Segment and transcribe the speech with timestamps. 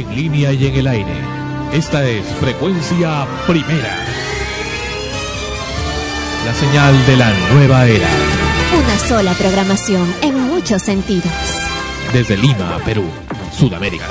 [0.00, 1.12] en línea y en el aire.
[1.72, 3.98] Esta es Frecuencia Primera.
[6.46, 8.08] La señal de la nueva era.
[8.78, 11.30] Una sola programación en muchos sentidos.
[12.12, 13.04] Desde Lima, Perú,
[13.52, 14.06] Sudamérica.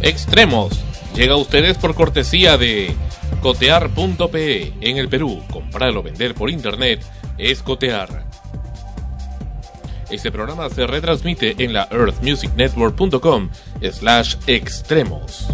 [0.00, 0.80] Extremos.
[1.14, 2.94] Llega a ustedes por cortesía de
[3.40, 5.42] cotear.pe en el Perú.
[5.50, 7.04] Comprar o vender por internet
[7.36, 8.24] es cotear.
[10.10, 13.50] Este programa se retransmite en la earthmusicnetwork.com
[13.92, 15.48] slash extremos.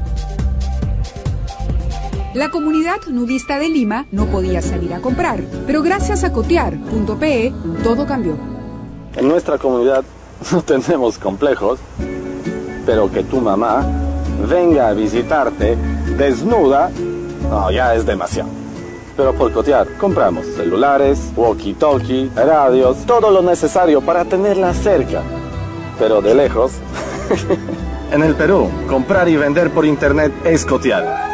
[2.35, 7.53] La comunidad nudista de Lima no podía salir a comprar, pero gracias a cotear.pe
[7.85, 8.37] todo cambió.
[9.17, 10.05] En nuestra comunidad
[10.53, 11.79] no tenemos complejos,
[12.87, 13.87] pero que tu mamá
[14.49, 15.77] venga a visitarte
[16.17, 16.91] desnuda,
[17.51, 18.49] no, ya es demasiado.
[19.17, 25.23] Pero por cotear, compramos celulares, walkie-talkie, radios, todo lo necesario para tenerla cerca.
[25.99, 26.73] Pero de lejos.
[28.13, 31.34] en el Perú, comprar y vender por internet es cotear.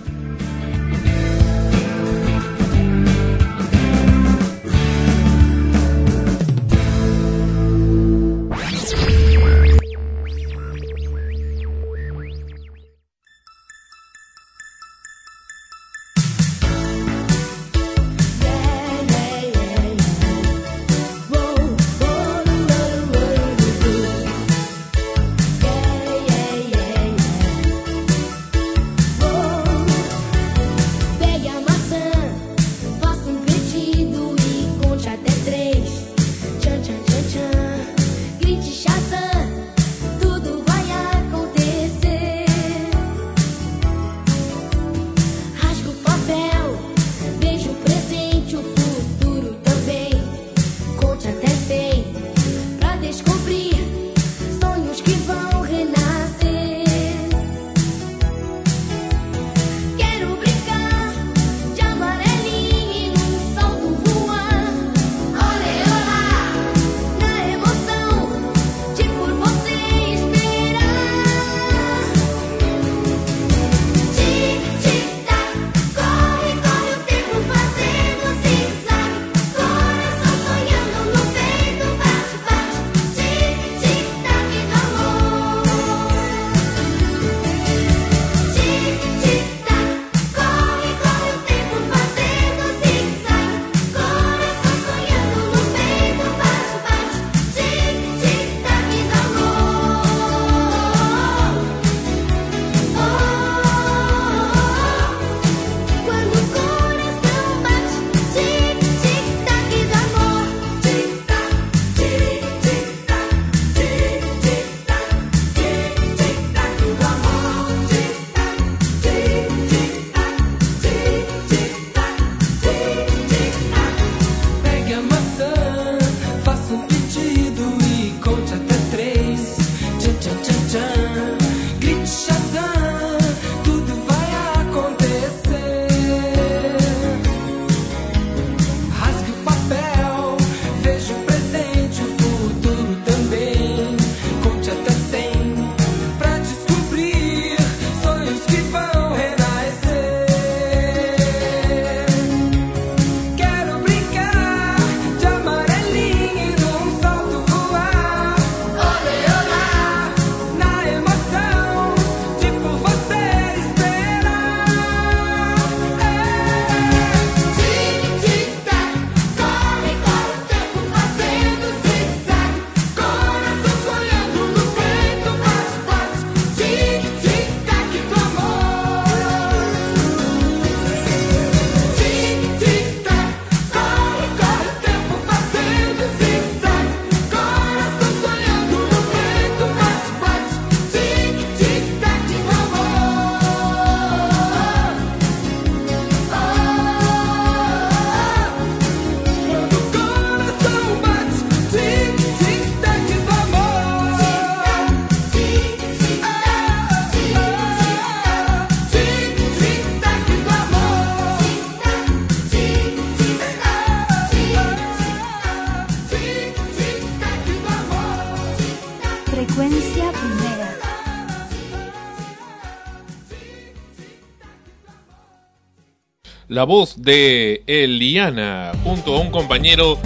[226.51, 229.97] La voz de Eliana junto a un compañero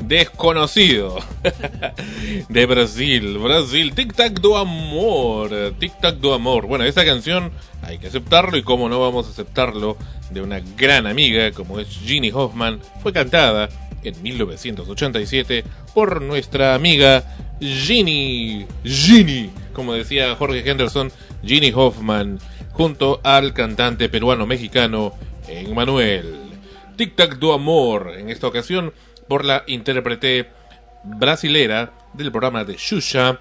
[0.00, 1.16] desconocido
[2.50, 3.38] de Brasil.
[3.38, 5.72] Brasil, Tic Tac do Amor.
[5.78, 6.66] Tic Tac do Amor.
[6.66, 9.96] Bueno, esta canción hay que aceptarlo y cómo no vamos a aceptarlo
[10.28, 12.80] de una gran amiga como es Ginny Hoffman.
[13.02, 13.70] Fue cantada
[14.02, 15.64] en 1987
[15.94, 17.24] por nuestra amiga
[17.60, 18.66] Ginny.
[18.84, 21.10] Ginny, como decía Jorge Henderson,
[21.42, 22.40] Ginny Hoffman,
[22.72, 25.14] junto al cantante peruano-mexicano
[25.48, 26.50] Emmanuel.
[26.96, 28.14] Tic Tac do Amor.
[28.16, 28.92] En esta ocasión
[29.28, 30.48] por la intérprete
[31.04, 33.40] brasilera del programa de Xuxa.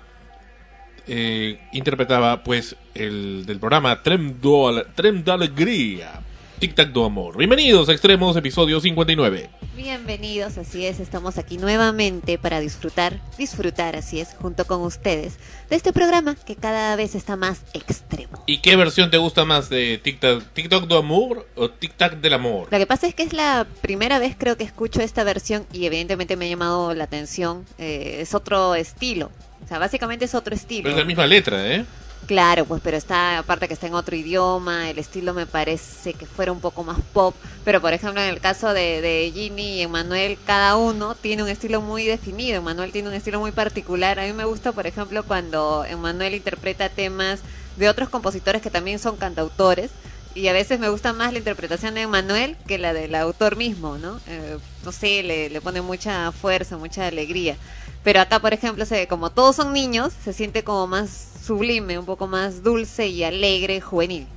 [1.05, 6.21] Eh, interpretaba pues el del programa Trem, do, Trem da Alegría.
[6.59, 7.37] Tic Tac do Amor.
[7.37, 9.49] Bienvenidos a Extremos, episodio 59.
[9.75, 15.39] Bienvenidos, así es, estamos aquí nuevamente para disfrutar, disfrutar, así es, junto con ustedes,
[15.69, 18.43] de este programa que cada vez está más extremo.
[18.45, 21.95] ¿Y qué versión te gusta más de Tic Tac, Tic Tac do Amor o Tic
[21.95, 22.67] Tac del Amor?
[22.71, 25.85] Lo que pasa es que es la primera vez creo que escucho esta versión y
[25.85, 29.31] evidentemente me ha llamado la atención, eh, es otro estilo,
[29.63, 30.83] o sea, básicamente es otro estilo.
[30.83, 31.85] Pero es la misma letra, ¿eh?
[32.25, 36.25] Claro, pues, pero está, aparte que está en otro idioma, el estilo me parece que
[36.25, 37.35] fuera un poco más pop,
[37.65, 41.81] pero por ejemplo en el caso de, Ginny y Emanuel, cada uno tiene un estilo
[41.81, 45.83] muy definido, Emanuel tiene un estilo muy particular, a mí me gusta por ejemplo cuando
[45.85, 47.41] Emanuel interpreta temas
[47.75, 49.91] de otros compositores que también son cantautores,
[50.33, 53.97] y a veces me gusta más la interpretación de Emanuel que la del autor mismo,
[53.97, 54.21] ¿no?
[54.27, 57.57] Eh, no sé, le, le pone mucha fuerza, mucha alegría.
[58.03, 62.05] Pero acá, por ejemplo, se, como todos son niños, se siente como más sublime, un
[62.05, 64.27] poco más dulce y alegre, juvenil.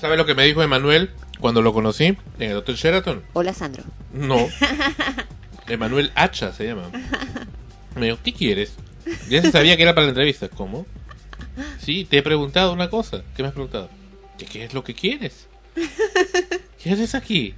[0.00, 3.22] ¿Sabes lo que me dijo Emanuel cuando lo conocí en el Hotel Sheraton?
[3.32, 3.84] Hola, Sandro.
[4.12, 4.48] No.
[5.68, 6.90] Emanuel Hacha se llama.
[7.96, 8.74] Me dijo, ¿qué quieres?
[9.28, 10.48] Ya se sabía que era para la entrevista.
[10.48, 10.86] ¿Cómo?
[11.78, 13.22] Sí, te he preguntado una cosa.
[13.36, 13.88] ¿Qué me has preguntado?
[14.38, 15.48] ¿Qué, qué es lo que quieres?
[16.82, 17.54] ¿Qué haces aquí?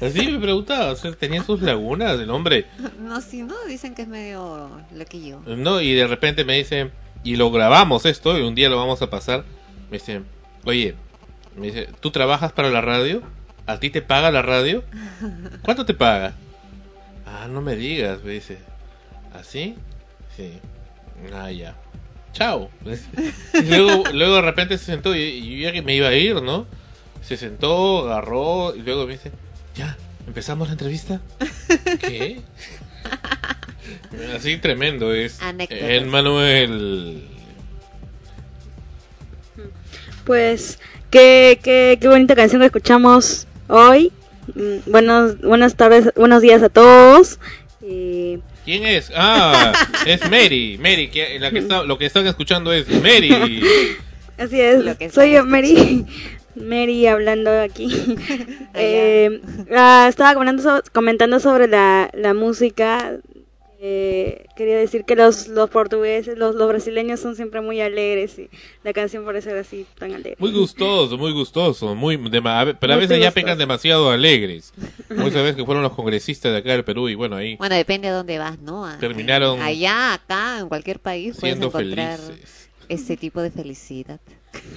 [0.00, 2.66] Así me preguntaba, o sea, tenía sus lagunas el hombre.
[3.00, 5.40] No, sí, no, dicen que es medio loquillo.
[5.46, 6.90] No, y de repente me dice,
[7.28, 9.44] y lo grabamos esto, y un día lo vamos a pasar.
[9.90, 10.22] Me dice,
[10.64, 10.94] oye,
[11.56, 13.22] me dice, ¿tú trabajas para la radio?
[13.66, 14.82] ¿A ti te paga la radio?
[15.62, 16.32] ¿Cuánto te paga?
[17.26, 18.58] Ah, no me digas, me dice.
[19.34, 19.74] ¿Así?
[20.34, 20.54] Sí.
[21.34, 21.76] Ah, ya.
[22.32, 22.70] Chao.
[23.52, 26.14] Y luego, luego de repente se sentó y, y yo ya que me iba a
[26.14, 26.66] ir, ¿no?
[27.20, 29.32] Se sentó, agarró y luego me dice,
[29.74, 31.20] ya, ¿empezamos la entrevista?
[32.00, 32.40] ¿Qué?
[34.36, 35.40] Así tremendo es.
[35.42, 35.88] Anécdotas.
[35.88, 37.22] En Manuel.
[40.24, 40.78] Pues,
[41.10, 44.12] qué, qué, qué bonita canción que escuchamos hoy.
[44.54, 47.38] Mm, Buenos, buenas tardes, buenos días a todos.
[47.80, 49.10] Y ¿Quién es?
[49.14, 49.72] Ah,
[50.06, 50.78] es Mary.
[50.78, 53.30] Mary, que, la que está, lo que están escuchando es Mary.
[54.36, 56.04] así es, Lo que soy Mary.
[56.62, 57.88] Mary hablando aquí.
[58.80, 59.40] Eh,
[59.76, 63.16] ah, estaba comentando, so- comentando sobre la, la música.
[63.80, 68.48] Eh, quería decir que los, los portugueses, los, los brasileños son siempre muy alegres y
[68.82, 70.34] la canción por eso era así tan alegre.
[70.40, 71.94] Muy gustoso, muy gustoso.
[71.94, 74.72] Muy, pero a Muy veces ya pecan demasiado alegres.
[75.10, 78.08] Muchas veces que fueron los congresistas de acá del Perú y bueno, ahí Bueno, depende
[78.08, 78.84] de dónde vas, ¿no?
[78.84, 82.68] A- Terminaron Allá, acá, en cualquier país puedes siendo encontrar felices.
[82.88, 84.20] ese tipo de felicidad.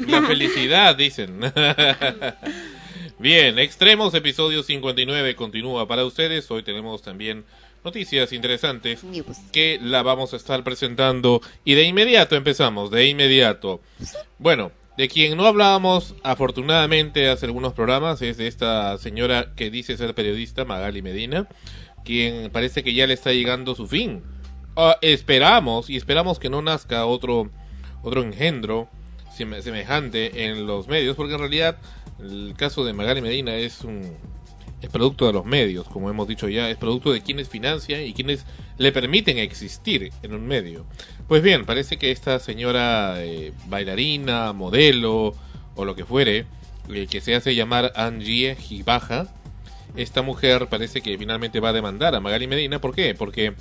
[0.07, 1.39] La felicidad, dicen.
[3.19, 6.49] Bien, Extremos, episodio 59 continúa para ustedes.
[6.49, 7.45] Hoy tenemos también
[7.83, 9.01] noticias interesantes
[9.51, 11.41] que la vamos a estar presentando.
[11.63, 13.81] Y de inmediato empezamos, de inmediato.
[14.39, 19.97] Bueno, de quien no hablábamos afortunadamente hace algunos programas es de esta señora que dice
[19.97, 21.47] ser periodista, Magali Medina,
[22.03, 24.23] quien parece que ya le está llegando su fin.
[24.75, 27.51] Ah, esperamos y esperamos que no nazca otro
[28.03, 28.89] otro engendro
[29.35, 31.77] semejante en los medios, porque en realidad
[32.19, 34.01] el caso de Magali Medina es un
[34.81, 38.13] es producto de los medios, como hemos dicho ya, es producto de quienes financian y
[38.13, 38.45] quienes
[38.77, 40.85] le permiten existir en un medio.
[41.27, 45.35] Pues bien, parece que esta señora eh, bailarina, modelo
[45.75, 46.45] o lo que fuere,
[47.09, 49.27] que se hace llamar Angie Gibaja,
[49.95, 52.81] esta mujer parece que finalmente va a demandar a Magali Medina.
[52.81, 53.13] ¿Por qué?
[53.13, 53.53] Porque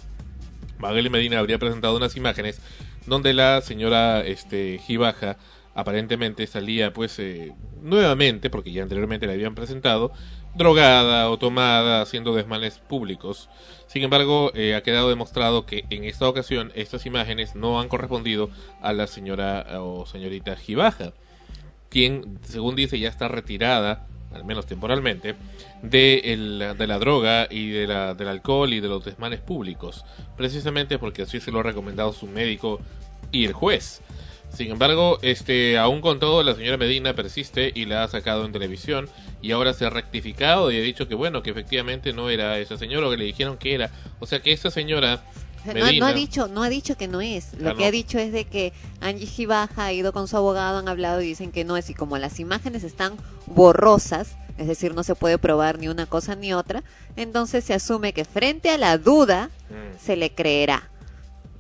[0.78, 2.60] Magali Medina habría presentado unas imágenes
[3.06, 5.36] donde la señora este, Gibaja
[5.80, 10.12] aparentemente salía pues eh, nuevamente, porque ya anteriormente la habían presentado,
[10.54, 13.48] drogada o tomada, haciendo desmanes públicos.
[13.86, 18.50] Sin embargo, eh, ha quedado demostrado que en esta ocasión estas imágenes no han correspondido
[18.80, 21.12] a la señora o señorita Gibaja,
[21.88, 25.34] quien, según dice, ya está retirada, al menos temporalmente,
[25.82, 30.04] de, de la droga y de la, del alcohol y de los desmanes públicos,
[30.36, 32.80] precisamente porque así se lo ha recomendado su médico
[33.32, 34.02] y el juez.
[34.52, 38.52] Sin embargo, este, aún con todo, la señora Medina persiste y la ha sacado en
[38.52, 39.08] televisión
[39.40, 42.76] y ahora se ha rectificado y ha dicho que bueno, que efectivamente no era esa
[42.76, 43.90] señora o que le dijeron que era.
[44.18, 45.22] O sea que esa señora
[45.98, 47.54] no, ha dicho, no ha dicho que no es.
[47.58, 47.86] Lo Ah, que no.
[47.86, 51.26] ha dicho es de que Angie Gibaja ha ido con su abogado, han hablado y
[51.26, 51.88] dicen que no es.
[51.90, 53.14] Y como las imágenes están
[53.46, 56.82] borrosas, es decir, no se puede probar ni una cosa ni otra,
[57.16, 60.04] entonces se asume que frente a la duda Mm.
[60.04, 60.89] se le creerá.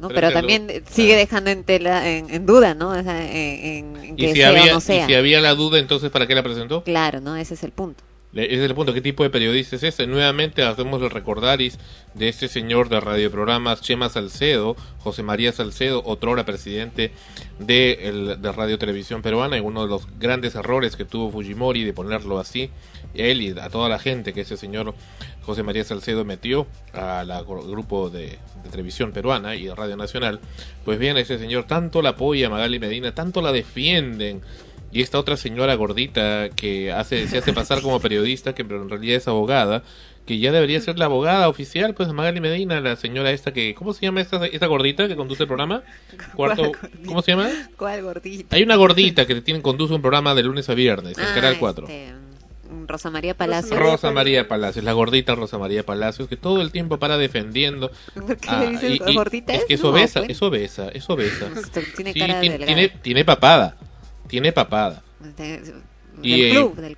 [0.00, 0.08] ¿No?
[0.08, 2.90] Pero también sigue dejando en, tela, en, en duda, ¿no?
[2.90, 5.78] O sea, en, que y si, sea había, o no y si había la duda,
[5.78, 6.82] entonces ¿para qué la presentó?
[6.84, 7.36] Claro, ¿no?
[7.36, 8.02] Ese es el punto.
[8.32, 8.94] Es el punto.
[8.94, 10.06] ¿Qué tipo de periodista es este?
[10.06, 11.78] Nuevamente hacemos el recordaris
[12.14, 17.10] de este señor de radioprogramas, Chema Salcedo, José María Salcedo, otrora presidente
[17.58, 21.92] de, el- Radio Televisión Peruana, y uno de los grandes errores que tuvo Fujimori de
[21.92, 22.70] ponerlo así,
[23.14, 24.94] él y a toda la gente que ese señor
[25.42, 30.38] José María Salcedo metió al grupo de, de televisión peruana y de Radio Nacional,
[30.84, 34.42] pues bien, ese señor tanto la apoya Magali Medina, tanto la defienden,
[34.92, 38.88] y esta otra señora gordita que hace, se hace pasar como periodista, que pero en
[38.90, 39.82] realidad es abogada,
[40.26, 43.92] que ya debería ser la abogada oficial, pues Magali Medina, la señora esta que, ¿cómo
[43.92, 45.82] se llama esta, esta gordita que conduce el programa?
[46.36, 46.72] Cuarto,
[47.06, 47.50] ¿cómo se llama?
[47.76, 48.54] ¿Cuál gordita?
[48.56, 51.86] Hay una gordita que tiene, conduce un programa de lunes a viernes, Ah, Canal 4.
[51.88, 52.12] este,
[52.86, 53.76] Rosa María Palacio.
[53.76, 57.90] Rosa María Palacios, la gordita Rosa María Palacios, que todo el tiempo para defendiendo.
[58.14, 59.52] ¿Por qué Ah, le dices y- y- gordita?
[59.54, 61.46] Es que es No, obesa, es obesa, es obesa.
[61.96, 62.18] Tiene Sí,
[62.64, 63.76] tiene, tiene papada,
[64.30, 65.02] tiene papada.
[65.36, 65.74] De- del
[66.22, 66.96] Y, eh, club, del,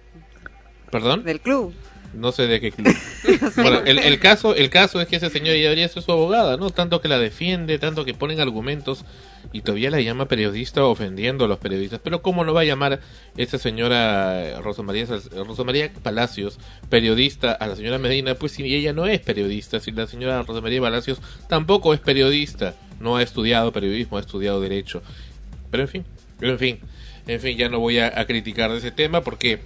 [0.90, 1.24] ¿Perdón?
[1.24, 1.74] del club.
[2.14, 2.94] No sé de qué club.
[3.56, 6.58] bueno, el, el caso el caso es que ese señor ya debería ser su abogada,
[6.58, 6.68] ¿no?
[6.68, 9.06] Tanto que la defiende, tanto que ponen argumentos
[9.50, 12.00] y todavía la llama periodista ofendiendo a los periodistas.
[12.04, 13.00] Pero ¿cómo no va a llamar
[13.38, 16.58] esa señora eh, Rosa María, Sal- Rosa María Palacios
[16.90, 18.34] periodista a la señora Medina?
[18.34, 22.74] Pues si ella no es periodista, si la señora Rosa María Palacios tampoco es periodista,
[23.00, 25.02] no ha estudiado periodismo, ha estudiado derecho.
[25.70, 26.04] Pero en fin,
[26.38, 26.78] pero en fin,
[27.26, 29.60] en fin, ya no voy a, a criticar de ese tema porque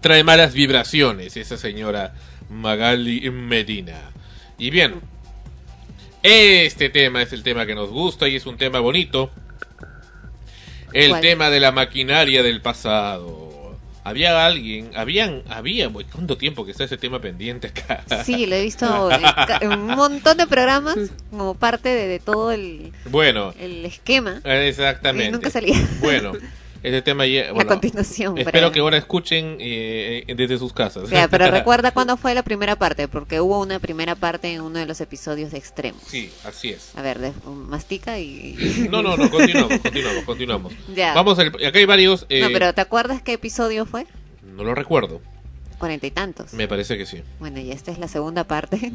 [0.00, 2.14] trae malas vibraciones esa señora
[2.50, 4.10] Magali Medina.
[4.58, 5.00] Y bien,
[6.22, 9.30] este tema es el tema que nos gusta y es un tema bonito.
[10.92, 11.20] El ¿Cuál?
[11.22, 13.50] tema de la maquinaria del pasado.
[14.04, 18.04] Había alguien, habían, había, uy, ¿cuánto tiempo que está ese tema pendiente acá?
[18.24, 19.10] Sí, lo he visto
[19.60, 20.96] en, un montón de programas
[21.30, 24.40] como parte de, de todo el, Bueno, el esquema.
[24.44, 25.28] exactamente.
[25.28, 25.76] Y nunca salía.
[26.00, 26.32] Bueno,
[26.82, 28.36] ese tema ya, a bueno, continuación.
[28.38, 31.08] espero pero- que ahora escuchen eh, eh, desde sus casas.
[31.10, 34.78] Ya, pero recuerda cuándo fue la primera parte, porque hubo una primera parte en uno
[34.78, 36.02] de los episodios de Extremos.
[36.06, 36.90] Sí, así es.
[36.96, 38.86] A ver, de- mastica y...
[38.90, 40.72] No, no, no, continuamos, continuamos, continuamos.
[40.94, 41.14] Ya.
[41.14, 42.26] Vamos, al- acá hay varios.
[42.28, 44.06] eh, No, pero ¿te acuerdas qué episodio fue?
[44.56, 45.20] no lo recuerdo,
[45.78, 46.52] Cuarenta y tantos.
[46.52, 47.22] me parece que sí.
[47.40, 48.92] Bueno, y esta es la segunda parte.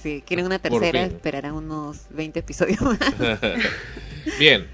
[0.00, 2.98] si quieren una tercera, esperarán unos 20 episodios más.
[4.38, 4.68] Bien,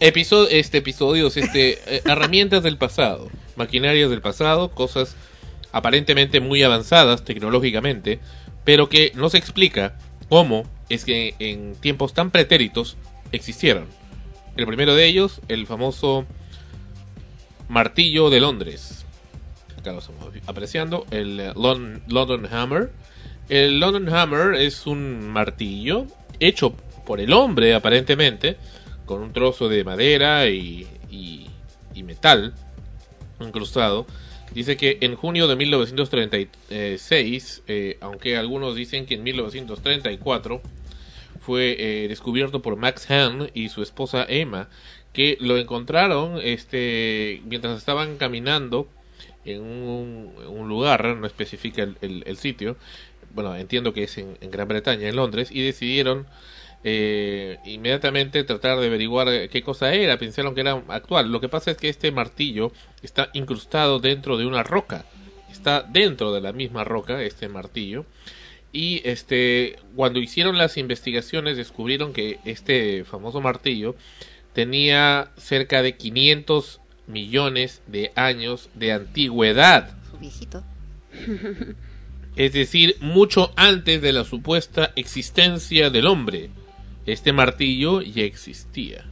[0.00, 5.16] episodio, este episodios, este, eh, herramientas del pasado, maquinarias del pasado, cosas
[5.72, 8.20] aparentemente muy avanzadas tecnológicamente,
[8.64, 9.96] pero que no se explica
[10.28, 12.96] cómo es que en tiempos tan pretéritos
[13.32, 13.86] existieron.
[14.56, 16.26] El primero de ellos, el famoso
[17.68, 19.04] martillo de Londres.
[19.78, 22.90] Acá lo estamos apreciando, el eh, Lon- London Hammer.
[23.48, 26.06] El London Hammer es un martillo
[26.38, 26.74] hecho
[27.06, 28.56] por el hombre aparentemente,
[29.06, 30.88] con un trozo de madera y,
[32.04, 32.52] metal
[33.40, 34.06] incrustado.
[34.54, 40.60] Dice que en junio de 1936, eh, aunque algunos dicen que en 1934,
[41.40, 44.68] fue eh, descubierto por Max Hahn y su esposa Emma,
[45.12, 48.88] que lo encontraron este, mientras estaban caminando
[49.44, 52.76] en un, lugar, no especifica el, sitio,
[53.34, 56.26] bueno, entiendo que es en Gran Bretaña, en Londres, y decidieron
[56.84, 61.30] eh, inmediatamente tratar de averiguar eh, qué cosa era, pensaron que era actual.
[61.30, 62.72] Lo que pasa es que este martillo
[63.02, 65.04] está incrustado dentro de una roca,
[65.50, 68.04] está dentro de la misma roca, este martillo,
[68.72, 73.94] y este cuando hicieron las investigaciones descubrieron que este famoso martillo
[74.54, 79.94] tenía cerca de 500 millones de años de antigüedad.
[80.20, 80.62] Viejito.
[82.34, 86.50] Es decir, mucho antes de la supuesta existencia del hombre.
[87.06, 89.04] Este martillo ya existía.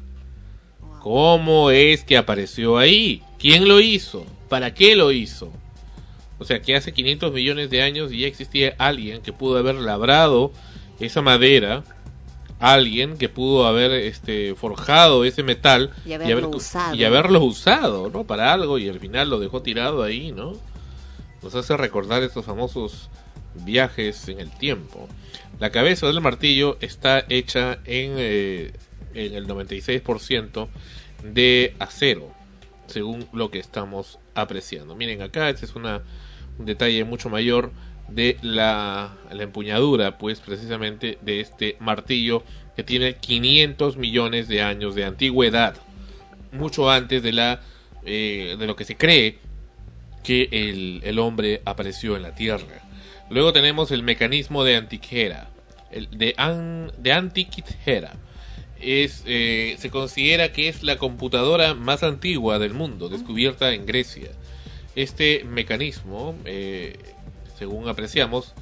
[1.01, 3.23] ¿Cómo es que apareció ahí?
[3.39, 4.27] ¿Quién lo hizo?
[4.49, 5.51] ¿Para qué lo hizo?
[6.39, 10.53] O sea que hace 500 millones de años ya existía alguien que pudo haber labrado
[10.99, 11.85] esa madera,
[12.59, 16.95] alguien que pudo haber este forjado ese metal Y haberlo haber- usado.
[16.95, 18.25] y haberlo usado, ¿no?
[18.25, 20.53] Para algo y al final lo dejó tirado ahí, ¿no?
[21.43, 23.09] Nos hace recordar estos famosos
[23.55, 25.09] viajes en el tiempo.
[25.61, 28.73] La cabeza del martillo está hecha en, eh,
[29.13, 30.69] el 96%
[31.23, 32.33] de acero,
[32.87, 34.97] según lo que estamos apreciando.
[34.97, 36.03] Miren acá, este es una,
[36.59, 37.73] un detalle mucho mayor
[38.09, 42.43] de la, empuñadura, pues precisamente de este martillo
[42.75, 45.77] que tiene 500 millones de años de antigüedad,
[46.53, 47.61] mucho antes de la
[48.07, 49.39] eh, de lo que se cree
[50.25, 50.49] que
[51.03, 52.83] el, hombre apareció en la Tierra.
[53.31, 55.49] Luego tenemos el mecanismo de Antiquera,
[55.93, 56.35] el de,
[58.83, 64.31] eh, se considera que es la computadora más antigua del mundo, descubierta en Grecia.
[64.97, 66.99] Este mecanismo, eh,
[67.57, 68.53] según apreciamos,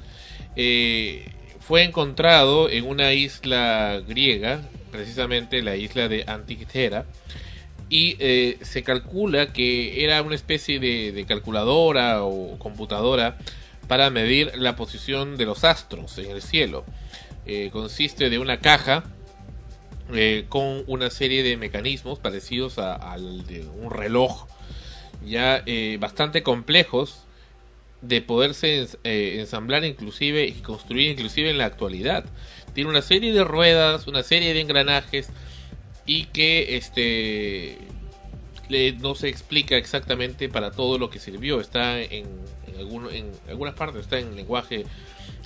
[0.55, 4.61] eh, fue encontrado en una isla griega,
[4.91, 7.05] precisamente la isla de Antiquera,
[7.89, 8.17] y
[8.61, 13.39] se calcula que era una especie de, de, calculadora o computadora
[13.89, 16.85] para medir la posición de los astros en el cielo.
[17.47, 19.03] Eh, consiste de una caja
[20.13, 24.45] eh, con una serie de mecanismos parecidos al de un reloj
[25.25, 27.23] ya eh, bastante complejos
[28.01, 32.25] de poderse ensamblar inclusive y construir inclusive en la actualidad.
[32.75, 35.29] Tiene una serie de ruedas, una serie de engranajes
[36.05, 37.79] y que este
[38.99, 41.59] no se explica exactamente para todo lo que sirvió.
[41.59, 42.27] Está en,
[42.77, 44.85] algún, en algunas partes está en lenguaje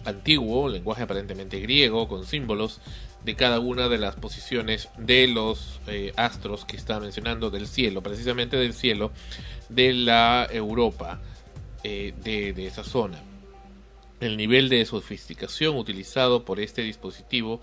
[0.06, 2.82] antiguo, lenguaje aparentemente griego, con símbolos
[3.24, 8.04] de cada una de las posiciones de los eh, astros que está mencionando del cielo,
[8.04, 9.12] precisamente del cielo
[9.70, 11.22] de la Europa,
[11.84, 13.22] eh, de esa zona.
[14.20, 17.62] El nivel de sofisticación utilizado por este dispositivo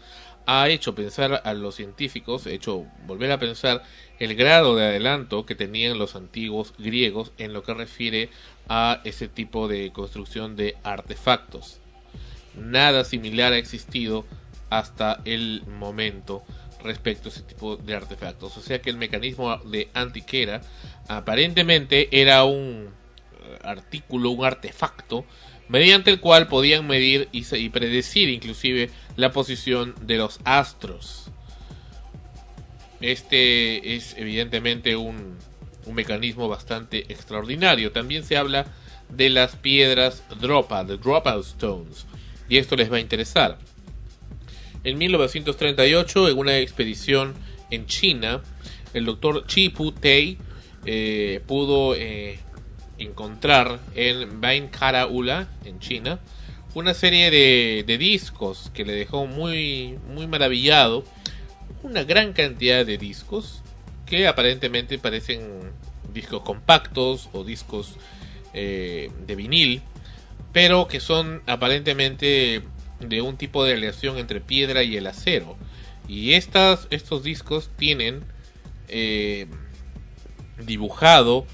[0.53, 3.85] ha hecho pensar a los científicos, hecho volver a pensar
[4.19, 8.31] el grado de adelanto que tenían los antiguos griegos en lo que refiere
[8.69, 11.79] a ese tipo de construcción de artefactos.
[12.57, 14.27] Nada similar ha existido
[14.71, 16.43] hasta el momento
[16.83, 18.57] respecto a ese tipo de artefactos.
[18.57, 20.63] O sea que el mecanismo de Antiquera
[21.07, 22.89] aparentemente era un
[23.63, 25.25] artículo, un artefacto
[25.71, 31.31] mediante el cual podían medir y, predecir inclusive la posición de los astros.
[33.01, 35.37] Este es evidentemente un,
[35.87, 37.93] un mecanismo bastante extraordinario.
[37.93, 38.67] También se habla
[39.09, 42.05] de las piedras dropa, de dropout stones,
[42.49, 43.57] y esto les va a interesar.
[44.83, 47.35] En 1938, en una expedición
[47.71, 48.43] en China,
[48.93, 50.37] el doctor Chi Pu Tei
[50.85, 52.41] eh, pudo eh,
[53.01, 54.41] encontrar en
[55.11, 56.21] Ula, en China,
[56.75, 61.05] una serie de, de, discos que le dejó muy, muy maravillado.
[61.83, 63.63] Una gran cantidad de discos
[64.07, 65.73] que aparentemente parecen
[66.13, 67.97] discos compactos o discos
[68.53, 69.83] eh, de vinil,
[70.53, 72.63] pero que son aparentemente
[72.99, 75.57] de un tipo de aleación entre piedra y el acero.
[76.09, 78.25] Y estas, estos discos tienen
[78.89, 79.47] eh,
[80.67, 81.47] dibujado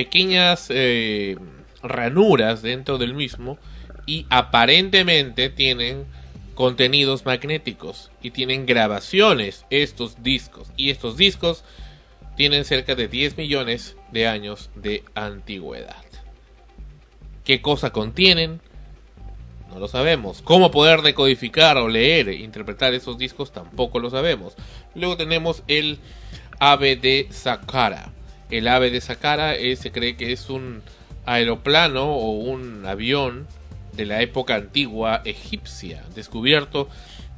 [0.00, 1.36] pequeñas eh,
[1.82, 3.58] ranuras dentro del mismo
[4.06, 6.06] y aparentemente tienen
[6.54, 11.64] contenidos magnéticos y tienen grabaciones estos discos y estos discos
[12.34, 16.02] tienen cerca de 10 millones de años de antigüedad.
[17.44, 18.62] ¿Qué cosa contienen?
[19.68, 20.40] No lo sabemos.
[20.40, 23.52] ¿Cómo poder decodificar o leer e interpretar esos discos?
[23.52, 24.56] Tampoco lo sabemos.
[24.94, 25.98] Luego tenemos el
[26.58, 28.14] ave de Saqqara.
[28.50, 30.82] El ave de Saqqara es, se cree que es un
[31.26, 33.46] aeroplano o un avión
[33.92, 36.88] de la época antigua egipcia, descubierto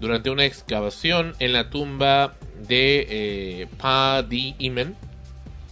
[0.01, 2.35] durante una excavación en la tumba
[2.67, 4.97] de eh, Pa Di Imen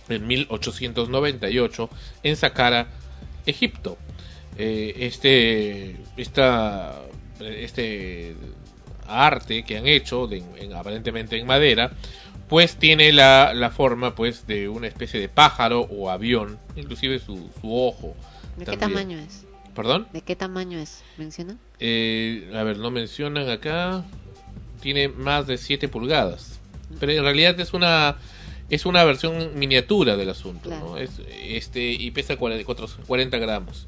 [0.09, 1.91] en 1898
[2.23, 2.89] en Saqqara,
[3.47, 3.99] Egipto.
[4.59, 7.01] Eh, este, esta,
[7.41, 8.35] este
[9.07, 11.93] arte que han hecho, de, en, aparentemente en madera,
[12.51, 17.49] pues tiene la, la, forma pues de una especie de pájaro o avión, inclusive su,
[17.61, 18.17] su ojo.
[18.57, 18.67] ¿De también.
[18.67, 19.47] qué tamaño es?
[19.75, 20.09] ¿Perdón?
[20.13, 21.05] ¿De qué tamaño es?
[21.17, 21.59] ¿Mencionan?
[21.79, 24.05] Eh, a ver, no mencionan acá.
[24.83, 26.59] Tiene más de 7 pulgadas.
[26.99, 28.17] Pero en realidad es una
[28.69, 30.91] es una versión miniatura del asunto, claro.
[30.91, 30.97] ¿no?
[30.97, 32.65] Es, este y pesa 40,
[33.07, 33.87] 40 gramos.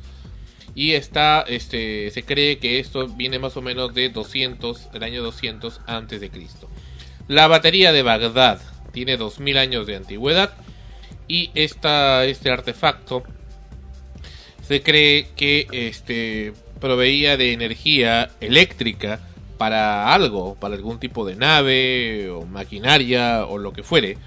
[0.74, 5.22] Y está, este, se cree que esto viene más o menos de 200, el año
[5.22, 6.68] 200 antes de Cristo.
[7.28, 8.60] La batería de Bagdad
[8.92, 10.54] tiene 2000 años de antigüedad
[11.28, 13.22] y esta, este artefacto
[14.62, 19.20] se cree que este proveía de energía eléctrica
[19.56, 24.18] para algo, para algún tipo de nave o maquinaria o lo que fuere.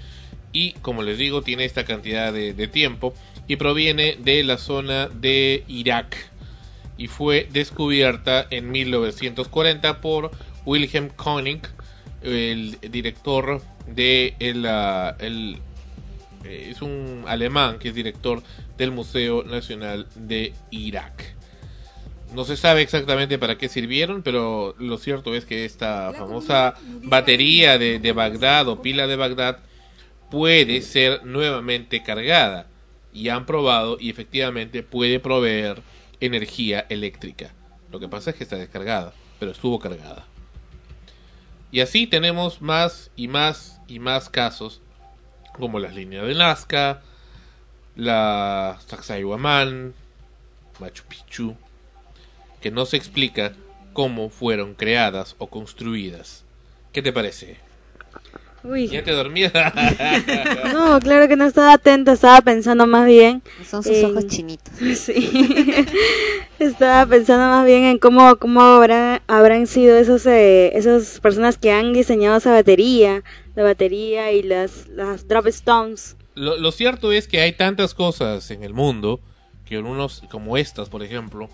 [0.52, 3.12] Y como les digo, tiene esta cantidad de, de tiempo
[3.46, 6.16] y proviene de la zona de Irak
[6.98, 10.30] y fue descubierta en 1940 por
[10.64, 11.68] Wilhelm Koenig,
[12.26, 14.66] el director de el,
[15.18, 15.58] el
[16.44, 18.42] eh, es un alemán que es director
[18.76, 21.34] del Museo Nacional de Irak.
[22.34, 27.78] No se sabe exactamente para qué sirvieron, pero lo cierto es que esta famosa batería
[27.78, 29.58] de, de Bagdad o pila de Bagdad
[30.30, 32.66] puede ser nuevamente cargada
[33.12, 35.82] y han probado y efectivamente puede proveer
[36.20, 37.54] energía eléctrica.
[37.90, 40.26] Lo que pasa es que está descargada, pero estuvo cargada.
[41.76, 44.80] Y así tenemos más y más y más casos
[45.52, 47.02] como las líneas de Nazca,
[47.96, 49.92] la Sacsayhuamán,
[50.80, 51.54] Machu Picchu,
[52.62, 53.52] que no se explica
[53.92, 56.46] cómo fueron creadas o construidas.
[56.94, 57.58] ¿Qué te parece?
[58.68, 58.88] Uy.
[58.88, 59.52] ¿Ya te dormías?
[60.72, 63.42] No, claro que no estaba atenta, estaba pensando más bien.
[63.68, 64.72] Son sus en- ojos chinitos.
[64.96, 65.30] Sí.
[66.58, 71.70] estaba pensando más bien en cómo, cómo habrá- habrán sido esos, eh, esas personas que
[71.72, 73.22] han diseñado esa batería,
[73.54, 76.16] la batería y las, las drop stones.
[76.34, 79.20] lo, lo cierto es que hay tantas cosas en el mundo,
[79.64, 81.48] que unos como estas, por ejemplo,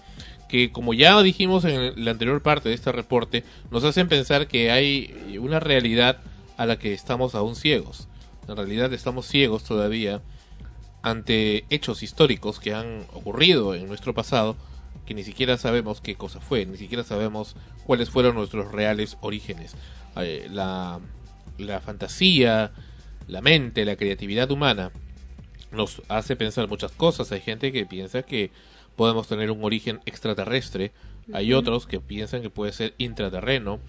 [0.49, 4.47] que como ya dijimos en el- la anterior parte de este reporte, nos hacen pensar
[4.49, 6.19] que hay una realidad
[6.63, 8.07] a la que estamos aún ciegos.
[8.47, 10.23] En realidad estamos ciegos todavía
[11.03, 14.57] ante hechos históricos que han ocurrido en nuestro pasado
[15.05, 19.75] que ni siquiera sabemos qué cosa fue, ni siquiera sabemos cuáles fueron nuestros reales orígenes.
[20.15, 21.01] Eh, la,
[21.59, 22.71] la fantasía,
[23.27, 24.93] la mente, la creatividad humana
[25.73, 27.33] nos hace pensar muchas cosas.
[27.33, 28.53] Hay gente que piensa que
[28.95, 30.93] podemos tener un origen extraterrestre,
[31.33, 33.81] hay otros que piensan que puede ser intraterreno,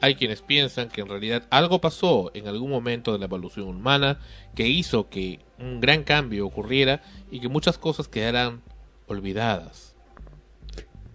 [0.00, 4.18] hay quienes piensan que en realidad algo pasó en algún momento de la evolución humana
[4.54, 8.62] que hizo que un gran cambio ocurriera y que muchas cosas quedaran
[9.06, 9.94] olvidadas.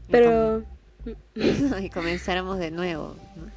[0.10, 0.63] Pero,
[1.36, 3.15] y comenzáramos de nuevo.
[3.36, 3.56] ¿no?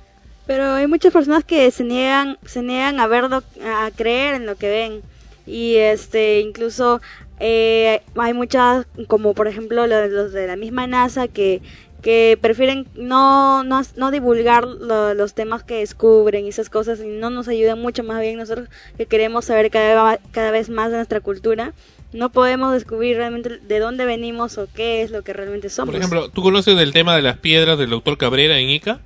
[0.48, 4.56] pero hay muchas personas que se niegan, se niegan a verlo, a creer en lo
[4.56, 5.02] que ven.
[5.46, 7.02] Y este, incluso
[7.38, 11.60] eh, hay muchas, como por ejemplo los, los de la misma NASA, que,
[12.02, 17.06] que prefieren no, no, no divulgar lo- los temas que descubren y esas cosas y
[17.08, 20.90] no nos ayudan mucho, más bien nosotros que queremos saber cada, vez- cada vez más
[20.90, 21.72] de nuestra cultura,
[22.12, 25.88] no podemos descubrir realmente de dónde venimos o qué es lo que realmente somos.
[25.92, 29.00] Por ejemplo, ¿tú conoces del tema de las piedras del doctor Cabrera en Ica?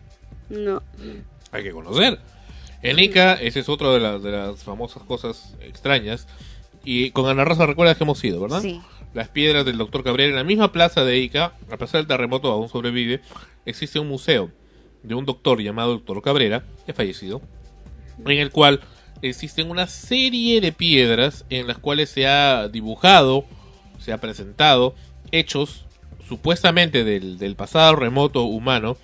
[0.50, 0.82] no.
[1.50, 2.18] hay que conocer.
[2.82, 6.26] En Ica, ese es otro de, las- de las famosas cosas extrañas.
[6.84, 8.60] Y con Ana Rosa recuerdas que hemos ido, ¿verdad?
[8.60, 8.80] Sí.
[9.14, 12.50] Las piedras del doctor Cabrera, en la misma plaza de Ica, a pesar del terremoto
[12.50, 13.20] aún sobrevive,
[13.66, 14.50] existe un museo
[15.02, 17.42] de un doctor llamado doctor Cabrera, que fallecido,
[18.24, 18.80] en el cual
[19.20, 23.44] existen una serie de piedras en las cuales se ha dibujado,
[23.98, 24.94] se ha presentado
[25.30, 25.84] hechos
[26.26, 28.96] supuestamente del, del pasado remoto humano,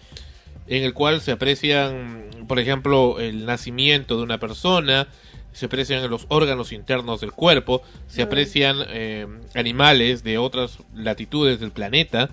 [0.66, 5.08] en el cual se aprecian, por ejemplo, el nacimiento de una persona,
[5.52, 11.72] se aprecian los órganos internos del cuerpo, se aprecian eh, animales de otras latitudes del
[11.72, 12.30] planeta,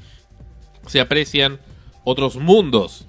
[0.87, 1.59] se aprecian
[2.03, 3.07] otros mundos,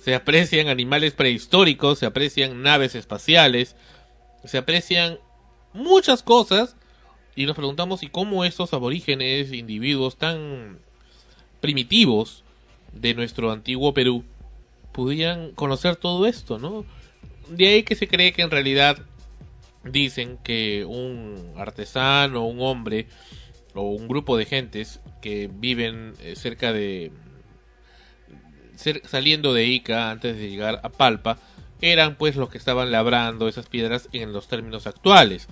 [0.00, 3.74] se aprecian animales prehistóricos, se aprecian naves espaciales,
[4.44, 5.18] se aprecian
[5.72, 6.76] muchas cosas
[7.34, 10.78] y nos preguntamos y cómo estos aborígenes, individuos tan
[11.60, 12.44] primitivos
[12.92, 14.24] de nuestro antiguo Perú
[14.92, 16.84] podían conocer todo esto, ¿no?
[17.48, 18.98] De ahí que se cree que en realidad
[19.92, 23.06] dicen que un artesano, un hombre
[23.74, 27.12] o un grupo de gentes que viven eh, cerca de
[29.04, 31.38] saliendo de Ica antes de llegar a Palpa
[31.80, 35.48] eran pues los que estaban labrando esas piedras en los términos actuales.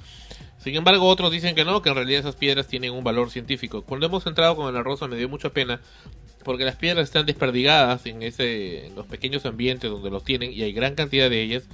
[0.59, 3.83] Sin embargo, otros dicen que no, que en realidad esas piedras tienen un valor científico.
[3.83, 5.81] Cuando hemos entrado con Ana Rosa me dio mucha pena
[6.43, 10.63] porque las piedras están desperdigadas en ese en los pequeños ambientes donde los tienen y
[10.63, 11.65] hay gran cantidad de ellas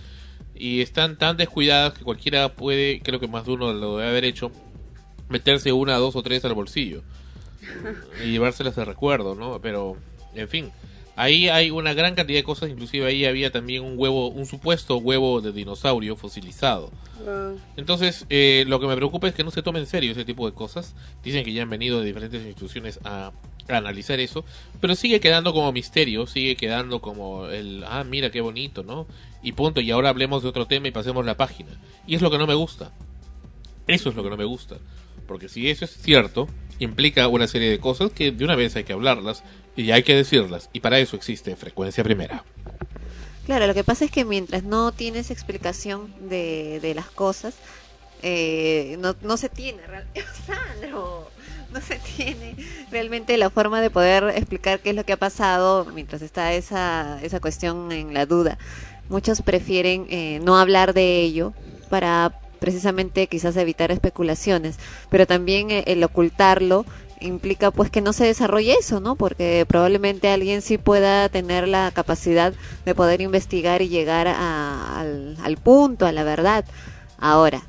[0.61, 4.27] y están tan descuidadas que cualquiera puede, creo que más de uno lo debe haber
[4.27, 4.53] hecho,
[5.31, 7.03] meterse una, dos o tres al bolsillo
[8.23, 9.59] y llevárselas de recuerdo, ¿no?
[9.63, 9.97] Pero,
[10.35, 10.71] en fin,
[11.17, 14.99] ahí hay una gran cantidad de cosas, inclusive ahí había también un huevo, un supuesto
[14.99, 16.91] huevo de dinosaurio fosilizado.
[17.25, 17.59] Wow.
[17.79, 20.47] Entonces, eh, lo que me preocupa es que no se tome en serio ese tipo
[20.47, 20.95] de cosas.
[21.23, 23.33] Dicen que ya han venido de diferentes instituciones a
[23.79, 24.45] analizar eso,
[24.81, 29.07] pero sigue quedando como misterio, sigue quedando como el, ah, mira qué bonito, ¿no?
[29.43, 31.71] Y punto, y ahora hablemos de otro tema y pasemos la página.
[32.07, 32.93] Y es lo que no me gusta.
[33.87, 34.79] Eso es lo que no me gusta.
[35.27, 38.85] Porque si eso es cierto, implica una serie de cosas que de una vez hay
[38.85, 39.43] que hablarlas
[39.77, 40.71] y hay que decirlas.
[40.73, 42.45] Y para eso existe frecuencia primera.
[43.47, 47.55] Claro, lo que pasa es que mientras no tienes explicación de, de las cosas,
[48.23, 49.83] eh, no, no se tiene,
[50.47, 51.31] Sandro,
[51.73, 52.57] no se tiene
[52.91, 57.19] realmente la forma de poder explicar qué es lo que ha pasado mientras está esa,
[57.23, 58.59] esa cuestión en la duda.
[59.09, 61.53] Muchos prefieren eh, no hablar de ello
[61.89, 64.79] para precisamente quizás evitar especulaciones,
[65.09, 66.85] pero también eh, el ocultarlo
[67.21, 69.15] implica pues que no se desarrolle eso, ¿no?
[69.17, 72.55] Porque probablemente alguien sí pueda tener la capacidad
[72.85, 76.65] de poder investigar y llegar al, al punto, a la verdad.
[77.19, 77.63] Ahora,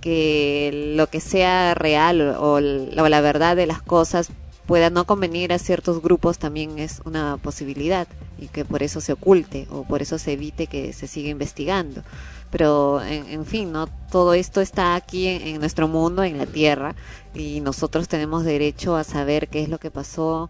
[0.00, 4.30] que lo que sea real o, la verdad de las cosas
[4.66, 8.06] pueda no convenir a ciertos grupos también es una posibilidad
[8.38, 12.02] y que por eso se oculte o por eso se evite que se siga investigando.
[12.50, 16.94] Pero, en, fin, no todo esto está aquí en, nuestro mundo, en la Tierra,
[17.34, 20.48] y nosotros tenemos derecho a saber qué es lo que pasó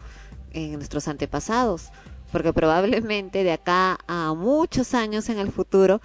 [0.53, 1.91] en nuestros antepasados,
[2.31, 6.01] porque probablemente de acá a muchos años en el futuro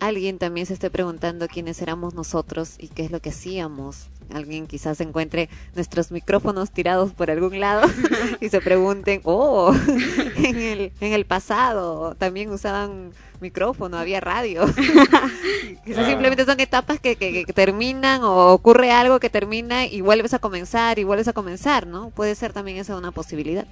[0.00, 4.08] alguien también se esté preguntando quiénes éramos nosotros y qué es lo que hacíamos.
[4.32, 7.88] Alguien quizás encuentre nuestros micrófonos tirados por algún lado
[8.40, 9.74] y se pregunten, oh,
[10.36, 14.66] en el, en el pasado también usaban micrófono, había radio.
[15.84, 20.34] quizás simplemente son etapas que, que, que, terminan o ocurre algo que termina y vuelves
[20.34, 22.10] a comenzar y vuelves a comenzar, ¿no?
[22.10, 23.66] Puede ser también esa una posibilidad.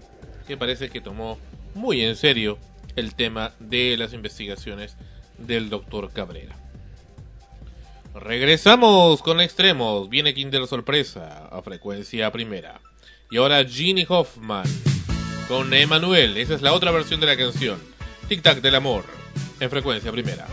[0.47, 1.37] que parece que tomó
[1.75, 2.57] muy en serio
[2.95, 4.95] el tema de las investigaciones
[5.37, 6.55] del doctor Cabrera.
[8.15, 10.09] Regresamos con extremos.
[10.09, 12.81] Viene Kinder Sorpresa a frecuencia primera.
[13.29, 14.65] Y ahora Ginny Hoffman
[15.47, 16.37] con Emanuel.
[16.37, 17.79] Esa es la otra versión de la canción.
[18.27, 19.05] Tic Tac del Amor
[19.59, 20.47] en frecuencia primera.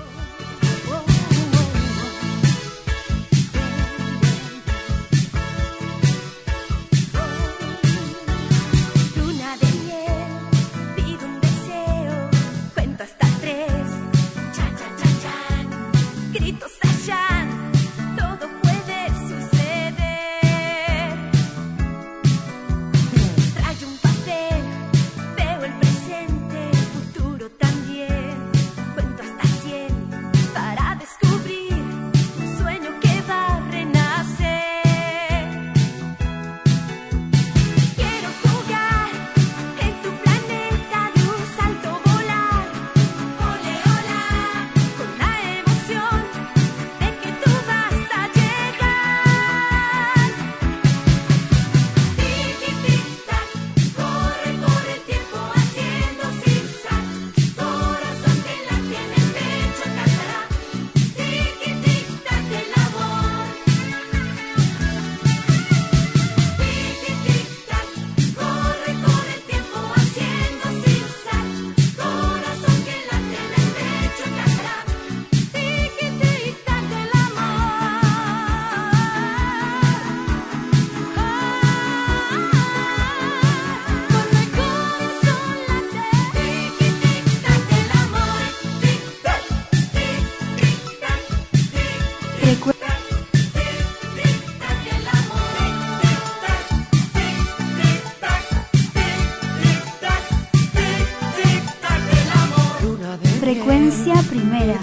[104.05, 104.79] Frecuencia primera.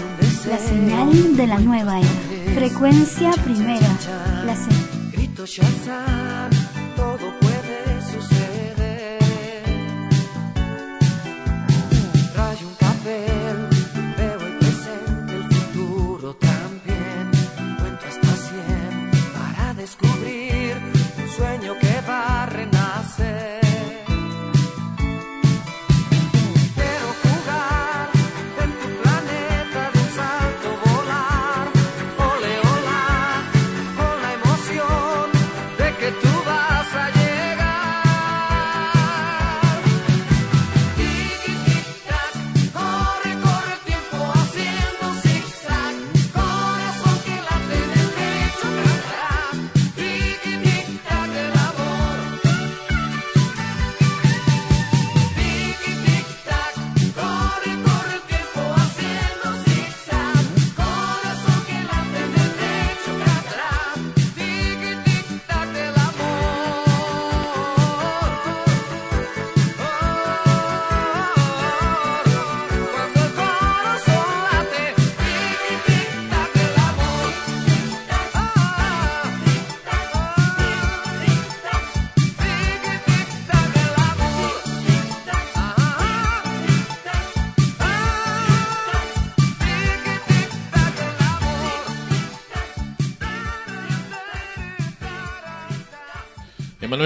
[4.44, 6.51] La Emanuel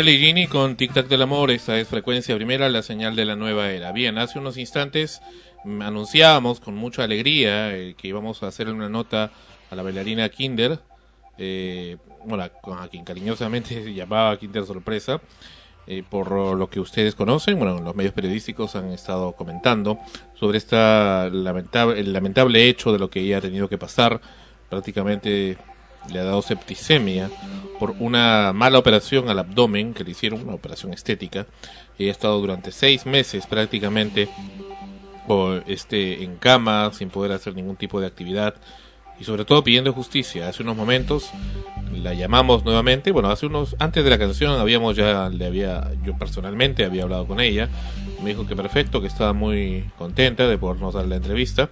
[0.05, 3.71] Gini con Tic Tac del Amor, esta es frecuencia primera, la señal de la nueva
[3.71, 3.93] era.
[3.93, 5.23] Bien, hace unos instantes
[5.65, 9.31] anunciábamos con mucha alegría eh, que íbamos a hacerle una nota
[9.71, 10.81] a la bailarina Kinder,
[11.39, 15.23] eh, bueno, a quien cariñosamente llamaba Kinder Sorpresa,
[15.87, 19.99] eh, por lo que ustedes conocen, bueno, los medios periodísticos han estado comentando
[20.35, 24.21] sobre esta lamentable, el lamentable hecho de lo que ella ha tenido que pasar,
[24.69, 25.57] prácticamente
[26.13, 27.31] le ha dado septicemia
[27.79, 31.47] por una mala operación al abdomen que le hicieron, una operación estética.
[31.99, 34.29] Ella ha estado durante seis meses prácticamente
[35.67, 38.55] este, en cama, sin poder hacer ningún tipo de actividad
[39.19, 40.49] y sobre todo pidiendo justicia.
[40.49, 41.31] Hace unos momentos
[41.93, 46.17] la llamamos nuevamente, bueno, hace unos antes de la canción habíamos ya le había yo
[46.19, 47.69] personalmente había hablado con ella.
[48.23, 51.71] Me dijo que perfecto, que estaba muy contenta de podernos dar la entrevista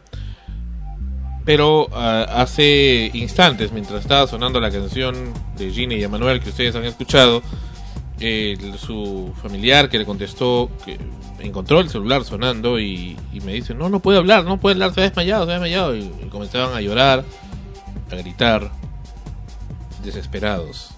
[1.45, 5.15] pero ah, hace instantes, mientras estaba sonando la canción
[5.57, 7.43] de Ginny y Emanuel que ustedes han escuchado,
[8.79, 10.99] su familiar que le contestó que
[11.41, 15.01] encontró el celular sonando y, me dice, no, no puede hablar, no puede hablar, se
[15.01, 15.97] ha desmayado, se ha desmayado.
[15.97, 17.25] Y, comenzaban a llorar,
[18.11, 18.71] a gritar,
[20.03, 20.91] desesperados.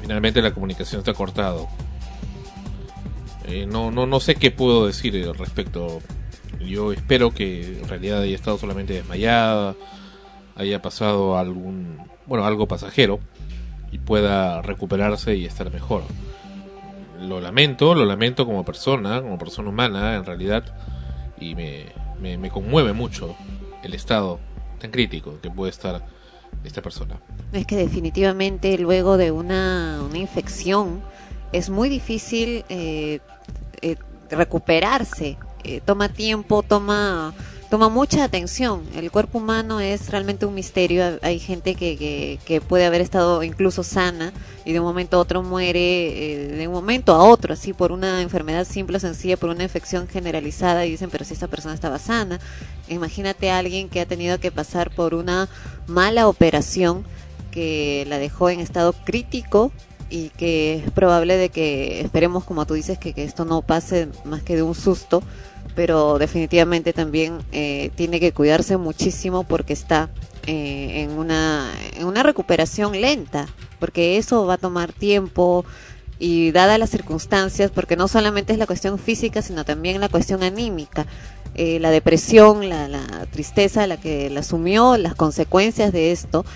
[0.00, 1.68] Finalmente la comunicación está cortado.
[3.44, 6.00] Eh, no, no, no sé qué puedo decir al respecto
[6.60, 9.74] yo espero que en realidad haya estado solamente desmayada,
[10.56, 13.20] haya pasado algún, bueno, algo pasajero
[13.90, 16.02] y pueda recuperarse y estar mejor.
[17.20, 20.64] Lo lamento, lo lamento como persona, como persona humana en realidad,
[21.38, 21.86] y me,
[22.20, 23.36] me, conmueve mucho
[23.82, 24.40] el estado
[24.78, 26.04] tan crítico que puede estar
[26.64, 27.20] esta persona.
[27.52, 31.02] Es que definitivamente luego de una, una infección
[31.52, 33.20] es muy difícil eh,
[33.82, 33.96] eh,
[34.30, 37.34] recuperarse eh, toma tiempo, toma
[37.72, 38.82] toma mucha atención.
[38.94, 41.18] El cuerpo humano es realmente un misterio.
[41.22, 44.30] Hay gente que, que, puede haber estado incluso sana
[44.66, 47.90] y de un momento a otro muere, eh, de un momento a otro, así por
[47.90, 51.72] una enfermedad simple o sencilla, por una infección generalizada y dicen, pero si esta persona
[51.72, 52.40] estaba sana.
[52.88, 55.48] Imagínate a alguien que ha tenido que pasar por una
[55.86, 57.04] mala operación
[57.52, 59.72] que la dejó en estado crítico
[60.10, 64.08] y que es probable de que esperemos, como tú dices, que, que esto no pase
[64.26, 65.22] más que de un susto
[65.74, 70.10] pero definitivamente también eh, tiene que cuidarse muchísimo porque está
[70.46, 75.64] eh, en, una, en una recuperación lenta, porque eso va a tomar tiempo
[76.18, 80.42] y dadas las circunstancias, porque no solamente es la cuestión física, sino también la cuestión
[80.42, 81.06] anímica.
[81.54, 86.46] Eh, la depresión, la, la, tristeza, la que la asumió, las consecuencias de esto,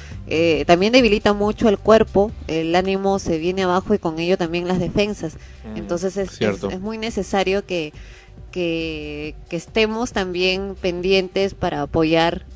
[0.67, 4.79] también debilita mucho el cuerpo, el ánimo se viene abajo y con ello también las
[4.79, 5.37] defensas.
[5.75, 7.93] Entonces es, es, muy necesario que
[8.57, 12.47] que, estemos también pendientes para apoyar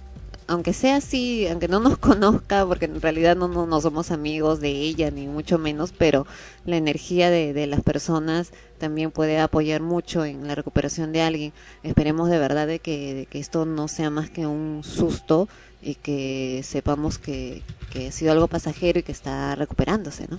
[0.47, 4.71] aunque sea así, aunque no nos conozca, porque en realidad no, no, somos amigos de
[4.71, 6.27] ella, ni mucho menos, pero
[6.65, 11.53] la energía de, de, las personas también puede apoyar mucho en la recuperación de alguien.
[11.85, 15.49] Esperemos de verdad de que, de que esto no sea más que un susto
[15.83, 20.39] y que sepamos que, que ha sido algo pasajero y que está recuperándose, ¿no?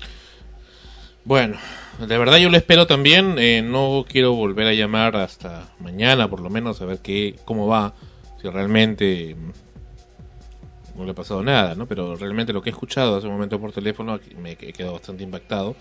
[1.23, 1.57] Bueno,
[1.99, 3.37] de verdad yo lo espero también.
[3.37, 7.67] Eh, no quiero volver a llamar hasta mañana, por lo menos, a ver qué, cómo
[7.67, 7.93] va.
[8.41, 9.35] Si realmente
[10.95, 11.85] no le ha pasado nada, ¿no?
[11.85, 15.23] Pero realmente lo que he escuchado hace un momento por teléfono me he quedado bastante
[15.23, 15.75] impactado.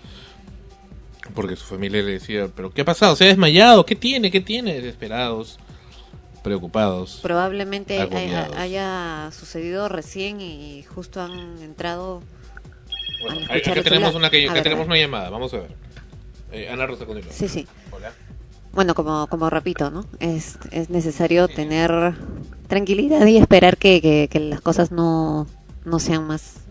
[1.33, 3.15] Porque su familia le decía, ¿pero qué ha pasado?
[3.15, 3.85] ¿Se ha desmayado?
[3.85, 4.31] ¿Qué tiene?
[4.31, 4.75] ¿Qué tiene?
[4.75, 5.59] Desesperados,
[6.43, 7.19] preocupados.
[7.21, 12.21] Probablemente haya, haya sucedido recién y justo han entrado
[13.21, 15.75] bueno, acá tenemos una, que, tenemos una llamada, vamos a ver.
[16.51, 17.31] Eh, Ana Rosa continúa.
[17.31, 17.67] Sí, sí.
[17.91, 18.11] Hola.
[18.73, 20.05] Bueno, como, como repito, ¿no?
[20.19, 22.15] Es, es necesario tener
[22.67, 25.45] tranquilidad y esperar que, que, que, las cosas no,
[25.83, 26.61] no sean más,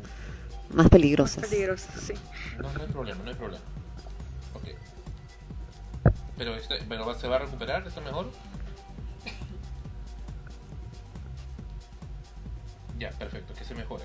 [0.73, 1.47] más peligrosas.
[1.47, 2.15] Peligrosas, sí.
[2.59, 3.65] No, no hay problema, no hay problema.
[4.55, 4.69] Ok.
[6.39, 7.87] Pero, este, pero ¿se va a recuperar?
[7.87, 8.31] ¿Está mejor?
[12.99, 14.05] Ya, perfecto, que se mejore.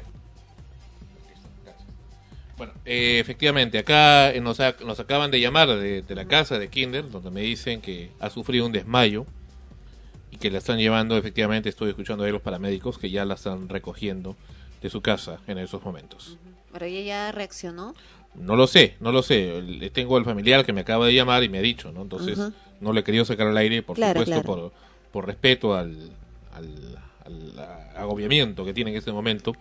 [2.57, 7.29] Bueno, eh, efectivamente, acá nos, nos acaban de llamar de, la casa de Kinder, donde
[7.29, 9.25] me dicen que ha sufrido un desmayo
[10.31, 13.67] y que la están llevando, efectivamente, estoy escuchando a los paramédicos que ya la están
[13.67, 14.37] recogiendo
[14.81, 16.37] de su casa en esos momentos.
[16.71, 17.93] ¿Pero ella ya reaccionó?
[18.35, 19.89] No lo sé, no lo sé.
[19.93, 22.01] Tengo al familiar que me acaba de llamar y me ha dicho, ¿no?
[22.03, 22.39] Entonces,
[22.79, 24.71] no le he querido sacar al aire, por supuesto, Por,
[25.11, 26.11] por respeto al,
[26.53, 27.59] al, al
[27.95, 29.55] agobiamiento que tiene en este momento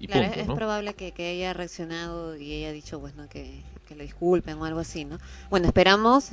[0.00, 4.64] es probable que, que, haya reaccionado y haya dicho, bueno, que, que le disculpen o
[4.64, 5.18] algo así, ¿no?
[5.50, 6.30] Bueno, esperamos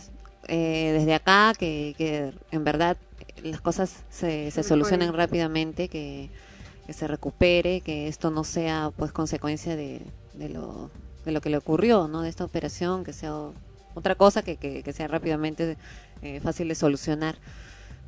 [0.47, 2.97] eh, desde acá que, que en verdad
[3.43, 6.29] las cosas se, se solucionen rápidamente, que,
[6.85, 10.01] que se recupere, que esto no sea pues consecuencia de,
[10.33, 10.89] de, lo,
[11.25, 12.21] de lo que le ocurrió, ¿no?
[12.21, 13.33] De esta operación, que sea
[13.93, 15.77] otra cosa que, que, sea rápidamente
[16.21, 17.35] eh, fácil de solucionar.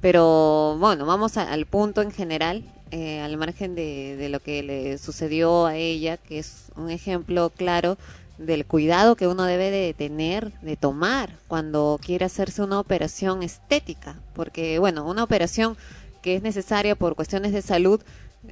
[0.02, 5.66] Pero bueno, vamos al punto en general, eh, al margen de, lo que le sucedió
[5.66, 7.98] a ella, que es un ejemplo claro
[8.38, 14.20] del cuidado que uno debe de tener, de tomar cuando quiere hacerse una operación estética,
[14.34, 15.78] porque bueno, una operación
[16.22, 18.02] que es necesaria por cuestiones de salud,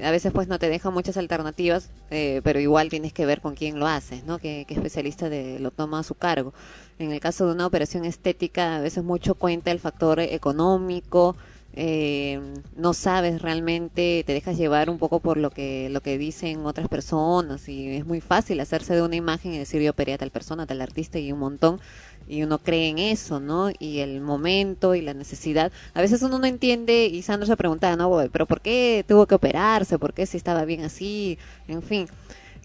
[0.04, 3.56] a veces pues no te deja muchas alternativas, eh, pero igual tienes que ver con
[3.56, 4.38] quién lo haces, ¿no?
[4.38, 6.54] ¿Qué, especialista de, lo toma a su cargo.
[7.00, 11.36] En el caso de una operación estética, a veces mucho cuenta el factor económico,
[11.80, 12.42] eh,
[12.76, 16.88] no sabes realmente, te dejas llevar un poco por lo que, lo que dicen otras
[16.88, 20.32] personas y es muy fácil hacerse de una imagen y decir yo operé a tal
[20.32, 21.80] persona, a tal artista y un montón
[22.28, 23.70] y uno cree en eso, ¿no?
[23.78, 25.72] Y el momento y la necesidad.
[25.94, 28.12] A veces uno no entiende y Sandro se pregunta, ¿no?
[28.32, 30.00] Pero ¿por qué tuvo que operarse?
[30.00, 31.38] ¿Por qué si estaba bien así?
[31.68, 32.08] En fin,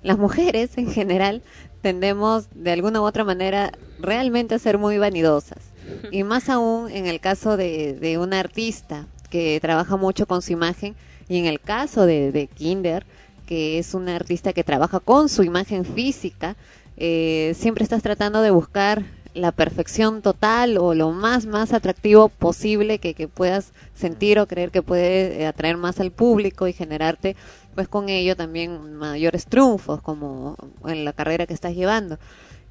[0.02, 1.42] las mujeres en general
[1.82, 5.72] tendemos de alguna u otra manera realmente a ser muy vanidosas
[6.11, 10.53] y más aún en el caso de, de un artista que trabaja mucho con su
[10.53, 10.95] imagen
[11.28, 13.07] y en el caso de, de Kinder,
[13.47, 16.57] que es un artista que trabaja con su imagen física,
[16.97, 19.03] eh, siempre estás tratando de buscar
[19.34, 24.70] la perfección total o lo más más atractivo posible que, que puedas sentir o creer
[24.70, 27.34] que puede eh, atraer más al público y generarte
[27.74, 32.18] pues con ello también mayores triunfos como en la carrera que estás llevando.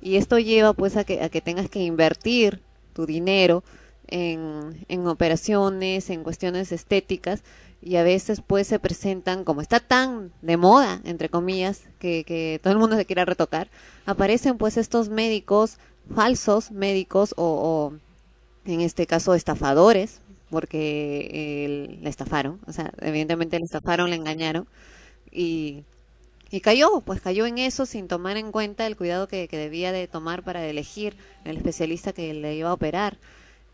[0.02, 2.62] Y esto lleva pues a que, a que tengas que invertir
[2.94, 3.64] tu dinero
[4.08, 7.44] en, en operaciones, en cuestiones estéticas
[7.82, 12.60] y a veces pues se presentan, como está tan de moda, entre comillas, que, que
[12.62, 13.70] todo el mundo se quiera retocar,
[14.06, 15.78] aparecen pues estos médicos,
[16.14, 17.94] falsos médicos o,
[18.66, 24.68] en este caso estafadores, porque le estafaron, o sea, evidentemente le estafaron, le engañaron
[25.32, 25.84] y,
[26.52, 29.92] y cayó, pues cayó en eso sin tomar en cuenta el cuidado que, que debía
[29.94, 33.18] de tomar para elegir el especialista que le iba a operar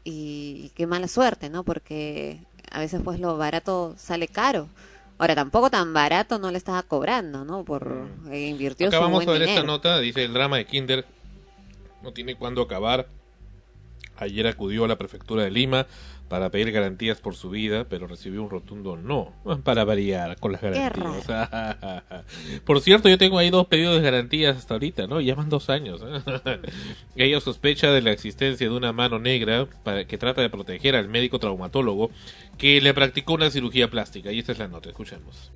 [0.10, 1.64] y, qué mala suerte, ¿no?
[1.64, 2.40] Porque
[2.72, 4.70] a veces pues lo barato sale caro.
[5.18, 7.66] Ahora tampoco tan barato no le estaba cobrando, ¿no?
[7.66, 8.32] Por mm.
[8.32, 11.06] eh, invirtió Acabamos su buen de ver esta nota, dice el drama de Kinder
[12.04, 13.08] no tiene cuándo acabar.
[14.18, 15.88] Ayer acudió a la prefectura de Lima
[16.28, 20.62] para pedir garantías por su vida, pero recibió un rotundo no, para variar con las
[20.62, 21.28] garantías.
[22.66, 25.22] por cierto, yo tengo ahí dos pedidos de garantías hasta ahorita, ¿no?
[25.22, 26.02] Llevan dos años.
[26.04, 26.60] ¿eh?
[27.16, 31.10] Ella sospecha de la existencia de una mano negra para, que trata de proteger al
[31.10, 32.12] médico traumatólogo
[32.58, 34.32] que le practicó una cirugía plástica.
[34.32, 35.52] Y esta es la nota, escuchemos.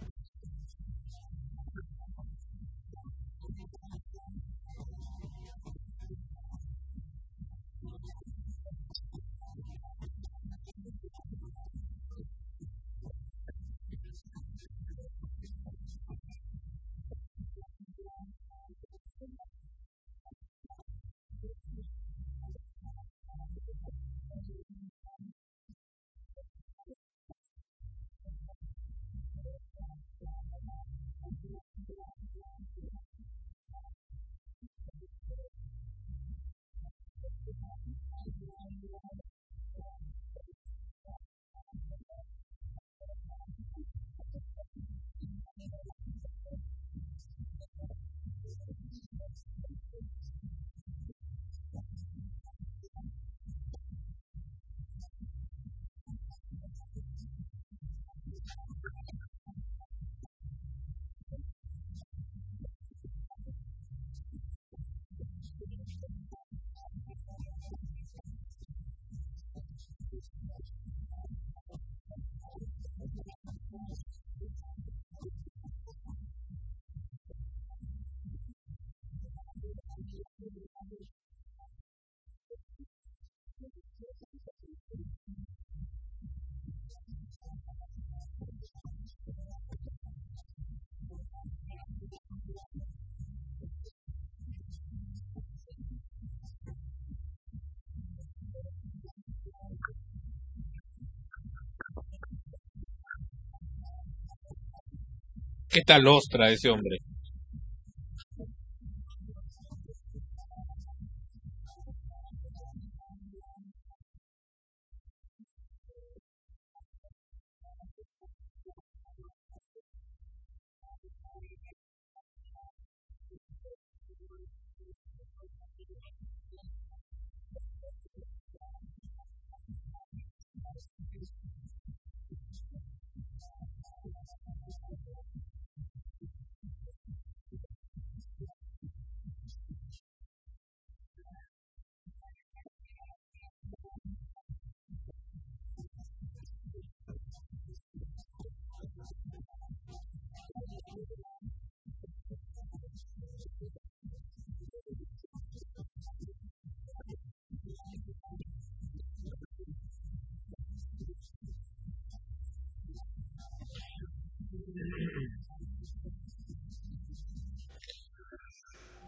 [105.72, 106.98] ¿Qué tal ostra ese hombre?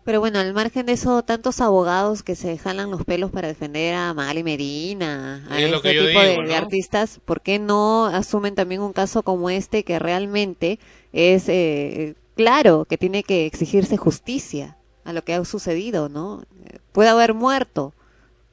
[0.03, 3.95] Pero bueno, al margen de eso, tantos abogados que se jalan los pelos para defender
[3.95, 6.55] a Magali Medina, a Es este tipo de, digo, de ¿no?
[6.55, 10.77] artistas, ¿por qué no asumen también un caso como este que realmente
[11.13, 16.43] es eh, claro que tiene que exigirse justicia a lo que ha sucedido, ¿no?
[16.91, 17.93] Puede haber muerto,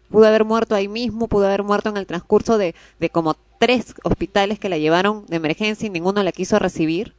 [0.09, 3.95] pudo haber muerto ahí mismo, pudo haber muerto en el transcurso de, de como tres
[4.05, 7.15] hospitales que la llevaron de emergencia y ninguno la quiso recibir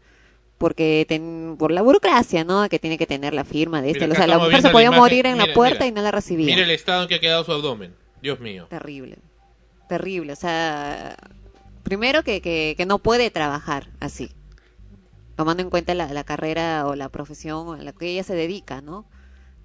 [0.61, 2.69] porque ten- por la burocracia, ¿no?
[2.69, 4.05] Que tiene que tener la firma de este.
[4.07, 5.01] Mira, O sea, la mujer se podía imagen.
[5.01, 5.87] morir en la puerta mira.
[5.87, 6.45] y no la recibía.
[6.45, 7.93] Mira el estado en que ha quedado su abdomen.
[8.21, 8.67] Dios mío.
[8.69, 9.17] Terrible,
[9.89, 10.33] terrible.
[10.33, 11.17] O sea,
[11.83, 14.29] primero que, que, que no puede trabajar así,
[15.35, 18.81] tomando en cuenta la, la carrera o la profesión a la que ella se dedica,
[18.81, 19.05] ¿no?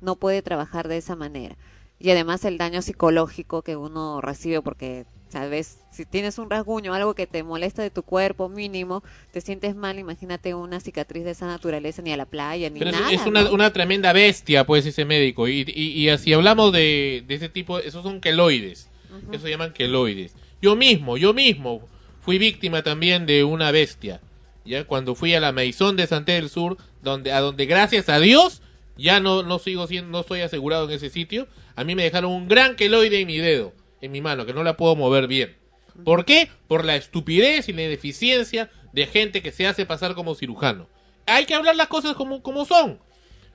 [0.00, 1.56] No puede trabajar de esa manera.
[1.98, 7.14] Y además el daño psicológico que uno recibe porque, sabes, si tienes un rasguño, algo
[7.14, 9.02] que te molesta de tu cuerpo mínimo,
[9.32, 12.92] te sientes mal, imagínate una cicatriz de esa naturaleza, ni a la playa, ni Pero
[12.92, 13.10] nada.
[13.12, 13.52] es una, ¿no?
[13.52, 15.48] una tremenda bestia, pues, ese médico.
[15.48, 18.88] Y, y, y así hablamos de, de ese tipo, esos son queloides.
[19.32, 20.34] Eso se llaman queloides.
[20.60, 21.88] Yo mismo, yo mismo
[22.20, 24.20] fui víctima también de una bestia.
[24.64, 28.18] Ya cuando fui a la Maison de Santé del Sur, donde, a donde gracias a
[28.18, 28.62] Dios
[28.98, 31.46] ya no, no sigo siendo, no estoy asegurado en ese sitio.
[31.76, 34.62] A mí me dejaron un gran queloide en mi dedo, en mi mano, que no
[34.62, 35.56] la puedo mover bien.
[36.04, 36.48] ¿Por qué?
[36.68, 40.88] Por la estupidez y la ineficiencia de gente que se hace pasar como cirujano.
[41.26, 42.98] Hay que hablar las cosas como, como son.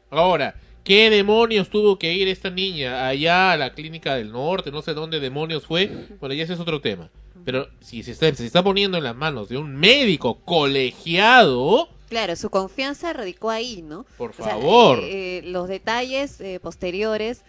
[0.09, 4.71] Ahora, ¿qué demonios tuvo que ir esta niña allá a la clínica del norte?
[4.71, 5.89] No sé dónde demonios fue.
[6.19, 7.09] Bueno, ya ese es otro tema.
[7.45, 12.35] Pero si se está, se está poniendo en las manos de un médico colegiado, Claro,
[12.35, 14.05] su confianza radicó ahí, ¿no?
[14.17, 14.99] Por O sea, favor.
[14.99, 17.43] eh, eh, los detalles eh, posteriores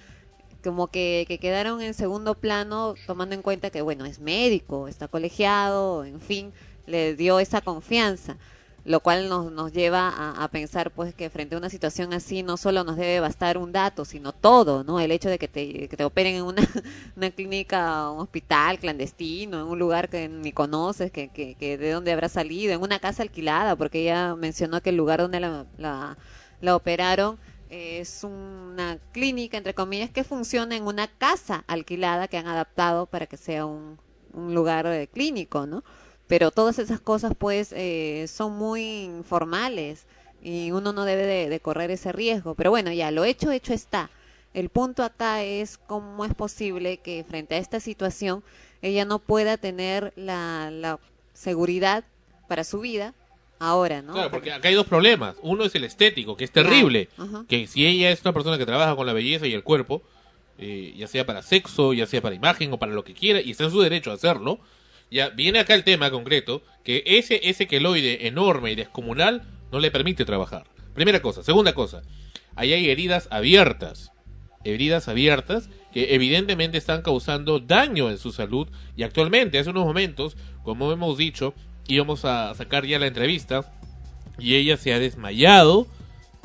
[0.63, 5.09] como que, que quedaron en segundo plano tomando en cuenta que, bueno, es médico, está
[5.09, 6.53] colegiado, en fin,
[6.87, 8.37] le dio esa confianza,
[8.85, 12.43] lo cual nos, nos lleva a, a pensar pues que frente a una situación así
[12.43, 14.99] no solo nos debe bastar un dato, sino todo, ¿no?
[15.01, 16.63] El hecho de que te, que te operen en una,
[17.17, 22.13] una clínica, un hospital clandestino, en un lugar que ni conoces, que, que, de dónde
[22.13, 26.17] habrá salido, en una casa alquilada, porque ella mencionó que el lugar donde la,
[26.61, 27.39] la operaron
[27.73, 33.27] es una clínica, entre comillas, que funciona en una casa alquilada que han adaptado para
[33.27, 33.99] que sea un,
[34.35, 35.83] lugar eh, clínico, ¿no?
[36.27, 40.07] Pero todas esas cosas, pues, eh, son muy informales
[40.43, 42.55] y uno no debe de, de correr ese riesgo.
[42.55, 44.11] Pero bueno, ya, lo hecho, hecho está.
[44.53, 48.45] El punto acá es cómo es posible que frente a esta situación
[48.83, 50.99] ella no pueda tener la, la
[51.33, 52.05] seguridad
[52.49, 53.15] para su vida
[53.63, 54.13] ahora, ¿no?
[54.13, 55.37] claro, porque acá hay dos problemas.
[55.43, 57.09] Uno es el estético, que es terrible.
[57.17, 57.45] Ajá.
[57.49, 60.03] Que si ella es una persona que trabaja con la belleza y el cuerpo,
[60.59, 63.53] eh, ya sea para sexo, ya sea para imagen o para lo que quiera, y
[63.53, 64.61] está en su derecho a hacerlo,
[65.11, 69.91] ya viene acá el tema concreto, que ese, ese queloide enorme y descomunal no le
[69.91, 70.67] permite trabajar.
[70.95, 71.43] Primera cosa.
[71.43, 72.03] Segunda cosa,
[72.55, 74.11] ahí hay heridas abiertas.
[74.65, 80.37] Heridas abiertas que evidentemente están causando daño en su salud y actualmente, hace unos momentos,
[80.63, 81.55] como hemos dicho,
[81.89, 83.73] íbamos a sacar ya la entrevista
[84.39, 85.87] y ella se ha desmayado.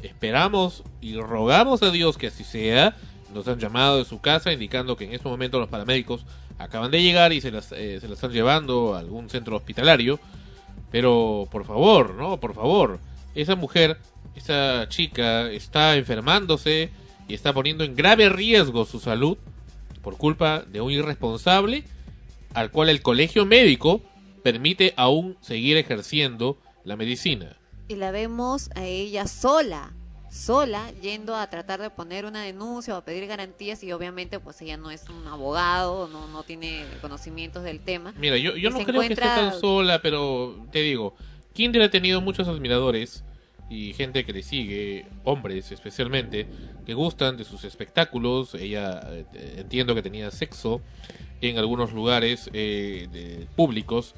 [0.04, 2.96] Esperamos y rogamos a Dios que así sea.
[3.34, 6.26] Nos han llamado de su casa indicando que en este momento los paramédicos
[6.60, 10.20] acaban de llegar y se las, eh, se las están llevando a algún centro hospitalario.
[10.92, 12.40] Pero por favor, ¿no?
[12.40, 13.00] Por favor.
[13.36, 13.98] Esa mujer,
[14.36, 16.92] esa chica está enfermándose
[17.28, 19.38] y está poniendo en grave riesgo su salud
[20.02, 21.84] por culpa de un irresponsable
[22.54, 24.02] al cual el colegio médico
[24.52, 27.58] permite aún seguir ejerciendo la medicina.
[27.90, 29.94] y la vemos a ella sola,
[30.30, 34.62] sola, yendo a tratar de poner una denuncia o a pedir garantías y obviamente pues
[34.62, 38.14] ella no es un abogado, no, no tiene conocimientos del tema.
[38.18, 41.14] Mira, yo, yo no creo que esté encuentra- tan sola, pero te digo,
[41.54, 43.24] Kinder ha tenido muchos admiradores
[43.70, 46.48] y gente que le sigue, hombres especialmente,
[46.86, 48.54] que gustan de sus espectáculos.
[48.56, 50.82] Ella eh, entiendo que tenía sexo
[51.42, 54.14] en algunos lugares eh, de- públicos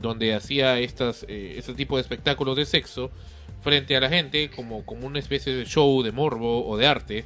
[0.00, 3.10] donde hacía estas, eh, este tipo de espectáculos de sexo
[3.62, 7.24] frente a la gente como, como una especie de show de morbo o de arte.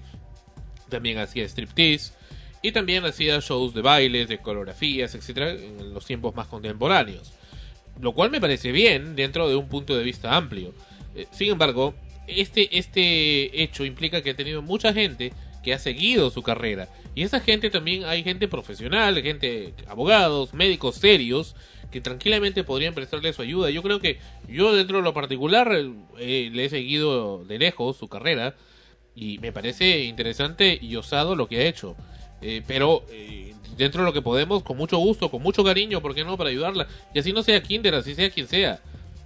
[0.88, 2.12] También hacía striptease
[2.62, 7.32] y también hacía shows de bailes, de coreografías, etcétera, en los tiempos más contemporáneos.
[8.00, 10.74] Lo cual me parece bien dentro de un punto de vista amplio.
[11.14, 11.94] Eh, sin embargo,
[12.26, 16.88] este, este hecho implica que ha tenido mucha gente que ha seguido su carrera.
[17.14, 21.54] Y esa gente también hay gente profesional, gente, abogados, médicos serios,
[21.90, 23.70] que tranquilamente podrían prestarle su ayuda.
[23.70, 24.18] Yo creo que
[24.48, 25.70] yo dentro de lo particular
[26.18, 28.54] eh, le he seguido de lejos su carrera
[29.14, 31.96] y me parece interesante y osado lo que ha hecho.
[32.42, 36.14] Eh, pero eh, dentro de lo que podemos, con mucho gusto, con mucho cariño, ¿por
[36.14, 36.36] qué no?
[36.36, 36.86] Para ayudarla.
[37.14, 38.80] Y así no sea Kinder, así sea quien sea.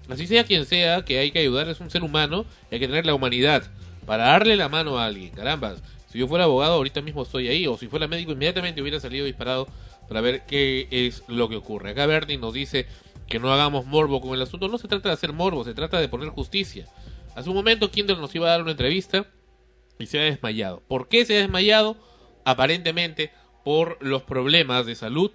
[0.09, 2.87] Así sea quien sea, que hay que ayudar, es un ser humano y hay que
[2.87, 3.65] tener la humanidad
[4.07, 5.31] para darle la mano a alguien.
[5.31, 5.77] Caramba,
[6.11, 9.27] si yo fuera abogado, ahorita mismo estoy ahí, o si fuera médico, inmediatamente hubiera salido
[9.27, 9.69] disparado
[10.09, 11.91] para ver qué es lo que ocurre.
[11.91, 12.87] Acá Bernie nos dice
[13.29, 14.69] que no hagamos morbo con el asunto.
[14.69, 16.87] No se trata de hacer morbo, se trata de poner justicia.
[17.35, 19.27] Hace un momento Kindle nos iba a dar una entrevista
[19.99, 20.83] y se ha desmayado.
[20.89, 21.97] ¿Por qué se ha desmayado?
[22.45, 23.31] Aparentemente
[23.65, 25.31] por los problemas de salud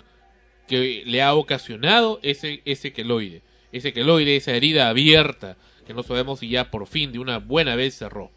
[0.68, 3.44] que le ha ocasionado ese, ese queloide.
[3.72, 7.76] Ese queloide, esa herida abierta que no sabemos si ya por fin de una buena
[7.76, 8.32] vez cerró.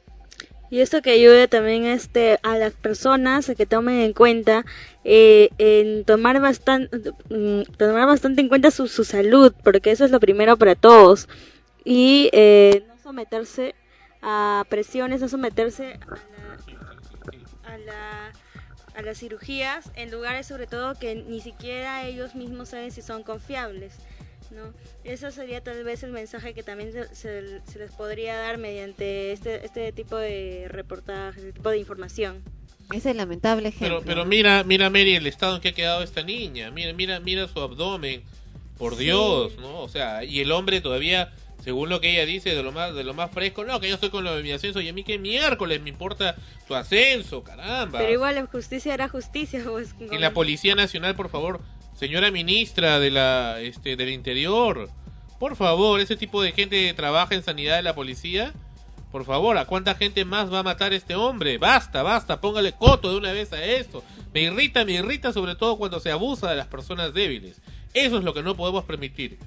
[0.68, 4.64] Y esto que ayude también este, a las personas a que tomen en cuenta,
[5.04, 10.10] eh, en tomar bastante, mm, tomar bastante en cuenta su, su salud, porque eso es
[10.10, 11.28] lo primero para todos.
[11.84, 13.76] Y eh, no someterse
[14.22, 16.00] a presiones, no someterse
[17.62, 18.32] a, la,
[18.96, 23.22] a, las cirugías en lugares sobre todo que ni siquiera ellos mismos saben si son
[23.22, 23.94] confiables.
[24.50, 24.72] ¿No?
[25.04, 29.64] Eso sería tal vez el mensaje que también se, se, les podría dar mediante este,
[29.64, 32.42] este tipo de reportajes, este tipo de información.
[32.92, 34.00] Ese es lamentable ejemplo.
[34.00, 36.70] Pero, pero mira, mira Mary, el estado en que ha quedado esta niña.
[36.70, 38.22] Mira, mira, mira su abdomen.
[38.78, 39.04] Por sí.
[39.04, 39.80] Dios, ¿no?
[39.80, 41.32] O sea, y el hombre todavía,
[41.64, 43.94] según lo que ella dice, de lo más, de lo más fresco, no, que yo
[43.94, 46.36] estoy con lo de mi ascenso y a mí que miércoles me importa
[46.68, 47.98] tu ascenso, caramba.
[47.98, 49.62] Pero igual la justicia era justicia.
[49.66, 51.60] Pues, y la Policía Nacional, por favor,
[51.96, 54.88] señora ministra de la este del interior
[55.38, 58.54] por favor ese tipo de gente trabaja en sanidad de la policía.
[59.12, 63.10] Por favor a cuánta gente más va a matar este hombre basta basta póngale coto
[63.10, 64.02] de una vez a esto.
[64.32, 67.60] Me irrita me irrita sobre todo cuando se abusa de las personas débiles.
[67.94, 69.38] Eso es lo que no podemos permitir.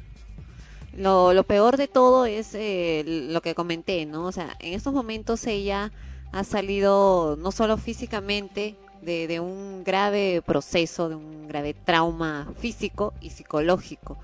[0.96, 4.94] Lo, lo peor de todo es eh, lo que comenté no o sea en estos
[4.94, 5.92] momentos ella
[6.32, 13.14] ha salido no solo físicamente de, de, un grave proceso, de un grave trauma físico
[13.22, 14.18] y psicológico.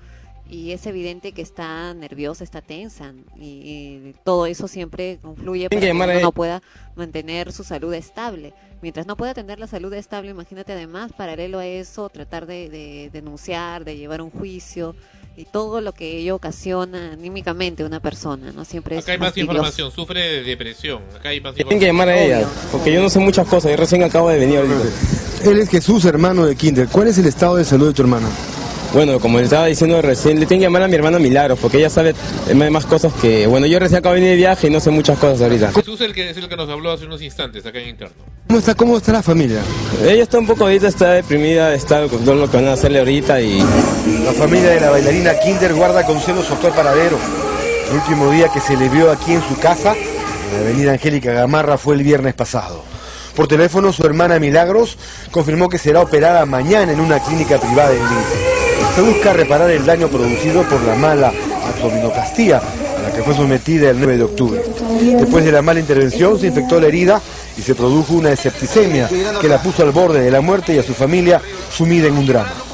[0.48, 3.12] Y es evidente que está nerviosa, está tensa.
[3.36, 6.62] Y, y todo eso siempre confluye para que uno no pueda
[6.94, 8.54] mantener su salud estable.
[8.80, 13.10] Mientras no pueda tener la salud estable, imagínate además, paralelo a eso, tratar de, de
[13.12, 14.94] denunciar, de llevar un juicio
[15.36, 18.64] y todo lo que ello ocasiona anímicamente a una persona, ¿no?
[18.64, 21.02] Siempre Acá hay más información, sufre de depresión.
[21.14, 23.76] Acá hay más Tienen que llamar a ella, porque yo no sé muchas cosas, yo
[23.76, 24.74] recién acabo de venir ahorita.
[25.44, 26.88] Él es Jesús, hermano de Kinder.
[26.88, 28.28] ¿Cuál es el estado de salud de tu hermana?
[28.96, 31.76] Bueno, como le estaba diciendo recién, le tengo que llamar a mi hermana Milagros, porque
[31.76, 32.14] ella sabe
[32.70, 33.46] más cosas que...
[33.46, 35.70] Bueno, yo recién acabo de venir de viaje y no sé muchas cosas ahorita.
[35.72, 38.14] Jesús es el que, es el que nos habló hace unos instantes acá en interno.
[38.46, 39.60] ¿Cómo está, cómo está la familia?
[40.02, 43.00] Ella está un poco ahorita, está deprimida, está con todo lo que van a hacerle
[43.00, 43.58] ahorita y...
[44.24, 47.18] La familia de la bailarina Kinder guarda con celo su actual paradero.
[47.90, 51.34] El último día que se le vio aquí en su casa, en la avenida Angélica
[51.34, 52.82] Gamarra, fue el viernes pasado.
[53.34, 54.96] Por teléfono, su hermana Milagros
[55.32, 58.65] confirmó que será operada mañana en una clínica privada en Lima.
[58.96, 61.30] Se busca reparar el daño producido por la mala
[61.68, 64.62] abdominoplastia a la que fue sometida el 9 de octubre.
[65.18, 67.20] Después de la mala intervención se infectó la herida
[67.58, 69.06] y se produjo una septicemia
[69.38, 72.26] que la puso al borde de la muerte y a su familia sumida en un
[72.26, 72.65] drama.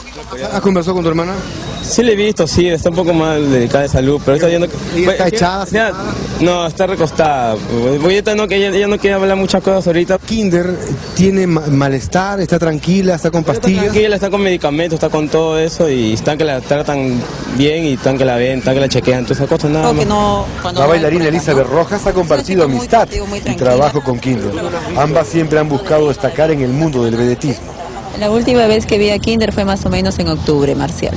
[0.52, 1.34] ¿Has conversado con tu hermana?
[1.82, 4.66] Sí le he visto, sí, está un poco mal delicada de salud, pero está yendo...
[4.96, 5.66] ¿Está echada?
[5.70, 5.92] Ya,
[6.40, 7.56] no, está recostada.
[8.00, 10.18] Ahorita no, que ella, ella, no quiere hablar muchas cosas ahorita.
[10.18, 10.78] Kinder
[11.14, 13.82] tiene malestar, está tranquila, está con pastillas.
[13.82, 17.20] Está tranquila, está con medicamentos, está con todo eso y están que la tratan
[17.58, 20.06] bien y están que la ven, están que la chequean, todas esas cosas nada más.
[20.06, 23.08] No, la bailarina Elizabeth Rojas ha compartido amistad
[23.44, 24.52] y trabajo con Kinder.
[24.96, 27.81] Ambas siempre han buscado destacar en el mundo del vedetismo.
[28.18, 31.14] La última vez que vi a Kinder fue más o menos en octubre, Marcial.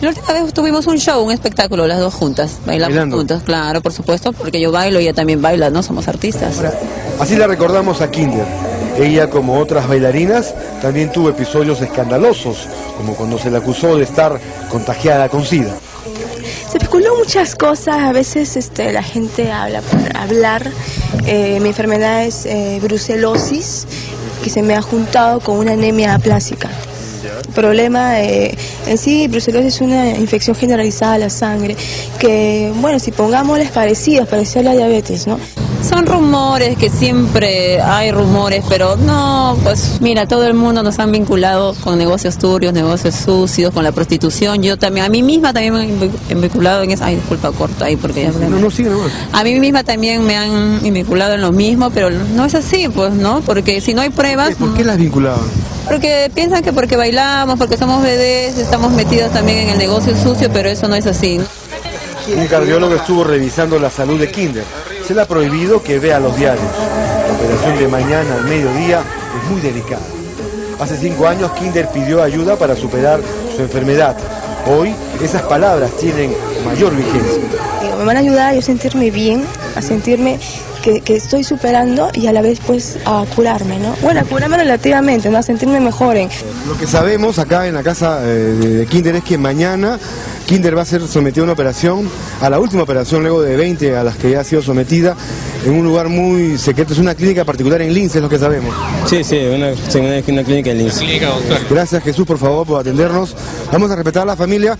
[0.00, 3.16] La última vez tuvimos un show, un espectáculo, las dos juntas, bailamos Bailando.
[3.16, 5.82] juntas, claro, por supuesto, porque yo bailo y ella también baila, ¿no?
[5.82, 6.56] Somos artistas.
[6.56, 6.72] Ahora,
[7.18, 8.46] así la recordamos a Kinder.
[8.96, 14.40] Ella, como otras bailarinas, también tuvo episodios escandalosos, como cuando se le acusó de estar
[14.70, 15.74] contagiada con SIDA.
[16.70, 20.70] Se especuló muchas cosas, a veces este, la gente habla por hablar.
[21.26, 23.86] Eh, mi enfermedad es eh, brucelosis,
[24.42, 26.70] que se me ha juntado con una anemia aplásica.
[27.24, 28.56] El problema eh,
[28.86, 31.76] en sí, brucelosis es una infección generalizada de la sangre,
[32.18, 35.38] que, bueno, si pongámosles parecidos, parecía la diabetes, ¿no?
[35.88, 41.12] Son rumores, que siempre hay rumores, pero no, pues mira, todo el mundo nos han
[41.12, 44.60] vinculado con negocios turbios, negocios sucios, con la prostitución.
[44.62, 47.04] Yo también, a mí misma también me han vinculado en eso.
[47.04, 49.12] Ay, disculpa, corta ahí porque ya No, no, sigue nomás.
[49.32, 53.12] A mí misma también me han vinculado en lo mismo, pero no es así, pues,
[53.12, 53.40] ¿no?
[53.42, 54.56] Porque si no hay pruebas...
[54.56, 55.46] ¿Por qué las vinculaban?
[55.88, 60.50] Porque piensan que porque bailamos, porque somos bebés, estamos metidos también en el negocio sucio,
[60.52, 61.40] pero eso no es así.
[62.36, 64.64] Un cardiólogo estuvo revisando la salud de Kinder.
[65.06, 66.66] Se le ha prohibido que vea los diarios.
[67.26, 70.02] La operación de mañana al mediodía es muy delicada.
[70.78, 73.20] Hace cinco años Kinder pidió ayuda para superar
[73.56, 74.14] su enfermedad.
[74.66, 76.34] Hoy esas palabras tienen
[76.66, 77.42] mayor vigencia.
[77.98, 80.38] me van a ayudar a yo sentirme bien, a sentirme
[80.82, 83.94] que, que estoy superando y a la vez pues a curarme, ¿no?
[84.02, 85.38] Bueno, a curarme relativamente, ¿no?
[85.38, 86.28] A sentirme mejor en...
[86.66, 89.98] Lo que sabemos acá en la casa eh, de de Kinder es que mañana
[90.46, 92.08] Kinder va a ser sometido a una operación,
[92.40, 95.14] a la última operación luego de 20 a las que ya ha sido sometida,
[95.66, 98.74] en un lugar muy secreto, es una clínica particular en Lince, es lo que sabemos.
[99.06, 101.00] Sí, sí, una, una, clínica en Lince.
[101.00, 101.32] Clínica.
[101.68, 103.34] Gracias Jesús, por favor, por atendernos.
[103.70, 104.78] Vamos a respetar a la familia.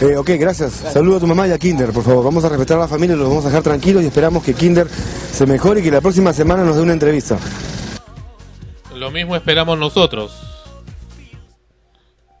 [0.00, 0.72] Eh, ok, gracias.
[0.92, 2.24] Saludo a tu mamá y a Kinder, por favor.
[2.24, 4.86] Vamos a respetar a la familia, los vamos a dejar tranquilos y esperamos que Kinder
[5.32, 7.38] se mejore y que la próxima semana nos dé una entrevista.
[8.94, 10.43] Lo mismo esperamos nosotros.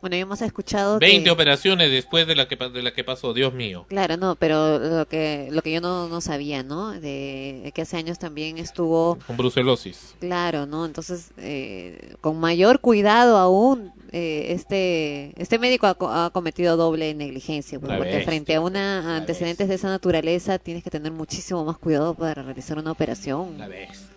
[0.04, 1.30] Bueno, ya hemos escuchado 20 que...
[1.30, 3.86] operaciones después de la que de la que pasó, Dios mío.
[3.88, 6.92] Claro, no, pero lo que lo que yo no, no sabía, ¿no?
[6.92, 10.14] De, que hace años también estuvo, Con brucelosis.
[10.20, 10.84] claro, ¿no?
[10.84, 17.80] Entonces, eh, con mayor cuidado aún, eh, este este médico ha, ha cometido doble negligencia,
[17.80, 21.78] pues, porque bestia, frente a una antecedentes de esa naturaleza tienes que tener muchísimo más
[21.78, 23.56] cuidado para realizar una operación.
[23.56, 24.10] La bestia.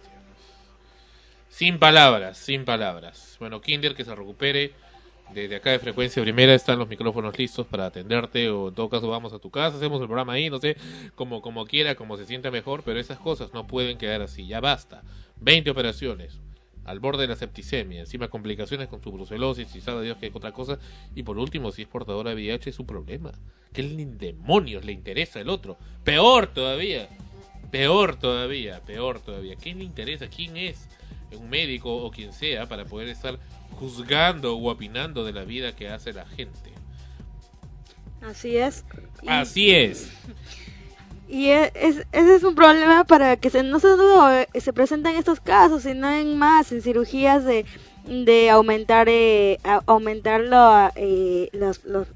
[1.49, 3.37] Sin palabras, sin palabras.
[3.39, 4.73] Bueno, Kinder, que se recupere.
[5.33, 9.09] Desde acá de Frecuencia Primera están los micrófonos listos para atenderte o en todo caso
[9.09, 10.77] vamos a tu casa, hacemos el programa ahí, no sé,
[11.15, 14.61] como, como quiera, como se sienta mejor, pero esas cosas no pueden quedar así, ya
[14.61, 15.03] basta.
[15.41, 16.39] 20 operaciones,
[16.85, 20.53] al borde de la septicemia, encima complicaciones con su brucelosis y sabe Dios que otra
[20.53, 20.79] cosa,
[21.13, 23.31] y por último, si es portadora de VIH es su problema.
[23.73, 25.77] ¿Qué demonios le interesa el otro?
[26.03, 27.09] Peor todavía,
[27.69, 29.55] peor todavía, peor todavía.
[29.55, 30.27] ¿Quién le interesa?
[30.29, 30.87] ¿Quién es?
[31.35, 33.37] un médico o quien sea para poder estar
[33.79, 36.71] juzgando o opinando de la vida que hace la gente.
[38.21, 38.83] Así es.
[39.21, 40.09] Y- Así es.
[41.29, 45.15] Y e- es, ese es un problema para que se, no solo eh, se presentan
[45.15, 47.65] estos casos, sino en más, en cirugías de,
[48.07, 52.07] de aumentar eh, aumentar lo, eh, los, los,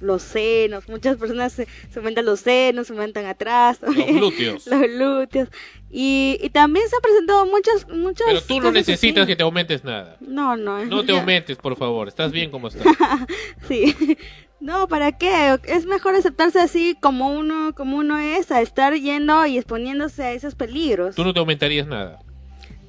[0.00, 0.88] los senos.
[0.88, 3.78] Muchas personas se, se aumentan los senos, se aumentan atrás.
[3.82, 4.66] Los glúteos.
[4.66, 5.48] los glúteos.
[5.90, 9.28] Y, y también se han presentado muchos, muchos Pero tú no necesitas así.
[9.32, 10.16] que te aumentes nada.
[10.20, 10.84] No, no.
[10.86, 12.08] No te aumentes, por favor.
[12.08, 12.84] Estás bien como estás.
[13.68, 14.16] Sí.
[14.60, 15.58] No, ¿para qué?
[15.64, 20.32] Es mejor aceptarse así como uno, como uno es, a estar yendo y exponiéndose a
[20.32, 21.16] esos peligros.
[21.16, 22.20] Tú no te aumentarías nada.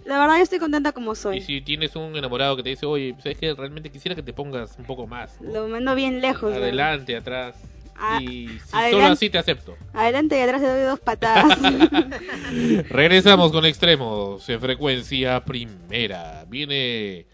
[0.06, 1.41] La verdad yo estoy contenta como Y soy.
[1.41, 4.76] si tienes un enamorado que te dice, oye, ¿sabes que Realmente quisiera que te pongas
[4.78, 5.39] un poco más.
[5.41, 6.51] Lo mando bien lejos.
[6.51, 6.58] ¿no?
[6.58, 7.56] Adelante, atrás.
[7.95, 9.78] Ah, y si solo así te acepto.
[9.93, 11.60] Adelante y atrás le doy dos patadas.
[12.89, 16.43] Regresamos con extremos en frecuencia primera.
[16.49, 17.28] Viene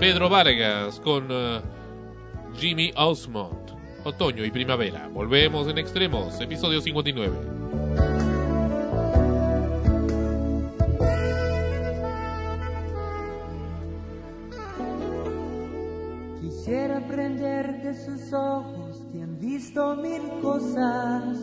[0.00, 1.60] Pedro Vargas con eh,
[2.56, 3.72] Jimmy Osmond.
[4.04, 5.08] Otoño y primavera.
[5.12, 8.11] Volvemos en extremos, episodio 59.
[16.64, 21.36] Quisiera aprender de sus ojos que han visto mil cosas.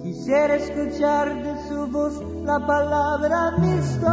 [0.00, 4.06] Quisiera escuchar de su voz la palabra amistosa.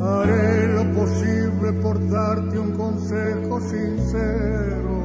[0.00, 5.02] Haré lo posible por darte un consejo sincero.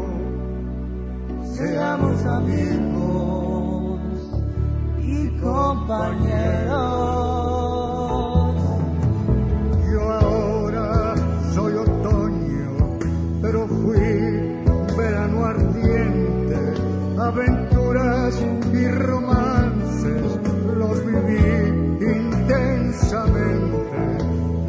[1.44, 4.00] Seamos amigos
[5.02, 6.96] y compañeros.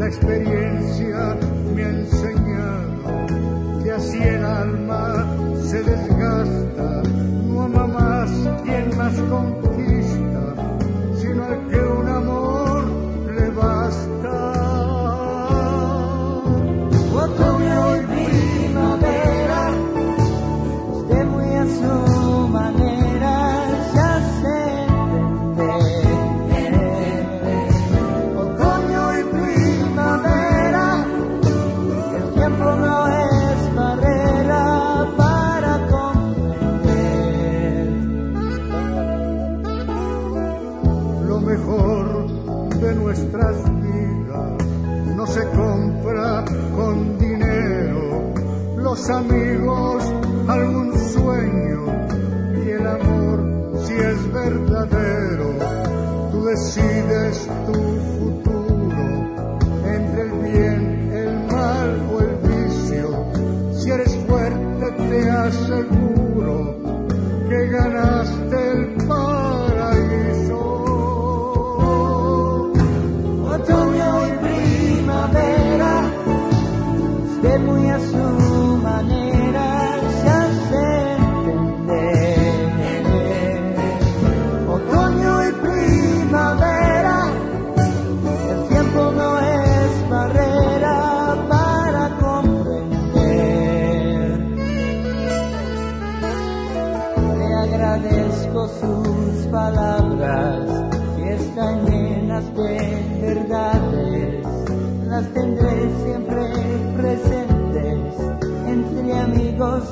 [0.07, 0.86] Experiencia
[49.11, 50.03] amigos,
[50.49, 50.86] algún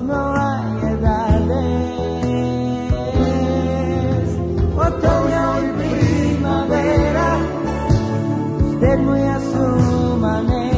[0.05, 1.95] amigos no hay edades.
[4.77, 5.69] Otoño y
[6.39, 7.39] primavera,
[8.73, 10.74] usted muy a su manera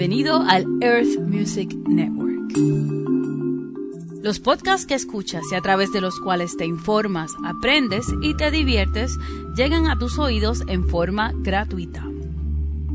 [0.00, 2.56] Bienvenido al Earth Music Network.
[4.22, 8.50] Los podcasts que escuchas y a través de los cuales te informas, aprendes y te
[8.50, 9.14] diviertes
[9.54, 12.02] llegan a tus oídos en forma gratuita.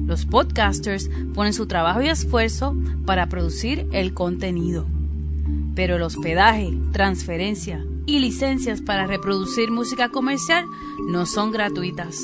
[0.07, 2.75] Los podcasters ponen su trabajo y esfuerzo
[3.05, 4.87] para producir el contenido.
[5.75, 10.65] Pero el hospedaje, transferencia y licencias para reproducir música comercial
[11.07, 12.17] no son gratuitas.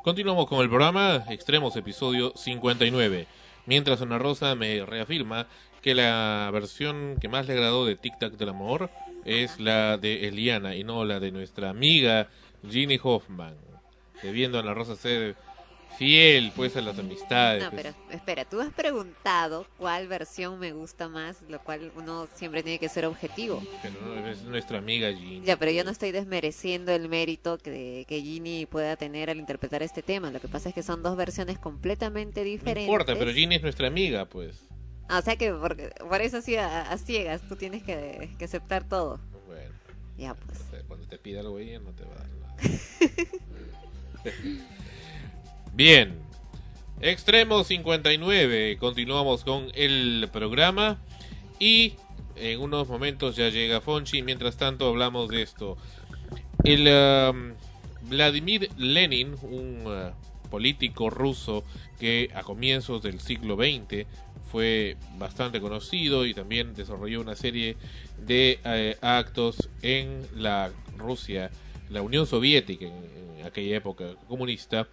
[0.02, 3.28] Continuamos con el programa Extremos, episodio 59.
[3.66, 5.46] Mientras Ana Rosa me reafirma
[5.86, 8.90] que la versión que más le agradó de Tic Tac del Amor
[9.24, 12.28] es la de Eliana y no la de nuestra amiga
[12.68, 13.54] Ginny Hoffman.
[14.20, 15.36] Debiendo a Ana Rosa ser
[15.96, 17.62] fiel pues a las amistades.
[17.62, 22.64] No, pero espera, tú has preguntado cuál versión me gusta más, lo cual uno siempre
[22.64, 23.62] tiene que ser objetivo.
[23.80, 25.42] Pero no, es nuestra amiga Ginny.
[25.46, 29.84] Ya, pero yo no estoy desmereciendo el mérito que, que Ginny pueda tener al interpretar
[29.84, 30.32] este tema.
[30.32, 32.88] Lo que pasa es que son dos versiones completamente No diferentes.
[32.88, 34.66] importa, pero Ginny es nuestra amiga, pues.
[35.08, 38.84] O sea que por, por eso así a, a ciegas tú tienes que, que aceptar
[38.88, 39.20] todo.
[39.46, 39.70] Bueno,
[40.16, 40.58] Ya, pues.
[40.70, 42.56] sea, cuando te pida algo ella no te va a dar nada.
[45.74, 46.18] Bien.
[47.00, 48.78] Extremo 59.
[48.78, 50.98] Continuamos con el programa.
[51.58, 51.94] Y
[52.36, 54.22] en unos momentos ya llega Fonchi.
[54.22, 55.76] Mientras tanto hablamos de esto.
[56.64, 57.52] El um,
[58.08, 61.64] Vladimir Lenin, un uh, político ruso
[62.00, 64.06] que a comienzos del siglo XX
[64.56, 67.76] fue bastante conocido y también desarrolló una serie
[68.26, 71.50] de eh, actos en la Rusia,
[71.90, 72.94] la Unión Soviética en,
[73.38, 74.88] en aquella época comunista.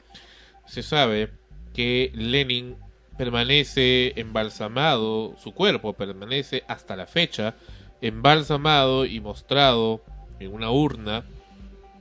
[0.68, 1.30] Se sabe
[1.74, 2.76] que Lenin
[3.18, 7.56] permanece embalsamado, su cuerpo permanece hasta la fecha
[8.02, 10.04] embalsamado y mostrado
[10.42, 11.24] en una urna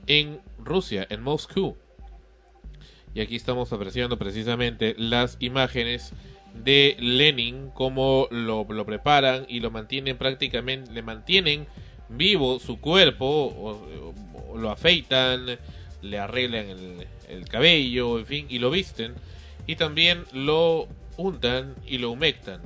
[0.05, 1.77] en Rusia, en Moscú.
[3.15, 6.11] Y aquí estamos apreciando precisamente las imágenes
[6.53, 11.67] de Lenin, cómo lo, lo preparan y lo mantienen prácticamente, le mantienen
[12.09, 14.13] vivo su cuerpo, o,
[14.49, 15.57] o lo afeitan,
[16.01, 19.13] le arreglan el, el cabello, en fin, y lo visten.
[19.65, 20.87] Y también lo
[21.17, 22.61] untan y lo humectan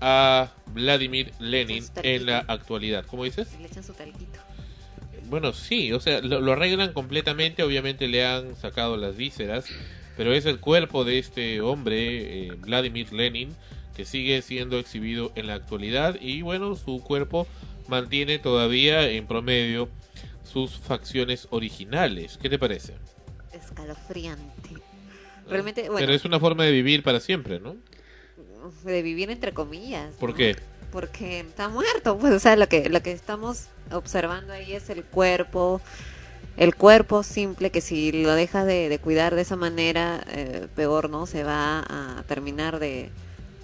[0.00, 3.06] a Vladimir Lenin en la actualidad.
[3.06, 3.56] ¿Cómo dices?
[3.58, 4.38] Le echan su talquito.
[5.28, 9.64] Bueno, sí, o sea, lo, lo arreglan completamente, obviamente le han sacado las vísceras,
[10.16, 13.54] pero es el cuerpo de este hombre, eh, Vladimir Lenin,
[13.94, 17.46] que sigue siendo exhibido en la actualidad y bueno, su cuerpo
[17.88, 19.88] mantiene todavía en promedio
[20.44, 22.38] sus facciones originales.
[22.40, 22.94] ¿Qué te parece?
[23.52, 24.70] Escalofriante.
[25.48, 27.76] Realmente, bueno, Pero es una forma de vivir para siempre, ¿no?
[28.84, 30.14] de vivir entre comillas.
[30.16, 30.36] ¿Por ¿no?
[30.36, 30.56] qué?
[30.90, 35.04] Porque está muerto, pues, o sea, lo que, lo que estamos observando ahí es el
[35.04, 35.80] cuerpo,
[36.56, 41.10] el cuerpo simple que si lo dejas de, de cuidar de esa manera, eh, peor,
[41.10, 41.26] ¿no?
[41.26, 43.10] Se va a terminar de,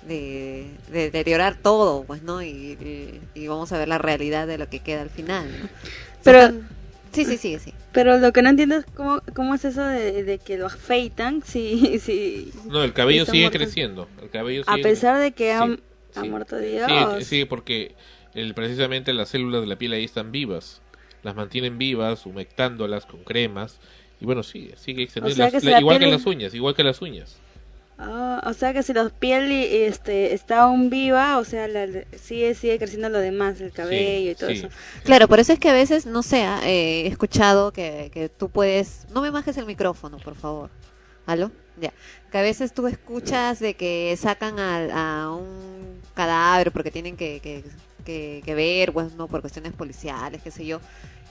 [0.06, 2.42] de, de deteriorar todo, pues, ¿no?
[2.42, 5.68] Y, y, y vamos a ver la realidad de lo que queda al final, ¿no?
[6.22, 6.52] Pero-
[7.14, 7.74] Sí, sí, sí, sí.
[7.92, 11.42] Pero lo que no entiendo es cómo, cómo es eso de, de que lo afeitan
[11.46, 13.58] si, si No, el cabello sigue muerto.
[13.58, 14.08] creciendo.
[14.22, 15.78] El cabello A sigue- pesar de que ha, Sí,
[16.14, 16.28] ha sí.
[16.30, 16.90] muerto Dios.
[17.18, 17.94] Sí, sí, porque
[18.32, 20.80] el, precisamente las células de la piel ahí están vivas.
[21.22, 23.78] Las mantienen vivas, humectándolas con cremas.
[24.20, 25.36] Y bueno, sí, sigue extendiendo.
[25.36, 27.36] sea Las- que si la- la igual que las uñas, igual que las uñas.
[27.98, 32.54] Ah, o sea que si la piel este, está aún viva, o sea, la, sigue,
[32.54, 34.56] sigue creciendo lo demás, el cabello y todo sí.
[34.56, 34.68] eso.
[35.04, 38.28] Claro, por eso es que a veces, no sé, ah, eh, he escuchado que, que
[38.28, 39.06] tú puedes...
[39.12, 40.70] No me bajes el micrófono, por favor.
[41.26, 41.52] ¿Aló?
[41.80, 41.92] Ya.
[42.32, 47.38] Que a veces tú escuchas de que sacan al- a, un cadáver porque tienen que,
[47.40, 47.62] que,
[48.04, 49.28] que, que ver, pues, ¿no?
[49.28, 50.80] Por cuestiones policiales, qué sé yo.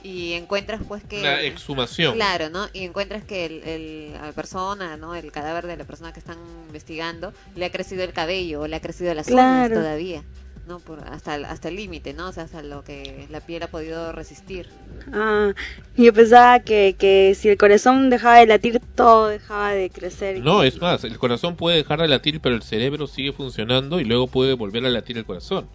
[0.04, 1.20] Y encuentras, pues, que...
[1.20, 2.14] Una exhumación.
[2.14, 2.66] Claro, ¿no?
[2.72, 5.14] Y encuentras que el, el- la persona, ¿no?
[5.14, 8.76] El cadáver de la persona que están investigando le ha crecido el cabello o le
[8.76, 9.74] ha crecido las uñas Claro.
[9.76, 10.22] todavía.
[10.66, 10.78] ¿no?
[10.78, 12.28] Por, hasta, el- hasta el límite, ¿no?
[12.28, 14.68] O sea, hasta lo que la piel ha podido resistir.
[15.12, 15.52] Ah,
[15.96, 20.38] yo pensaba que, que si el corazón dejaba de latir, todo dejaba de crecer.
[20.38, 24.04] No, es más, el corazón puede dejar de latir, pero el cerebro sigue funcionando y
[24.04, 25.68] luego puede volver a latir el corazón.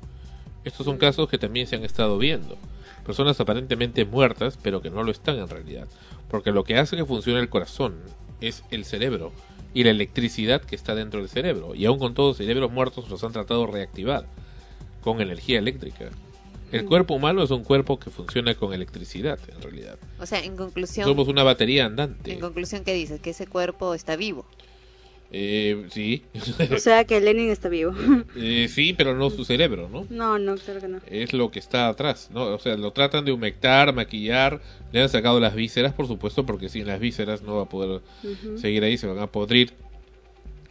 [0.63, 2.57] Estos son casos que también se han estado viendo.
[3.07, 5.87] Personas aparentemente muertas, pero que no lo están en realidad.
[6.29, 7.95] Porque lo que hace que funcione el corazón
[8.41, 9.31] es el cerebro
[9.73, 11.73] y la electricidad que está dentro del cerebro.
[11.73, 14.25] Y aún con todos cerebros muertos los han tratado de reactivar
[15.01, 16.09] con energía eléctrica.
[16.73, 16.87] El Mm.
[16.87, 19.97] cuerpo humano es un cuerpo que funciona con electricidad, en realidad.
[20.19, 22.33] O sea, en conclusión, Somos una batería andante.
[22.33, 23.21] en conclusión, ¿qué dices?
[23.21, 24.45] Que ese cuerpo está vivo.
[25.31, 26.23] Eh, sí.
[26.73, 27.93] O sea que Lenin está vivo.
[28.35, 30.05] Eh, sí, pero no su cerebro, ¿no?
[30.09, 30.99] No, no, claro que no.
[31.07, 32.43] Es lo que está atrás, ¿no?
[32.45, 34.61] O sea, lo tratan de humectar, maquillar,
[34.91, 38.01] le han sacado las vísceras, por supuesto, porque sin las vísceras no va a poder
[38.55, 39.73] seguir ahí, se van a podrir.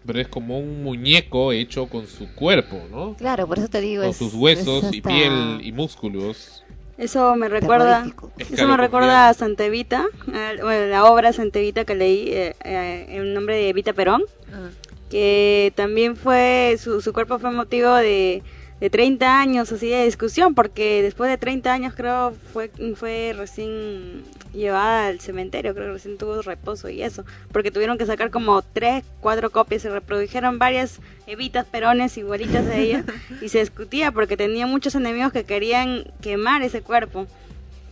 [0.06, 3.14] Pero es como un muñeco hecho con su cuerpo, ¿no?
[3.16, 4.02] Claro, por eso te digo.
[4.02, 6.62] Con es- sus huesos es y piel y músculos.
[6.98, 8.06] Eso me recuerda,
[8.38, 13.06] eso me recuerda a Santa Evita, bueno, la obra Santa Evita que leí eh, eh,
[13.10, 14.22] en nombre de Evita Perón,
[14.52, 14.70] Ah.
[15.10, 18.42] que también fue, su, su cuerpo fue motivo de,
[18.80, 24.22] de 30 años así de discusión, porque después de 30 años creo fue, fue recién
[24.52, 28.62] llevada al cementerio, creo que recién tuvo reposo y eso, porque tuvieron que sacar como
[28.62, 33.04] 3, 4 copias, se reprodujeron varias Evitas Perones igualitas a ella
[33.40, 37.26] y se discutía porque tenía muchos enemigos que querían quemar ese cuerpo.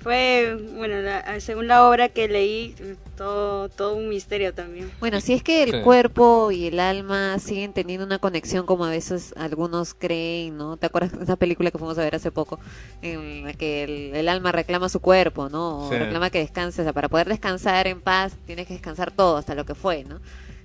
[0.04, 2.74] Fue, bueno, la- según la obra que leí,
[3.16, 4.90] todo, todo un misterio también.
[5.00, 5.80] Bueno, si es que el Sí.
[5.80, 10.76] cuerpo y el alma siguen teniendo una conexión como a veces algunos creen, ¿no?
[10.76, 12.60] ¿Te acuerdas de esa película que fuimos a ver hace poco?
[13.00, 15.86] En la que el, el alma reclama su cuerpo, ¿no?
[15.86, 15.96] O Sí.
[15.96, 16.82] reclama que descanse.
[16.82, 20.04] O sea, para poder descansar en paz tienes que descansar todo, hasta lo que fue,
[20.04, 20.20] ¿no?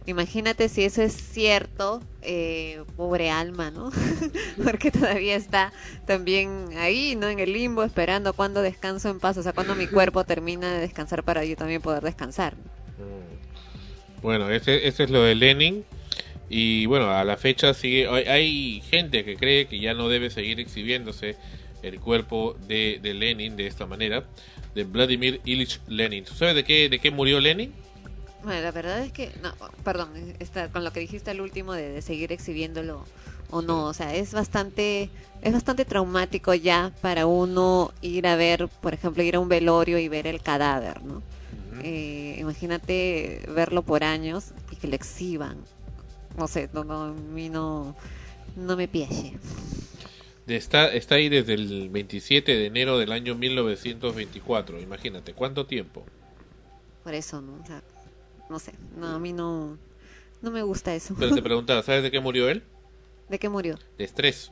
[0.10, 3.91] Imagínate si eso es cierto, eh, pobre alma, ¿no?
[4.64, 5.72] Porque todavía está
[6.07, 7.28] también ahí, ¿no?
[7.30, 10.80] En el limbo, esperando cuando descanso en paz, o sea, cuando mi cuerpo termina de
[10.80, 12.55] descansar para yo también poder descansar.
[14.24, 15.86] Bueno, ese, ese es lo de Lenin.
[16.49, 18.07] Y bueno, a la fecha sigue.
[18.07, 21.38] Hay, hay gente que cree que ya no debe seguir exhibiéndose
[21.84, 24.26] el cuerpo de, de Lenin de esta manera,
[24.74, 26.24] de Vladimir Ilich Lenin.
[26.24, 27.74] ¿Tú sabes de qué, de qué murió Lenin?
[28.44, 31.90] Bueno, la verdad es que, no, perdón, está, con lo que dijiste al último de,
[31.90, 33.04] de seguir exhibiéndolo
[33.52, 35.10] o no, o sea, es bastante,
[35.42, 39.98] es bastante traumático ya para uno ir a ver, por ejemplo, ir a un velorio
[39.98, 41.22] y ver el cadáver, ¿no?
[41.84, 45.58] Eh, imagínate verlo por años y que lo exhiban,
[46.38, 47.96] no sé, no, no, a mí no,
[48.56, 49.34] no me piace.
[50.48, 54.80] Está, está ahí desde el 27 de enero del año 1924.
[54.80, 56.04] Imagínate, ¿cuánto tiempo?
[57.04, 57.54] Por eso, ¿no?
[57.62, 57.84] O sea,
[58.50, 59.78] no sé, no, a mí no,
[60.41, 61.16] no me gusta eso.
[61.18, 62.64] Pero te preguntaba, ¿sabes de qué murió él?
[63.30, 63.78] ¿De qué murió?
[63.97, 64.52] De estrés.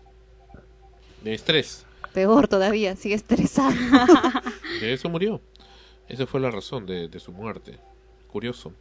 [1.24, 1.86] De estrés.
[2.14, 3.76] Peor todavía, sigue estresado.
[4.82, 5.42] De eso murió.
[6.08, 7.80] Esa fue la razón de, de su muerte.
[8.32, 8.72] Curioso.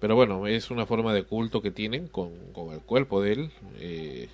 [0.00, 3.50] Pero bueno, es una forma de culto que tienen con, con el cuerpo de él.
[3.78, 4.28] eh,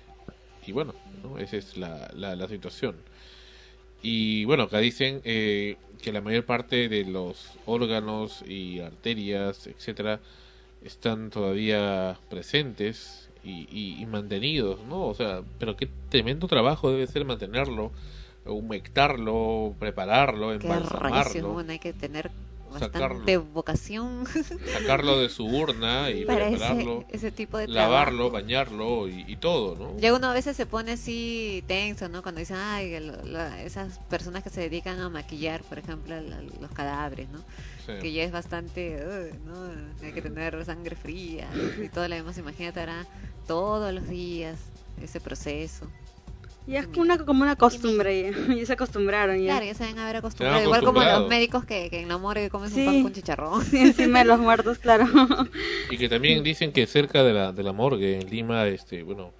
[0.67, 1.37] y bueno, ¿no?
[1.37, 2.95] esa es la, la, la situación.
[4.01, 10.19] Y bueno, acá dicen eh, que la mayor parte de los órganos y arterias, etcétera,
[10.83, 15.07] están todavía presentes y, y, y mantenidos, ¿no?
[15.07, 17.91] O sea, pero qué tremendo trabajo debe ser mantenerlo,
[18.45, 21.53] humectarlo, prepararlo, Qué embalsamarlo.
[21.53, 22.29] bueno, hay que tener
[22.79, 23.43] bastante Sacarlo.
[23.53, 24.25] vocación
[24.73, 28.31] Sacarlo de su urna y para prepararlo, ese tipo de lavarlo, trabajo.
[28.33, 29.99] bañarlo y, y todo, ¿no?
[29.99, 32.21] Ya uno a veces se pone así tenso, ¿no?
[32.21, 37.29] Cuando dicen, ay, la- esas personas que se dedican a maquillar, por ejemplo, los cadáveres,
[37.29, 37.39] ¿no?
[37.85, 37.93] Sí.
[38.01, 39.53] Que ya es bastante, "Uy, ¿no?
[40.05, 41.47] Hay que tener sangre fría
[41.83, 42.37] y todo lo demás.
[42.37, 43.05] Imagínate, hará
[43.47, 44.57] todos los días
[45.01, 45.87] ese proceso.
[46.67, 49.51] Ya es como una, como una costumbre, ya, ya se acostumbraron ya.
[49.53, 50.63] Claro, ya se deben haber acostumbrado.
[50.63, 52.79] Igual como los médicos que, que en la morgue comen Sí.
[52.81, 53.63] un pan con chicharrón.
[53.63, 55.05] Sí, encima de los muertos, claro.
[55.91, 59.31] Y que también dicen que cerca de la, de la morgue en Lima, este, bueno,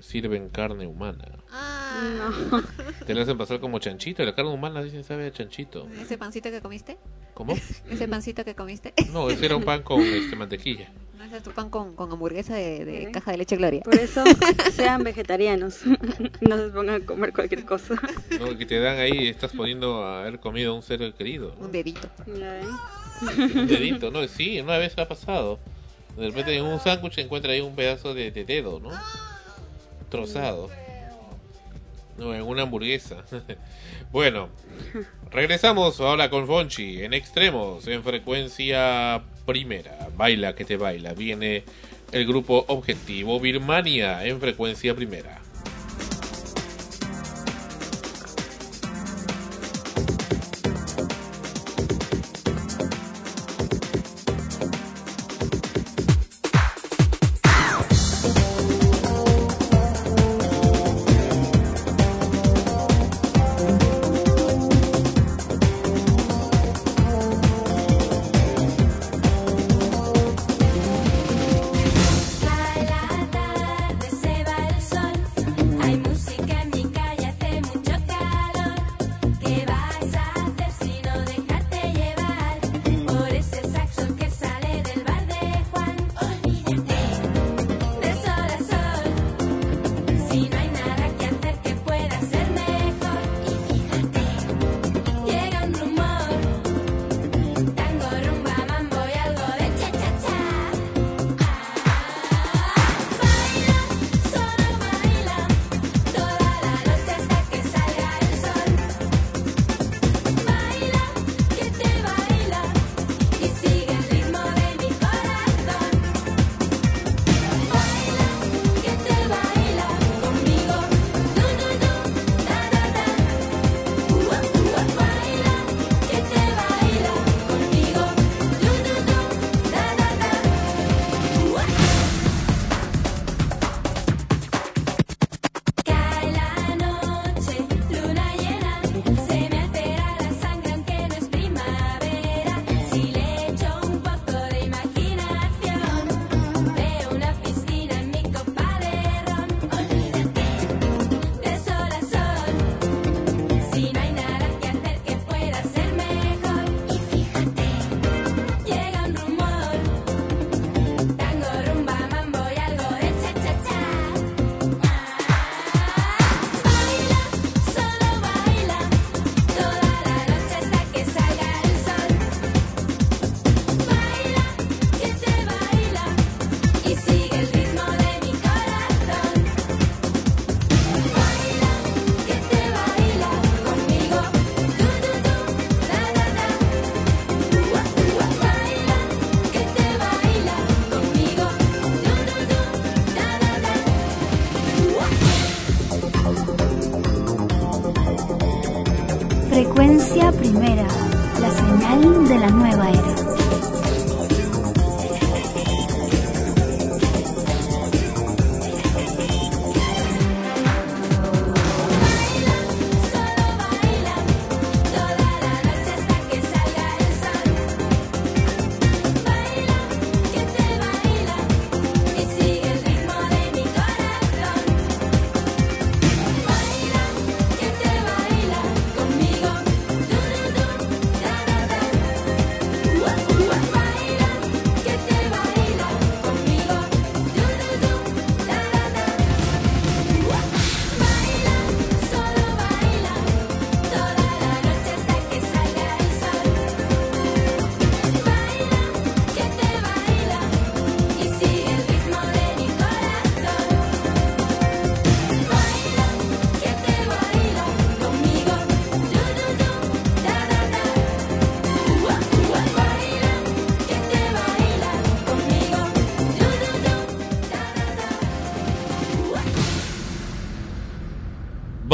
[0.00, 1.24] sirven carne humana.
[1.52, 2.30] Ah,
[3.06, 4.24] Te la hacen pasar como chanchito.
[4.24, 5.86] La carne humana dicen sabe a chanchito.
[6.00, 6.96] ¿Ese pancito que comiste?
[7.34, 7.54] ¿Cómo?
[7.90, 8.94] ¿Ese pancito que comiste?
[9.12, 10.90] No, ese era un pan con este, mantequilla.
[11.26, 13.80] ¿No ese es tu pan con, con hamburguesa de, de caja de leche Gloria?
[13.82, 14.22] Por eso
[14.72, 15.80] sean vegetarianos.
[16.40, 17.96] no se pongan a comer cualquier cosa.
[18.38, 18.56] ¿no?
[18.56, 21.52] Que te dan ahí, estás poniendo a haber comido a un ser querido.
[21.58, 21.66] ¿no?
[21.66, 22.08] Un dedito.
[22.26, 22.68] Ven.
[23.58, 24.26] Un dedito, ¿no?
[24.28, 25.58] Sí, una vez ha pasado.
[26.16, 28.90] De repente en un sándwich encuentra ahí un pedazo de, de dedo, ¿no?
[30.08, 30.70] Trozado.
[32.18, 33.24] No, en una hamburguesa.
[34.12, 34.48] bueno,
[35.32, 40.10] regresamos ahora con Fonchi en extremos, en frecuencia primera.
[40.16, 41.14] Baila que te baila.
[41.14, 41.62] Viene
[42.12, 45.45] el grupo objetivo Birmania en frecuencia primera.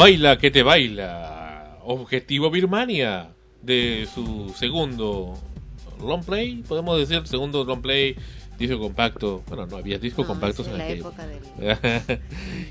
[0.03, 1.77] Baila que te baila.
[1.85, 3.29] Objetivo Birmania.
[3.61, 5.39] De su segundo
[6.01, 8.17] long play, podemos decir, segundo long play,
[8.59, 9.41] disco compacto.
[9.47, 11.25] Bueno, no había discos No, compactos en aquella época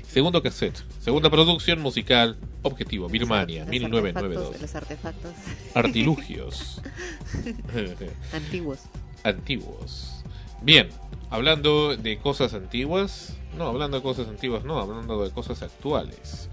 [0.07, 0.83] segundo cassette.
[0.99, 2.37] Segunda producción musical.
[2.61, 4.49] Objetivo Birmania, Los 1992.
[4.55, 5.31] artefactos- Los artefactos.
[5.73, 6.81] Artilugios.
[8.31, 8.79] Antiguos.
[9.23, 10.23] antiguos.
[10.61, 10.89] Bien,
[11.31, 16.49] hablando de cosas antiguas, no, hablando de cosas antiguas, no, hablando de cosas actuales.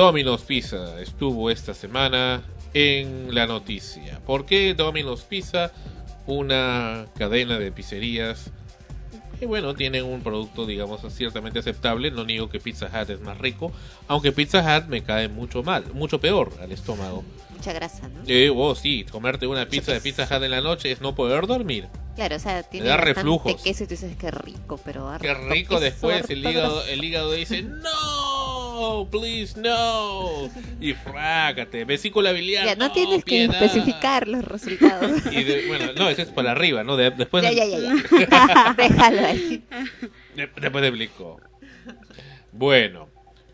[0.00, 4.18] Domino's Pizza estuvo esta semana en la noticia.
[4.20, 5.72] ¿Por qué Domino's Pizza?
[6.26, 8.50] Una cadena de pizzerías
[9.38, 13.36] que bueno, tienen un producto digamos ciertamente aceptable, no niego que Pizza Hut es más
[13.38, 13.72] rico,
[14.08, 17.22] aunque Pizza Hut me cae mucho mal, mucho peor al estómago.
[17.50, 18.22] Mucha grasa, ¿no?
[18.26, 21.46] Eh, oh, sí, comerte una pizza de Pizza Hut en la noche es no poder
[21.46, 21.88] dormir.
[22.16, 23.62] Claro, o sea, tiene da bastante reflujos.
[23.62, 27.62] queso y tú dices que rico, pero Qué rico después el hígado, el hígado dice
[27.62, 28.19] no,
[29.10, 30.48] please no
[30.80, 32.64] y frácate, vesícula biliar.
[32.66, 35.12] Ya, no, tienes que especificar los resultados.
[35.30, 36.96] Y de- bueno, no, eso es para arriba, ¿no?
[36.96, 38.74] De- después ya, de- ya, ya, ya.
[38.76, 39.62] Déjalo ahí.
[40.36, 41.40] de- después te explico.
[42.52, 43.08] Bueno,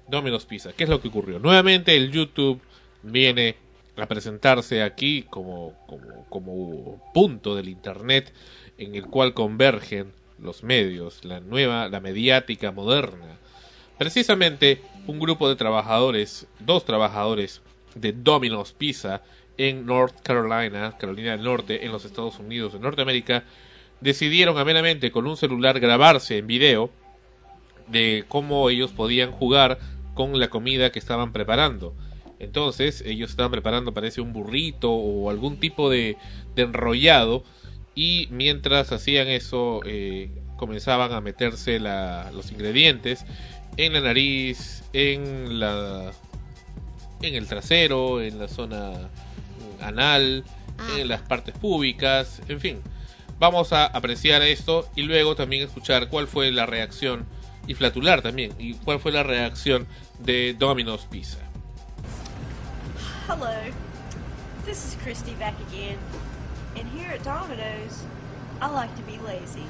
[0.08, 1.38] Domino's Pizza, ¿qué es lo que ocurrió?
[1.38, 2.60] Nuevamente el YouTube
[3.02, 3.56] viene
[3.96, 8.32] a presentarse aquí como, como, como punto del Internet
[8.78, 13.38] en el cual convergen los medios, la nueva, la mediática moderna.
[13.98, 17.62] Precisamente un grupo de trabajadores, dos trabajadores
[17.94, 19.22] de Domino's Pizza
[19.56, 23.44] en North Carolina, Carolina del Norte, en los Estados Unidos de Norteamérica,
[24.00, 26.90] decidieron amenamente con un celular grabarse en video
[27.86, 29.78] de cómo ellos podían jugar
[30.14, 31.94] con la comida que estaban preparando.
[32.38, 36.16] Entonces, ellos estaban preparando, parece un burrito o algún tipo de,
[36.56, 37.44] enrollado.
[37.94, 43.24] Y mientras hacían eso, eh, comenzaban a meterse los ingredientes
[43.76, 46.12] en la nariz, en la
[47.22, 49.08] en el trasero, en la zona
[49.80, 50.44] anal,
[50.98, 52.82] en las partes públicas, en fin.
[53.38, 57.26] Vamos a apreciar esto y luego también escuchar cuál fue la reacción
[57.66, 59.86] y flatular también y cuál fue la reacción
[60.20, 61.38] de Domino's Pizza.
[63.28, 63.50] Hello,
[64.64, 65.98] this is Christy back again.
[66.76, 68.04] And here at Domino's,
[68.60, 69.64] I like to be lazy.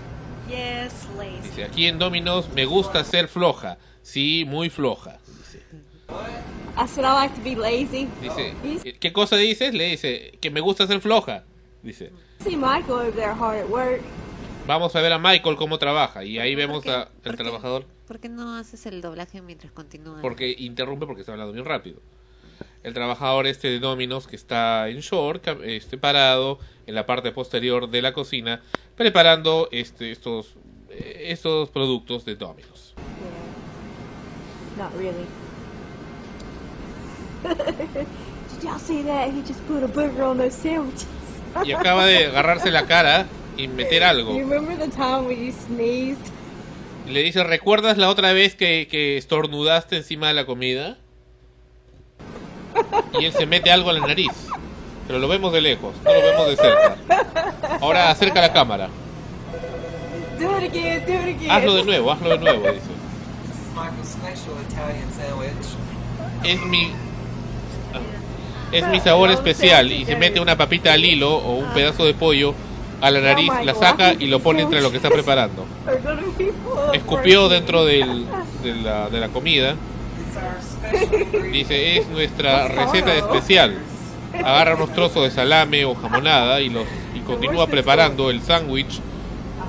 [0.49, 1.49] Yes, lazy.
[1.49, 5.19] Dice, aquí en Domino's me gusta ser floja, sí, muy floja.
[5.27, 5.63] Dice,
[6.79, 8.09] I said I like to be lazy.
[8.63, 9.75] dice ¿qué cosa dices?
[9.75, 11.45] Le dice, que me gusta ser floja.
[11.83, 12.13] Dice,
[12.43, 14.01] See Michael over there hard at work.
[14.67, 18.29] vamos a ver a Michael cómo trabaja y ahí vemos a- al trabajador ¿Por qué
[18.29, 20.21] no haces el doblaje mientras continúa?
[20.23, 22.01] porque interrumpe porque está hablando bien rápido.
[22.85, 27.89] El trabajador este de Domino's que está en short, este parado en la parte posterior
[27.91, 28.63] de la cocina,
[28.97, 30.55] preparando este estos
[30.91, 32.95] eh, estos productos de Domino's.
[34.77, 35.27] Not really.
[37.45, 39.31] Did y'all see that?
[39.31, 41.07] He just put a booger on those sandwiches.
[41.65, 43.27] Y acaba de agarrarse la cara
[43.57, 44.33] y meter algo.
[44.37, 46.33] You remember the time when you sneezed?
[47.07, 50.99] Y le dice, ¿recuerdas la otra vez que, que estornudaste encima de la comida?
[53.19, 54.33] Y él se mete algo en la nariz.
[55.07, 56.97] Pero lo vemos de lejos, no lo vemos de cerca.
[57.81, 58.89] Ahora acerca la cámara.
[60.39, 61.51] Do it again, do it again.
[61.51, 62.96] Hazlo de nuevo, hazlo de nuevo, dice.
[66.45, 66.93] Es mi...
[68.73, 72.15] Es mi sabor especial y se mete una papita al hilo o un pedazo de
[72.15, 72.53] pollo
[73.01, 75.67] a la nariz, la saca y lo pone entre lo que está preparando.
[76.93, 78.27] Escupió dentro del,
[78.63, 79.77] de, la, de la comida.
[81.53, 83.77] Dice, es nuestra receta especial.
[84.35, 86.85] Agarra unos trozos de salame o jamonada y los
[87.15, 89.01] y continúa preparando el sándwich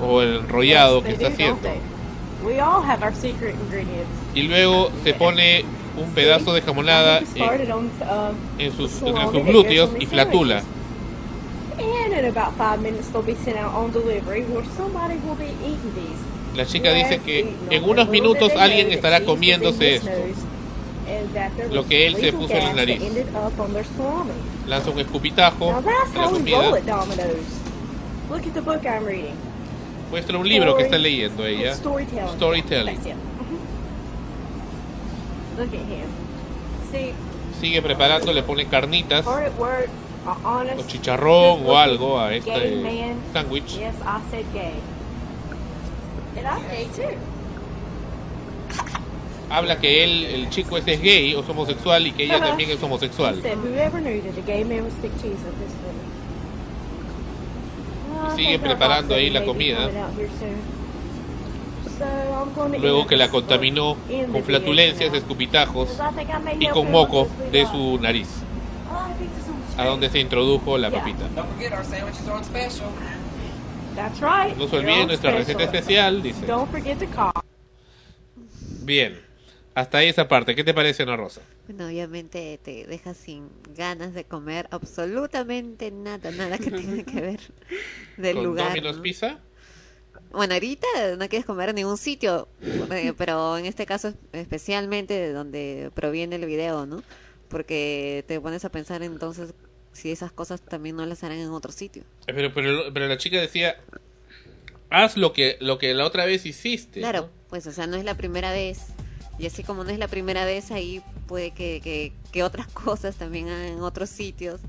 [0.02, 1.68] o el enrollado que está do, haciendo.
[2.48, 4.08] We all have our secret ingredients.
[4.34, 5.66] Y luego se pone
[5.98, 10.62] un pedazo de jamonada en, uh, en sus, entre sus glúteos y flatula.
[11.78, 15.52] And in about five minutes, they'll be sent out on delivery where somebody will be
[15.62, 16.56] eating these.
[16.56, 20.10] La chica dice que en unos minutos alguien estará comiéndose esto.
[21.70, 23.02] Lo que él se puso en la nariz.
[24.66, 26.70] Lanza un escupitajo a la comida.
[30.10, 31.74] Muestra un libro que está leyendo ella.
[31.74, 32.28] Storytelling.
[32.36, 32.94] Storytelling.
[32.96, 33.16] That's it.
[35.58, 36.08] Look at him.
[36.90, 37.12] See,
[37.60, 42.84] Sigue preparando, le pone carnitas o chicharrón o algo a este
[43.32, 43.78] sándwich.
[43.78, 44.74] Yes, I said gay.
[46.36, 47.16] And I'm gay too.
[49.50, 52.70] Habla que él, el chico ese es gay o es homosexual y que ella también
[52.70, 53.40] es He homosexual.
[53.42, 55.87] said, whoever knew that a gay man would stick cheese up his foot.
[58.18, 59.90] Well, I Sigue think our preparando ahí la comida.
[62.80, 63.96] luego que la contaminó
[64.32, 65.98] con flatulencias, escupitajos
[66.58, 68.28] y con moco de su nariz,
[69.76, 71.24] a donde se introdujo la papita.
[74.56, 76.46] No se olviden nuestra receta especial, dice.
[78.84, 79.27] Bien,
[79.78, 80.56] hasta ahí esa parte.
[80.56, 81.40] ¿Qué te parece, Ana Rosa?
[81.68, 87.40] Bueno, obviamente te deja sin ganas de comer absolutamente nada, nada que tenga que ver
[88.16, 88.68] del ¿Con lugar.
[88.70, 89.02] Domino's ¿no?
[89.02, 89.38] Pizza?
[90.32, 90.86] Bueno, ahorita
[91.16, 92.48] no quieres comer en ningún sitio,
[92.90, 97.02] eh, pero en este caso especialmente de donde proviene el video, ¿no?
[97.48, 99.54] Porque te pones a pensar entonces
[99.92, 102.02] si esas cosas también no las harán en otro sitio.
[102.26, 103.76] Eh, Pero, pero, pero la chica decía,
[104.90, 107.00] haz lo que, lo que la otra vez hiciste.
[107.00, 108.80] Claro, pues o sea, no es la primera vez.
[109.38, 113.16] Y así como no es la primera vez, ahí puede que, que, que otras cosas
[113.16, 114.60] también hagan en otros sitios.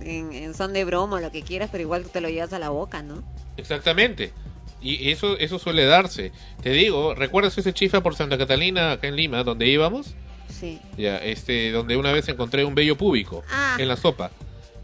[0.00, 2.58] En, en son de broma o lo que quieras, pero igual te lo llevas a
[2.60, 3.22] la boca, ¿no?
[3.56, 4.32] Exactamente.
[4.80, 6.30] Y eso, eso suele darse.
[6.62, 10.14] Te digo, ¿recuerdas ese chifa por Santa Catalina, acá en Lima, donde íbamos?
[10.48, 10.78] Sí.
[10.96, 13.76] Ya, este, donde una vez encontré un vello púbico Ah.
[13.80, 14.30] en la sopa.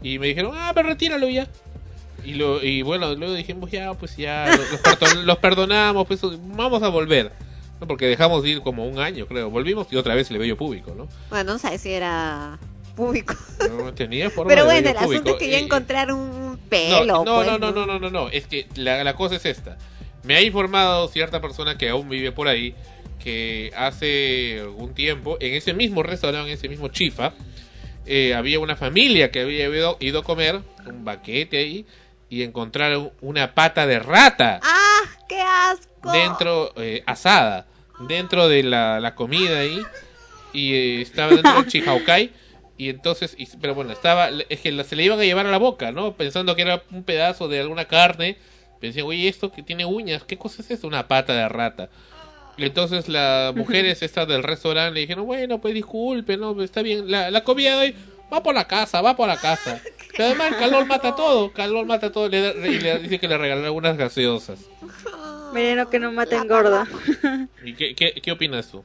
[0.03, 1.47] Y me dijeron, ah, pero retíralo ya.
[2.25, 6.89] Y, lo, y bueno, luego dijimos, ya, pues ya, los, los perdonamos, pues vamos a
[6.89, 7.31] volver.
[7.79, 7.87] ¿No?
[7.87, 9.49] Porque dejamos de ir como un año, creo.
[9.49, 11.07] Volvimos y otra vez el vello púbico, ¿no?
[11.29, 12.57] Bueno, no sabes si era
[12.95, 13.35] público.
[13.69, 17.23] No tenía forma Pero bueno, el asunto es que ya Y- encontraron un No, pelo.
[17.25, 18.29] no, pues, no, no, no, no, no, no.
[18.29, 19.77] Es que la, la cosa es esta.
[20.23, 22.73] Me ha informado cierta persona que aún vive por ahí
[23.19, 27.33] que hace algún tiempo, en ese mismo restaurante, en ese mismo chifa,
[28.05, 31.85] eh, había una familia que había ido, ido a comer, un baquete ahí,
[32.29, 35.01] y encontraron una pata de rata ¡Ah!
[35.27, 35.94] ¡Qué asco!
[36.11, 37.65] Dentro, eh, asada,
[38.07, 39.81] dentro de la, la comida ahí,
[40.53, 42.31] y eh, estaba dentro del chihaucay,
[42.77, 45.57] y entonces, y- pero bueno, estaba, es que se le iban a llevar a la
[45.57, 46.13] boca, ¿no?
[46.13, 48.37] Pensando que era un pedazo de alguna carne,
[48.81, 50.87] pensé, oye, esto que tiene uñas, ¿qué cosa es esto?
[50.87, 51.89] Una pata de rata.
[52.57, 57.09] Y entonces las mujeres estas del restaurante le dijeron, bueno, pues disculpe, no, está bien,
[57.09, 57.95] la, la comida de hoy
[58.31, 59.79] va por la casa, va por la casa.
[60.17, 63.37] Pero además el calor mata todo, calor mata todo, le y le dice que le
[63.37, 64.59] regalaron unas gaseosas.
[65.55, 66.87] Veneno que no mata engorda.
[67.63, 68.83] ¿Y qué, qué, qué opinas tú?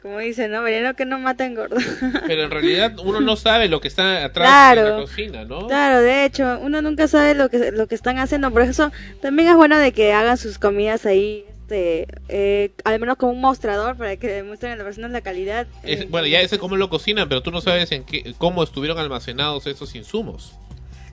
[0.00, 0.62] Como dicen, ¿no?
[0.62, 1.76] Veneno que no mata engorda.
[2.26, 4.84] Pero en realidad uno no sabe lo que está atrás Claro.
[4.84, 5.66] de la cocina, ¿no?
[5.66, 8.92] Claro, de hecho, uno nunca sabe lo que lo que están haciendo, por eso
[9.22, 13.40] también es bueno de que hagan sus comidas ahí, este, eh, al menos como un
[13.40, 15.66] mostrador para que demuestren a las personas la calidad.
[15.82, 18.98] Es- bueno, ya ese cómo lo cocinan, pero tú no sabes en qué, cómo estuvieron
[18.98, 20.52] almacenados esos insumos.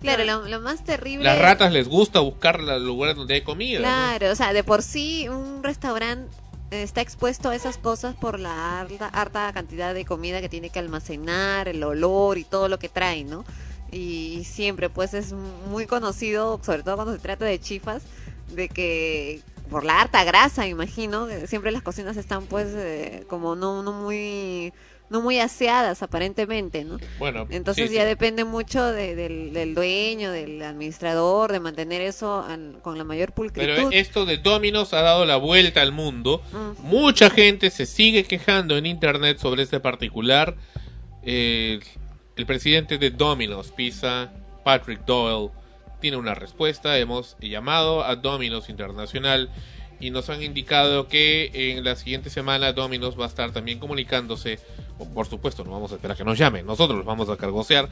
[0.01, 1.23] Claro, lo, lo más terrible.
[1.23, 3.79] Las ratas les gusta buscar los lugares donde hay comida.
[3.79, 3.83] ¿no?
[3.85, 6.27] Claro, o sea, de por sí un restaurante
[6.71, 10.79] está expuesto a esas cosas por la harta, harta cantidad de comida que tiene que
[10.79, 13.45] almacenar, el olor y todo lo que trae, ¿no?
[13.91, 18.03] Y, siempre, pues es muy conocido, sobre todo cuando se trata de chifas,
[18.47, 23.83] de que por la harta grasa, imagino, siempre las cocinas están pues eh, como no,
[23.83, 24.73] no muy
[25.11, 26.97] no muy aseadas aparentemente, ¿no?
[27.19, 28.07] Bueno, Entonces sí, ya sí.
[28.07, 33.33] depende mucho de- del, del dueño, del administrador, de mantener eso al- con la mayor
[33.33, 33.71] pulcritud.
[33.75, 36.41] Pero esto de Domino's ha dado la vuelta al mundo.
[36.51, 36.87] Mm.
[36.87, 40.55] Mucha gente se sigue quejando en internet sobre este particular.
[41.23, 41.79] Eh,
[42.35, 44.31] el presidente de Domino's Pizza,
[44.63, 45.51] Patrick Doyle,
[45.99, 46.97] tiene una respuesta.
[46.97, 49.49] Hemos llamado a Domino's Internacional
[50.01, 54.59] y nos han indicado que en la siguiente semana Domino's va a estar también comunicándose.
[55.13, 56.65] Por supuesto, no vamos a esperar que nos llamen.
[56.65, 57.87] Nosotros los vamos a cargosear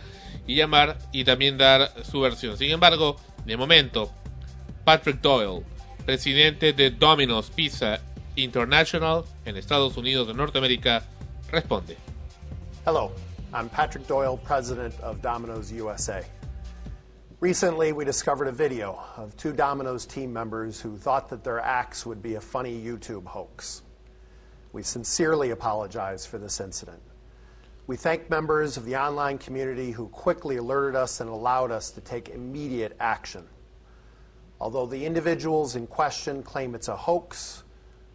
[0.48, 2.58] y llamar y también dar su versión.
[2.58, 3.16] Sin embargo,
[3.46, 4.12] de momento,
[4.84, 5.64] Patrick Doyle,
[6.06, 8.00] presidente de Domino's Pizza
[8.36, 11.06] International en Estados Unidos de Norteamérica,
[11.52, 11.96] responde.
[12.86, 13.12] Hello,
[13.54, 16.24] I'm Patrick Doyle, president of Domino's USA.
[17.42, 22.06] Recently, we discovered a video of two Domino's team members who thought that their acts
[22.06, 23.82] would be a funny YouTube hoax.
[24.74, 27.00] We sincerely apologize for this incident.
[27.88, 32.02] We thank members of the online community who quickly alerted us and allowed us to
[32.02, 33.48] take immediate action.
[34.60, 37.64] Although the individuals in question claim it's a hoax,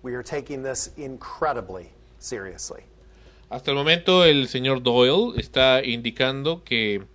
[0.03, 2.83] we are taking this incredibly seriously.
[3.51, 7.07] Hasta el momento el señor Doyle está indicando que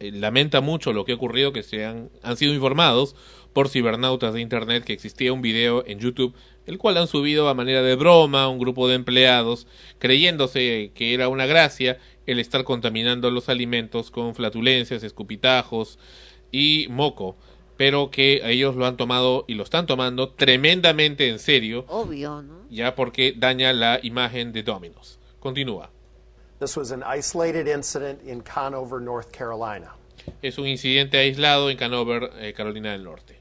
[0.00, 3.14] eh, lamenta mucho lo que ha ocurrido, que se han, han sido informados
[3.52, 6.34] por cibernautas de Internet que existía un video en YouTube,
[6.66, 9.66] el cual han subido a manera de broma un grupo de empleados,
[9.98, 15.98] creyéndose que era una gracia el estar contaminando los alimentos con flatulencias, escupitajos
[16.50, 17.36] y moco,
[17.76, 22.62] pero que ellos lo han tomado y lo están tomando tremendamente en serio, Obvio, ¿no?
[22.70, 25.18] ya porque daña la imagen de Domino's.
[25.40, 25.90] Continúa.
[26.64, 29.90] This was an isolated incident in Conover, North Carolina.
[30.42, 33.36] Es un incidente aislado en Canover, eh, Carolina del Norte.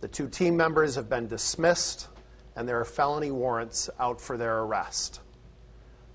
[0.00, 2.08] The two team members have been dismissed
[2.56, 5.20] and there are felony warrants out for their arrest.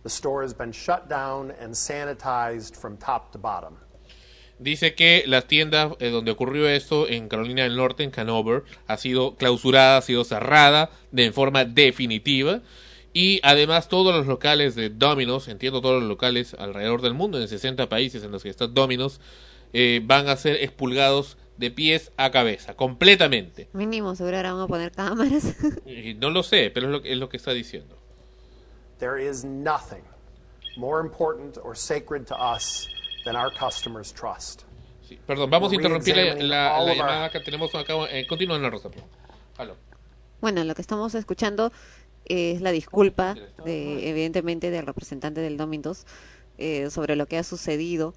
[0.03, 3.77] The store has been shut down and sanitized from top to bottom.
[4.61, 8.97] Dice que la tienda eh, donde ocurrió esto en Carolina del Norte, en Canover, ha
[8.97, 12.61] sido clausurada, ha sido cerrada de forma definitiva.
[13.17, 17.47] Y además todos los locales de Domino's, entiendo todos los locales alrededor del mundo, en
[17.47, 19.21] 60 países en los que está Domino's,
[19.71, 23.69] eh, van a ser expulgados de pies a cabeza, completamente.
[23.71, 25.55] Mínimo, seguro ahora van a poner cámaras.
[25.85, 27.97] Y no lo sé, pero es lo, que- es lo que está diciendo.
[28.99, 30.03] There is nothing
[30.75, 32.89] more important or sacred to us
[33.23, 34.63] than our customers' trust.
[35.25, 37.93] Perdón, vamos a interrumpir la, la- la llamada que tenemos acá.
[38.11, 38.89] Eh, continúa, Ana Rosa.
[38.89, 39.09] por favor.
[39.57, 39.75] Aló.
[40.41, 41.71] Bueno, lo que estamos escuchando
[42.25, 46.05] es la disculpa, de, evidentemente, del representante del Domino's
[46.57, 48.13] eh, sobre lo que ha sucedido.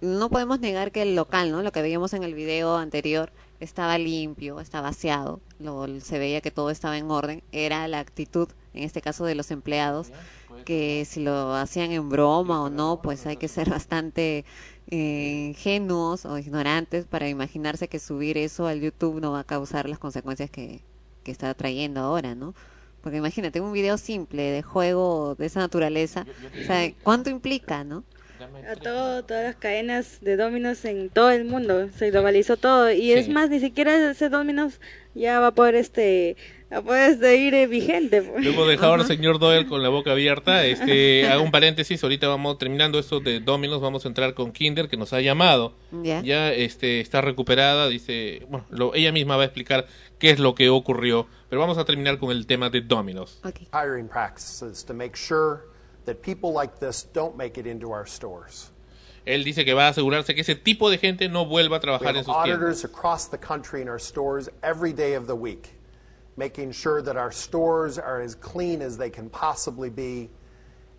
[0.00, 1.62] No podemos negar que el local, ¿no?
[1.62, 6.50] Lo que veíamos en el video anterior, estaba limpio, estaba vaciado, lo, se veía que
[6.50, 7.42] todo estaba en orden.
[7.52, 10.10] Era la actitud, en este caso, de los empleados,
[10.64, 14.44] que si lo hacían en broma o no, pues hay que ser bastante
[14.88, 19.88] eh, ingenuos o ignorantes para imaginarse que subir eso al YouTube no va a causar
[19.88, 20.82] las consecuencias que,
[21.22, 22.54] que está trayendo ahora, ¿no?
[23.02, 26.24] Porque imagínate, un video simple de juego de esa naturaleza,
[26.62, 28.04] o sea, ¿cuánto implica, no?
[28.68, 33.12] A todo, todas las cadenas de Dominos en todo el mundo, se globalizó todo y
[33.12, 34.80] es más, ni siquiera ese Dominos
[35.14, 36.36] ya va a poder este,
[36.72, 38.20] va a poder este, ir eh, vigente.
[38.22, 38.44] pues.
[38.44, 40.64] Lo hemos dejado al señor Doyle con la boca abierta.
[40.64, 42.02] Este, hago un paréntesis.
[42.02, 43.80] Ahorita vamos terminando esto de Domino's.
[43.80, 45.74] Vamos a entrar con Kinder, que nos ha llamado.
[46.02, 46.52] Ya.
[46.52, 47.88] este, está recuperada.
[47.88, 49.86] Dice, bueno, lo- ella misma va a explicar
[50.18, 51.28] qué es lo que ocurrió.
[51.52, 53.38] Pero vamos a terminar con el tema de Domino's.
[53.74, 55.66] Hiring practices to make sure
[56.06, 58.70] that people like this don't make it into our stores.
[59.26, 62.08] Él dice que va a asegurarse que ese tipo de gente no vuelva a trabajar
[62.08, 62.54] en have sus tiendas.
[62.54, 65.74] auditors across the country in our stores every day of the week,
[66.38, 70.30] making sure that our stores are as clean as they can possibly be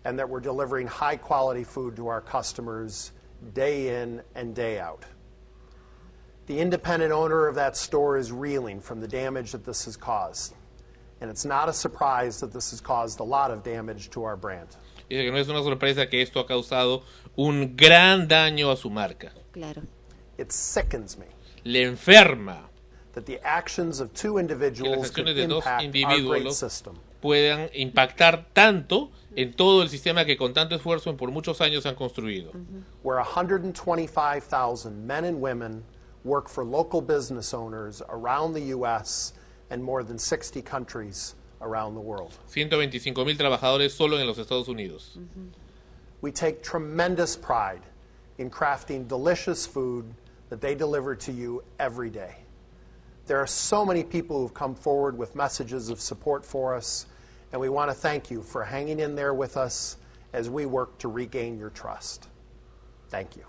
[0.04, 3.10] and that we're delivering high quality food to our customers
[3.54, 5.04] day in and day out.
[6.46, 10.54] The independent owner of that store is reeling from the damage that this has caused.
[11.20, 14.36] And it's not a surprise that this has caused a lot of damage to our
[14.36, 14.68] brand.
[15.08, 17.02] Dice que no es una sorpresa que esto ha causado
[17.36, 19.32] un gran daño a su marca.
[19.52, 19.82] Claro.
[20.36, 21.26] It sickens me
[21.64, 22.68] Le enferma
[23.12, 26.94] that the actions of two individuals could acciones de dos impact our great individuos system.
[27.22, 31.86] puedan impactar tanto en todo el sistema que con tanto esfuerzo en por muchos años
[31.86, 32.50] han construido.
[33.02, 35.84] where 125,000 men and women
[36.24, 39.34] work for local business owners around the U.S.
[39.70, 42.32] and more than 60 countries around the world.
[42.46, 45.16] 125 mil trabajadores solo en los Estados Unidos.
[45.18, 45.48] Mm-hmm.
[46.20, 47.82] We take tremendous pride
[48.38, 50.06] in crafting delicious food
[50.48, 52.36] that they deliver to you every day.
[53.26, 57.06] There are so many people who've come forward with messages of support for us,
[57.52, 59.96] and we want to thank you for hanging in there with us
[60.32, 62.28] as we work to regain your trust.
[63.08, 63.44] Thank you.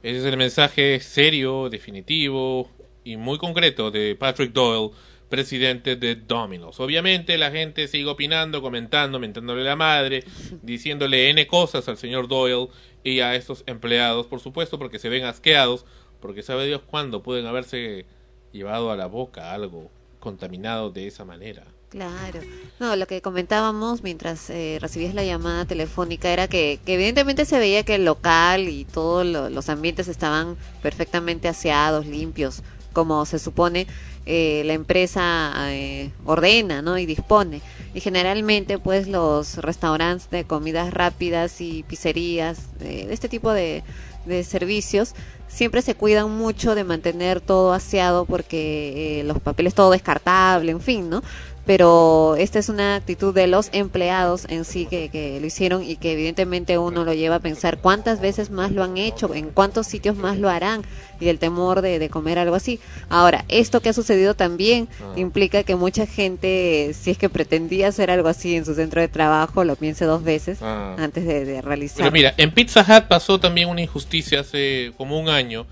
[0.00, 2.70] Ese es el mensaje serio, definitivo
[3.02, 4.94] y muy concreto de Patrick Doyle,
[5.28, 6.78] presidente de Domino's.
[6.78, 10.22] Obviamente la gente sigue opinando, comentando, mentándole la madre,
[10.62, 12.68] diciéndole N cosas al señor Doyle
[13.02, 15.84] y a estos empleados, por supuesto, porque se ven asqueados,
[16.20, 18.06] porque sabe Dios cuándo pueden haberse
[18.52, 21.64] llevado a la boca algo contaminado de esa manera.
[21.88, 22.44] Claro.
[22.78, 27.58] No, lo que comentábamos mientras eh, recibías la llamada telefónica era que, que evidentemente se
[27.58, 32.62] veía que el local y todos lo- los ambientes estaban perfectamente aseados, limpios,
[32.92, 33.86] como se supone
[34.26, 36.98] eh, la empresa eh, ordena, ¿no?
[36.98, 37.62] Y dispone.
[37.94, 43.82] Y generalmente, pues, los restaurantes de comidas rápidas y pizzerías, eh, de este tipo de,
[44.26, 45.14] de servicios,
[45.46, 50.80] siempre se cuidan mucho de mantener todo aseado porque eh, los papeles todo descartable, en
[50.82, 51.22] fin, ¿no?
[51.68, 55.96] Pero esta es una actitud de los empleados en sí que, que lo hicieron y
[55.96, 59.86] que evidentemente uno lo lleva a pensar cuántas veces más lo han hecho, en cuántos
[59.86, 60.80] sitios más lo harán
[61.20, 62.80] y el temor de, de comer algo así.
[63.10, 65.12] Ahora, esto que ha sucedido también Ah.
[65.16, 69.08] implica que mucha gente, si es que pretendía hacer algo así en su centro de
[69.08, 70.96] trabajo, lo piense dos veces Ah.
[70.98, 71.98] antes de, de realizar.
[71.98, 75.66] Pero mira, en Pizza Hut pasó también una injusticia hace como un año,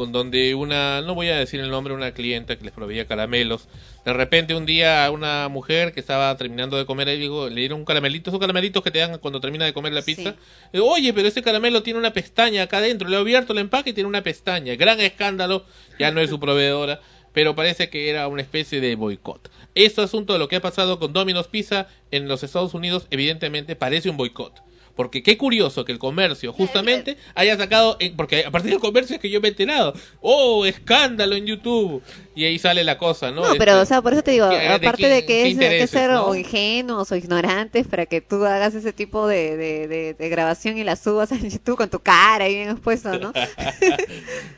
[0.00, 3.68] con donde una, no voy a decir el nombre, una clienta que les proveía caramelos,
[4.02, 7.60] de repente un día a una mujer que estaba terminando de comer, le, digo, le
[7.60, 10.36] dieron un caramelito, esos caramelitos que te dan cuando termina de comer la pizza.
[10.72, 13.90] Digo, Oye, pero ese caramelo tiene una pestaña acá adentro, le he abierto el empaque
[13.90, 14.74] y tiene una pestaña.
[14.74, 15.66] Gran escándalo,
[15.98, 17.02] ya no es su proveedora,
[17.34, 19.50] pero parece que era una especie de boicot.
[19.74, 23.76] Este asunto de lo que ha pasado con Domino's Pizza en los Estados Unidos, evidentemente
[23.76, 24.62] parece un boicot.
[24.96, 29.16] Porque qué curioso que el comercio justamente haya sacado, en- porque a partir del comercio
[29.16, 32.02] es que yo me he enterado, oh, escándalo en YouTube.
[32.34, 33.42] Y ahí sale la cosa, ¿no?
[33.42, 35.58] No, pero, Este, o sea, por eso te digo, ¿qué- de aparte de que es
[35.58, 36.26] que ser no?
[36.26, 40.84] o ingenuos o ignorantes para que tú hagas ese tipo de, de, de- grabación y
[40.84, 43.32] la subas a YouTube con tu cara ahí bien expuesto, ¿no?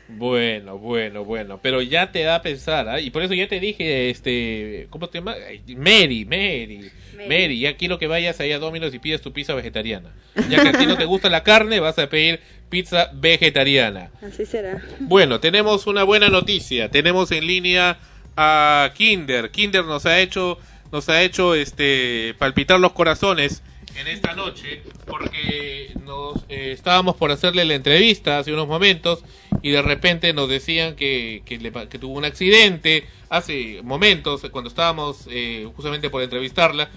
[0.07, 2.99] Bueno, bueno, bueno, pero ya te da a pensar, ¿ah?
[3.01, 5.37] y por eso ya te dije, este, ¿cómo te llamas?
[5.47, 6.91] Ay, Mary, Mary,
[7.27, 10.13] Mary, ya quiero que vayas ahí a Domino's y pidas tu pizza vegetariana.
[10.49, 12.39] Ya que a ti no te gusta la carne, vas a pedir
[12.73, 14.09] pizza vegetariana.
[14.23, 14.81] Así será.
[14.99, 17.99] Bueno, tenemos una buena noticia, tenemos en línea
[18.35, 20.57] a Kinder, Kinder nos ha hecho,
[20.91, 23.61] nos ha hecho, este, palpitar los corazones
[23.95, 29.23] en esta noche porque nos eh, estábamos por hacerle la entrevista hace unos momentos
[29.61, 34.41] y de repente nos decían que, que, le pa- que tuvo un accidente hace momentos
[34.51, 36.89] cuando estábamos eh, justamente por entrevistarla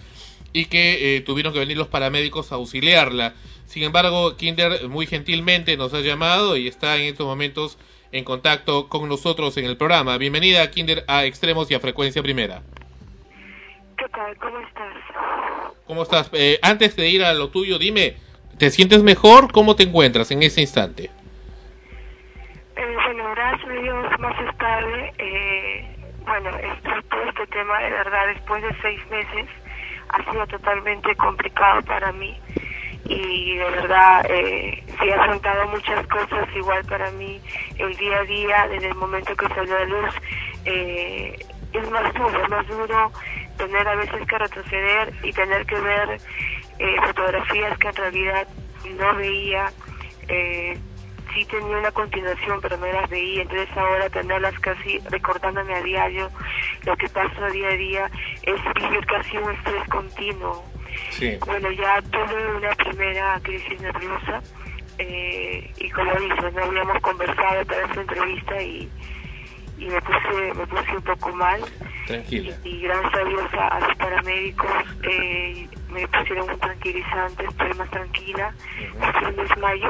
[0.57, 3.35] y que eh, tuvieron que venir los paramédicos a auxiliarla.
[3.67, 7.79] Sin embargo, Kinder muy gentilmente nos ha llamado y está en estos momentos
[8.11, 10.17] en contacto con nosotros en el programa.
[10.17, 12.63] Bienvenida, Kinder, a Extremos y a Frecuencia Primera.
[13.99, 14.35] ¿Qué tal?
[14.39, 14.95] ¿Cómo estás?
[15.87, 16.31] ¿Cómo estás?
[16.33, 18.17] Eh, antes de ir a lo tuyo, dime,
[18.59, 19.53] ¿te sientes mejor?
[19.53, 21.11] ¿Cómo te encuentras en ese instante?
[22.77, 25.13] Eh, bueno, gracias a Dios, más estable.
[25.19, 26.51] Eh, bueno,
[27.11, 29.47] todo este tema, de verdad, después de seis meses,
[30.09, 32.39] ha sido totalmente complicado para mí.
[33.05, 37.41] Y de verdad, eh, sí he afrontado muchas cosas, igual para mí,
[37.79, 40.15] el día a día, desde el momento que salió a luz,
[40.65, 41.39] eh,
[41.73, 43.13] es más duro, más duro
[43.59, 46.21] tener a veces que retroceder y tener que ver
[46.79, 48.49] eh, fotografías que en realidad
[48.99, 49.73] no veía.
[50.29, 50.79] Eh,
[51.37, 53.43] sí tenía una continuación, pero no las veía.
[53.43, 56.31] Entonces ahora tenerlas casi recordándome a diario
[56.85, 58.11] lo que pasa día a día
[58.43, 60.65] es vivir casi un estrés continuo.
[61.11, 61.39] Sí.
[61.47, 64.43] Bueno, ya tuve una primera crisis nerviosa
[64.99, 68.91] eh, y como dices, no habíamos conversado para esta entrevista y,
[69.77, 71.61] y me puse me puse un poco mal
[72.07, 72.57] Tranquila.
[72.65, 74.71] y gracias a Dios a, a los paramédicos
[75.03, 78.55] eh, me pusieron un tranquilizante, estoy más tranquila,
[79.05, 79.89] sufrí un desmayo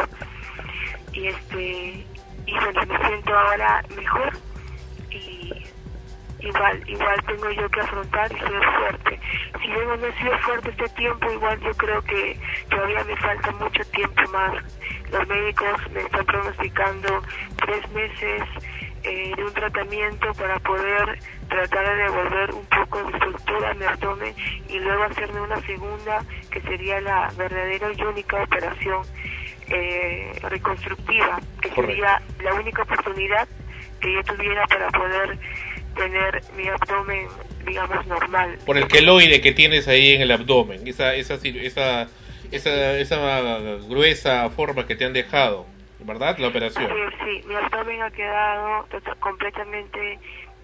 [1.17, 2.07] y este
[2.47, 4.33] y bueno me siento ahora mejor
[5.11, 5.65] y
[6.41, 9.21] igual igual tengo yo que afrontar y ser fuerte.
[9.61, 12.39] Si bien no he sido fuerte este tiempo igual yo creo que
[12.69, 14.63] todavía me falta mucho tiempo más.
[15.11, 17.23] Los médicos me están pronosticando
[17.65, 18.43] tres meses
[19.03, 21.19] eh, de un tratamiento para poder
[21.49, 24.35] tratar de devolver un poco de estructura a mi abdomen
[24.69, 29.03] y luego hacerme una segunda que sería la verdadera y única operación
[29.71, 33.49] eh, reconstructiva, que sería la única oportunidad
[34.01, 35.39] que yo tuviera para poder
[35.95, 37.27] tener mi abdomen,
[37.65, 38.59] digamos, normal.
[38.67, 42.09] Por el queloide que tienes ahí en el abdomen, esa, esa, esa,
[42.53, 45.67] esa, esa gruesa forma que te han dejado,
[46.01, 46.37] ¿verdad?
[46.39, 46.91] La operación.
[47.25, 50.19] Sí, mi abdomen ha quedado tota- completamente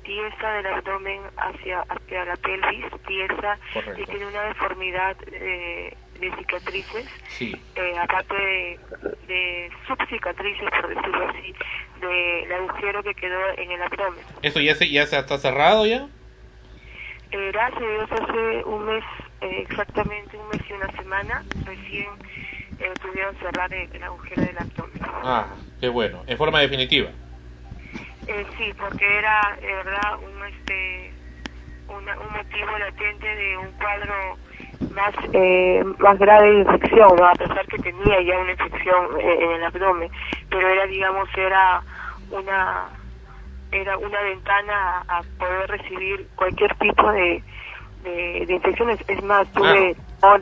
[0.05, 4.01] tiesa del abdomen hacia, hacia la pelvis, tiesa, Correcto.
[4.03, 7.53] y tiene una deformidad eh, de cicatrices, Sí.
[7.77, 8.79] eh, aparte de,
[9.27, 11.55] de subcicatrices, por decirlo así,
[12.01, 14.25] del agujero que quedó en el abdomen.
[14.43, 16.07] ¿Eso ya se, ya se está cerrado ya?
[17.33, 19.05] Eh, gracias a Dios hace un mes,
[19.41, 22.09] eh, exactamente un mes y una semana, recién
[22.79, 25.01] eh, pudieron cerrar el, el agujero del abdomen.
[25.25, 25.47] Ah,
[25.81, 26.23] qué bueno.
[26.27, 27.11] En forma definitiva.
[28.27, 31.13] Eh, sí, porque era de verdad un este
[31.89, 34.39] una- un motivo latente de un cuadro
[34.91, 37.27] más eh, más grave de infección, ¿no?
[37.27, 40.11] a pesar que tenía ya una infección eh, en el abdomen,
[40.51, 41.85] pero era digamos era
[42.31, 42.91] una
[43.73, 47.45] era una ventana a, a poder recibir cualquier tipo de,
[47.99, 49.01] de, de infecciones.
[49.09, 49.97] Es más, tuve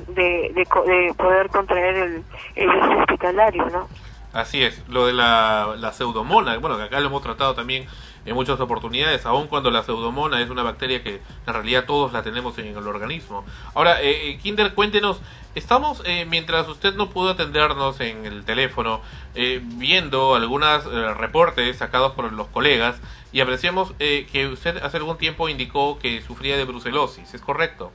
[0.09, 2.27] de, de, co- de poder contraer el,
[2.57, 3.91] el virus hospitalario, ¿no?
[4.33, 7.87] Así es, lo de la, la pseudomona, bueno, que acá lo hemos tratado también
[8.25, 12.23] en muchas oportunidades, aun cuando la pseudomona es una bacteria que en realidad todos la
[12.23, 13.45] tenemos en el organismo.
[13.75, 15.21] Ahora, eh, eh, Kinder, cuéntenos,
[15.57, 19.01] estamos, eh, mientras usted no pudo atendernos en el teléfono,
[19.35, 20.85] eh, viendo algunos
[21.19, 23.01] reportes sacados por los colegas
[23.33, 27.91] y apreciamos eh, que usted hace algún tiempo indicó que sufría de brucelosis, ¿es correcto?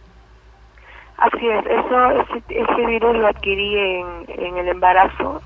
[1.17, 5.41] Así es, eso, ese, ese virus lo adquirí en el embarazo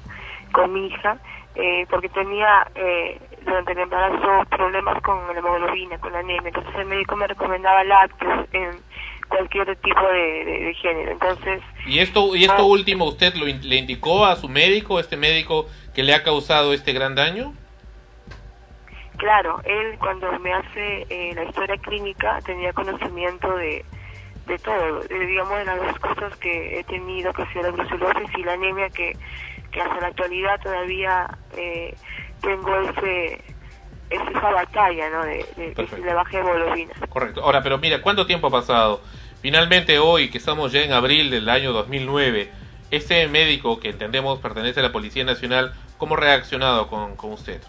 [0.52, 1.18] con mi hija,
[1.56, 6.74] eh, porque tenía eh, durante el embarazo problemas con la hemoglobina, con la anemia, entonces
[6.76, 8.82] el médico me recomendaba lácteos en
[9.28, 13.68] cualquier tipo de, de- de género, entonces Y esto, y esto último, ¿usted lo in-
[13.68, 17.54] le indicó a su médico, este médico que le ha causado este gran daño?
[19.18, 23.86] Claro, él cuando me hace eh, la historia clínica tenía conocimiento de,
[24.46, 27.72] de todo, de, digamos de las dos cosas que he tenido, que ha sido la
[27.72, 29.18] brucelosis y la anemia, que,
[29.72, 31.96] que hasta la actualidad todavía eh,
[32.42, 33.42] tengo ese,
[34.10, 35.24] esa batalla, ¿no?
[35.24, 36.94] De, de, de la baja hemoglobina.
[37.10, 37.44] Correcto.
[37.44, 39.02] Ahora, pero mira, ¿cuánto tiempo ha pasado?
[39.42, 42.52] Finalmente hoy, que estamos ya en abril del año 2009,
[42.92, 47.62] este médico que entendemos pertenece a la Policía Nacional, ¿cómo ha reaccionado con, con usted?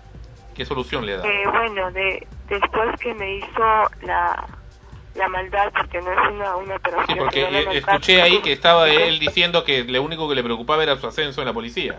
[0.54, 1.26] ¿Qué solución le da?
[1.26, 4.46] Eh, bueno, de, después que me hizo la,
[5.14, 7.06] la maldad, porque no es una, una operación.
[7.08, 10.34] Sí, porque la eh, maldad, escuché ahí que estaba él diciendo que lo único que
[10.34, 11.98] le preocupaba era su ascenso en la policía.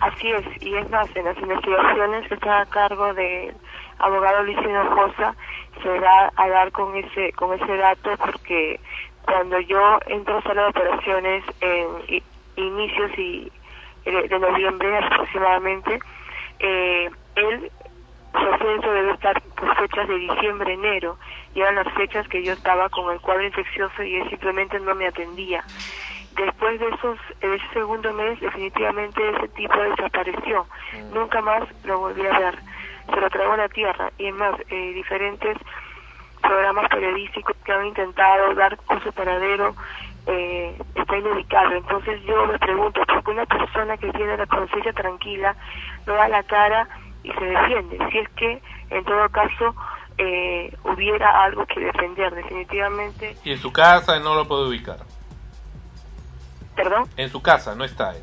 [0.00, 3.54] Así es, y es más, en las investigaciones que está a cargo del
[3.98, 5.34] abogado Luis Hinojosa,
[5.82, 8.80] se va a dar con ese, con ese dato porque
[9.22, 12.22] cuando yo entro a sala de operaciones en
[12.56, 13.52] inicios y
[14.04, 15.98] de, de noviembre aproximadamente,
[16.58, 17.70] eh, él,
[18.32, 21.16] su ascenso debe estar por fechas de diciembre, enero,
[21.54, 24.94] y eran las fechas que yo estaba con el cuadro infeccioso y él simplemente no
[24.94, 25.64] me atendía.
[26.36, 30.66] Después de esos, de ese segundo mes, definitivamente ese tipo desapareció.
[31.12, 32.58] Nunca más lo volví a ver.
[33.08, 34.10] Se lo tragó a la tierra.
[34.18, 35.56] Y es más, eh, diferentes
[36.42, 39.76] programas periodísticos que han intentado dar con su paradero
[40.26, 41.78] eh, está inubicable.
[41.78, 45.54] Entonces yo me pregunto, ¿por qué una persona que tiene la conciencia tranquila
[46.06, 46.88] no da la cara
[47.22, 47.98] y se defiende?
[48.10, 49.74] Si es que, en todo caso,
[50.18, 53.36] eh, hubiera algo que defender, definitivamente.
[53.44, 54.98] Y en su casa no lo puede ubicar.
[56.76, 57.08] ¿Perdón?
[57.16, 58.22] En su casa no está él.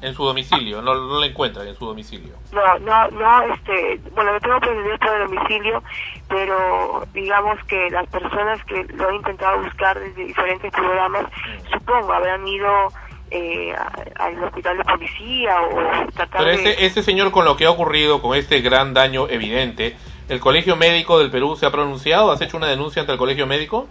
[0.00, 2.34] En su domicilio, no, no lo encuentran en su domicilio.
[2.52, 5.82] No, no, no, este, bueno, no tengo por el domicilio,
[6.28, 11.26] pero digamos que las personas que lo han intentado buscar desde diferentes programas,
[11.72, 12.92] supongo, habrán ido
[13.30, 13.74] eh,
[14.16, 16.86] al hospital de policía o tratar Pero de...
[16.86, 19.96] ese, señor con lo que ha ocurrido, con este gran daño evidente,
[20.28, 22.32] ¿el Colegio Médico del Perú se ha pronunciado?
[22.32, 23.86] ¿Has hecho una denuncia ante el Colegio Médico?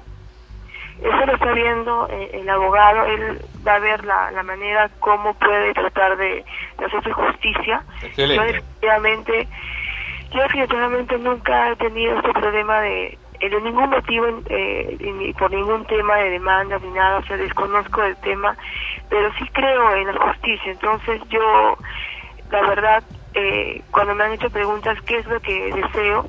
[0.99, 5.33] Eso lo está viendo eh, el abogado, él va a ver la, la manera como
[5.35, 6.43] puede tratar de,
[6.79, 7.83] de hacerse justicia.
[8.01, 8.45] Yo Excelente.
[8.45, 9.47] definitivamente,
[10.33, 16.15] yo definitivamente nunca he tenido este problema de, de ningún motivo, eh, por ningún tema
[16.15, 18.55] de demanda ni nada, o sea, desconozco el tema,
[19.09, 20.71] pero sí creo en la justicia.
[20.71, 21.77] Entonces yo,
[22.51, 23.03] la verdad,
[23.33, 26.25] eh, cuando me han hecho preguntas qué es lo que deseo,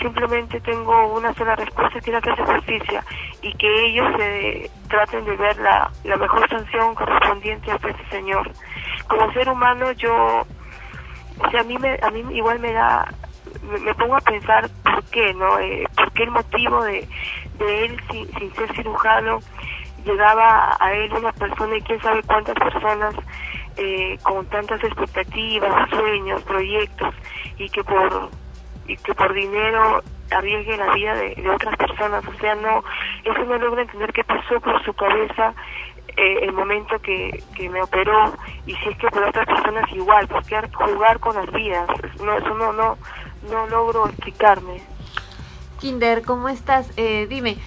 [0.00, 3.04] simplemente tengo una sola respuesta que es la que hace justicia
[3.40, 8.50] y que ellos se traten de ver la, la mejor sanción correspondiente a este señor.
[9.06, 10.44] Como ser humano yo,
[11.38, 13.08] o sea, a mí, me, a mí igual me da,
[13.62, 15.58] me, pongo a pensar por qué, ¿no?
[15.58, 17.08] Eh, por qué el motivo de,
[17.60, 19.40] él sin, sin ser cirujano
[20.04, 23.14] llegaba a él una persona y quién sabe cuántas personas
[23.76, 27.14] eh, con tantas expectativas, sueños, proyectos
[27.58, 28.30] y que por
[28.88, 30.02] y que por dinero
[30.32, 32.24] arriesgue la vida de, de otras personas.
[32.26, 32.82] O sea, no,
[33.24, 35.54] eso no logra entender qué pasó por su cabeza
[36.16, 38.34] eh, el momento que, que me operó
[38.66, 41.88] y si es que por otras personas igual, porque jugar con las vidas,
[42.22, 42.98] no, eso no, no,
[43.50, 44.82] no logro explicarme.
[45.80, 46.88] Kinder, ¿cómo estás?
[46.96, 47.58] Eh, dime,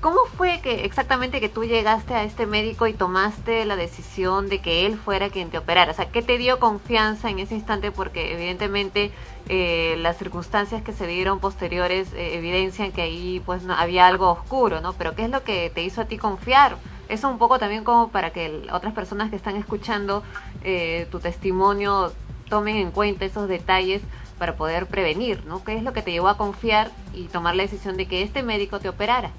[0.00, 4.60] ¿cómo fue que exactamente que tú llegaste a este médico y tomaste la decisión de
[4.60, 5.92] que él fuera quien te operara?
[5.92, 7.90] O sea, ¿qué te dio confianza en ese instante?
[7.90, 9.10] Porque evidentemente
[9.48, 14.30] eh, las circunstancias que se dieron posteriores eh, evidencian que ahí pues no, había algo
[14.30, 14.92] oscuro, ¿no?
[14.92, 16.76] Pero ¿qué es lo que te hizo a ti confiar?
[17.08, 20.22] Eso un poco también como para que otras personas que están escuchando
[20.62, 22.12] eh, tu testimonio
[22.48, 24.02] tomen en cuenta esos detalles
[24.42, 25.62] para poder prevenir, ¿no?
[25.62, 28.42] ¿Qué es lo que te llevó a confiar y tomar la decisión de que este
[28.42, 29.30] médico te operara?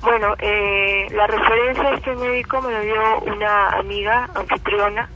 [0.00, 5.08] Bueno, eh, la referencia a este médico me lo dio una amiga anfitriona,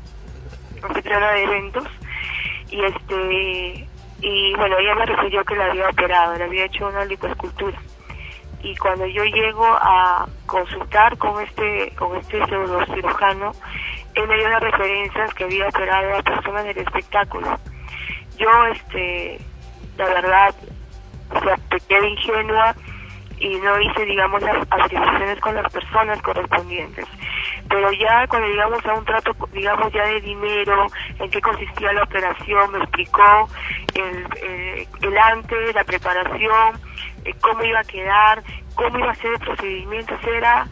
[0.85, 1.85] anfitriona de eventos,
[2.71, 3.89] y este,
[4.21, 7.77] y bueno, ella me refirió que la había operado, le había hecho una lipoescultura.
[8.63, 12.39] Y cuando yo llego a consultar con este, con este
[12.95, 13.51] cirujano,
[14.15, 17.59] él me dio las referencias que había operado a personas del espectáculo.
[18.37, 19.39] Yo, este,
[19.97, 20.55] la verdad,
[21.31, 22.75] o sea, pequé de ingenua
[23.39, 27.05] y no hice, digamos, las afirmaciones con las personas correspondientes.
[27.69, 30.87] Pero ya cuando llegamos a un trato, digamos, ya de dinero,
[31.19, 33.49] en qué consistía la operación, me explicó
[33.95, 36.81] el, eh, el antes, la preparación,
[37.25, 38.43] eh, cómo iba a quedar,
[38.75, 40.67] cómo iba a ser el procedimiento, era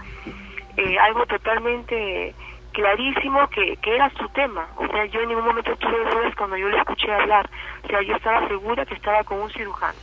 [0.77, 2.35] eh, algo totalmente
[2.75, 4.69] clarísimo que, que era su tema.
[4.77, 7.49] O sea, yo en ningún momento tuve dudas cuando yo le escuché hablar.
[7.85, 9.99] O sea, yo estaba segura que estaba con un cirujano.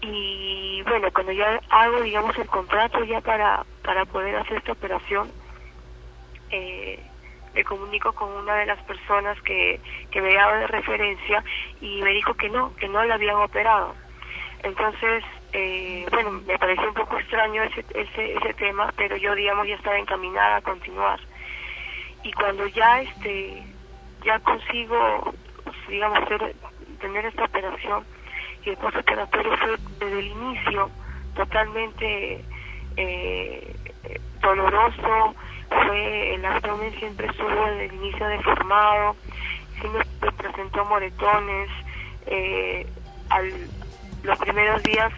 [0.00, 5.30] Y bueno, cuando ya hago, digamos, el contrato ya para, para poder hacer esta operación,
[6.50, 6.98] eh,
[7.54, 9.78] me comunico con una de las personas que,
[10.10, 11.44] que me daba de referencia
[11.80, 13.94] y me dijo que no, que no la habían operado.
[14.62, 19.66] Entonces, eh, bueno, me pareció un poco extraño ese, ese, ese tema, pero yo, digamos,
[19.66, 21.20] ya estaba encaminada a continuar.
[22.22, 23.76] Y cuando ya, este,
[24.24, 25.34] ya consigo,
[25.88, 26.56] digamos, hacer,
[27.00, 28.06] tener esta operación,
[28.64, 30.90] y el postoperatorio fue desde el inicio
[31.34, 32.44] totalmente
[32.96, 33.74] eh,
[34.40, 35.34] doloroso,
[35.68, 39.16] fue el abdomen siempre estuvo desde el inicio deformado,
[39.80, 41.70] sí me presentó moretones,
[42.26, 42.86] eh,
[43.30, 43.70] al,
[44.22, 45.12] los primeros días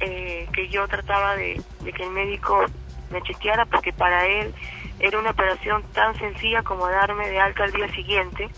[0.00, 2.66] eh, que yo trataba de, de que el médico
[3.10, 4.54] me chequeara, porque para él
[5.04, 8.48] era una operación tan sencilla como darme de alta al día siguiente,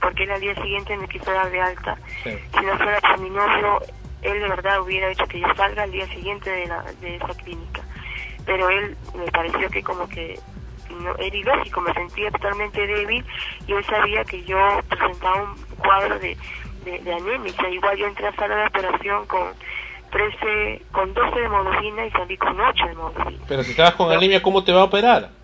[0.00, 1.98] porque él al día siguiente me quiso dar de alta.
[2.22, 3.80] Si no fuera por mi novio,
[4.22, 7.34] él de verdad hubiera hecho que yo salga al día siguiente de, la, de esa
[7.34, 7.82] clínica.
[8.46, 10.38] Pero él me pareció que como que
[11.02, 13.24] no, era ilógico, me sentía totalmente débil
[13.66, 14.56] y él sabía que yo
[14.88, 16.36] presentaba un cuadro de,
[16.84, 17.52] de, de anemia.
[17.72, 19.48] Igual yo entré a sala de operación con
[20.12, 23.44] 13, con 12 de hemoglobina y salí con 8 de hemoglobina.
[23.48, 25.37] Pero si estabas con anemia, ¿cómo te va a operar?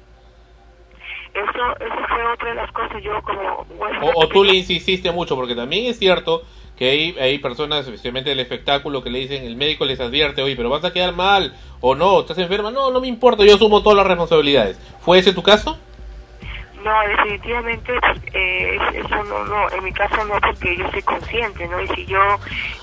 [1.34, 3.66] Eso, eso fue otra de las cosas, yo como...
[4.02, 6.42] O, o tú le insististe mucho, porque también es cierto
[6.76, 10.56] que hay, hay personas, especialmente del espectáculo, que le dicen, el médico les advierte, oye,
[10.56, 13.82] pero vas a quedar mal, o no, estás enferma, no, no me importa, yo asumo
[13.82, 14.78] todas las responsabilidades.
[15.00, 15.76] ¿Fue ese tu caso?
[16.84, 17.92] No, definitivamente
[18.34, 21.80] eh, eso no, no, en mi caso no, porque yo soy consciente, ¿no?
[21.80, 22.20] Y si yo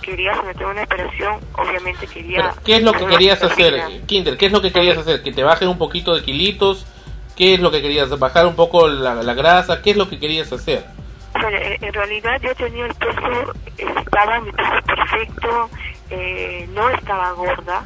[0.01, 2.53] quería someter una operación, obviamente quería...
[2.65, 4.01] ¿Qué es lo que querías hacer.
[4.07, 4.37] Kinder?
[4.37, 5.21] ¿Qué es lo que querías hacer?
[5.21, 6.87] ¿Que te bajen un poquito de kilitos?
[7.35, 8.17] ¿Qué es lo que querías?
[8.19, 9.81] ¿Bajar un poco la, la grasa?
[9.81, 10.85] ¿Qué es lo que querías hacer?
[11.33, 15.69] Bueno, en en realidad yo tenía el peso, estaba mi peso perfecto,
[16.09, 17.85] eh, no estaba gorda,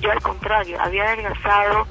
[0.00, 1.86] yo al contrario, había adelgazado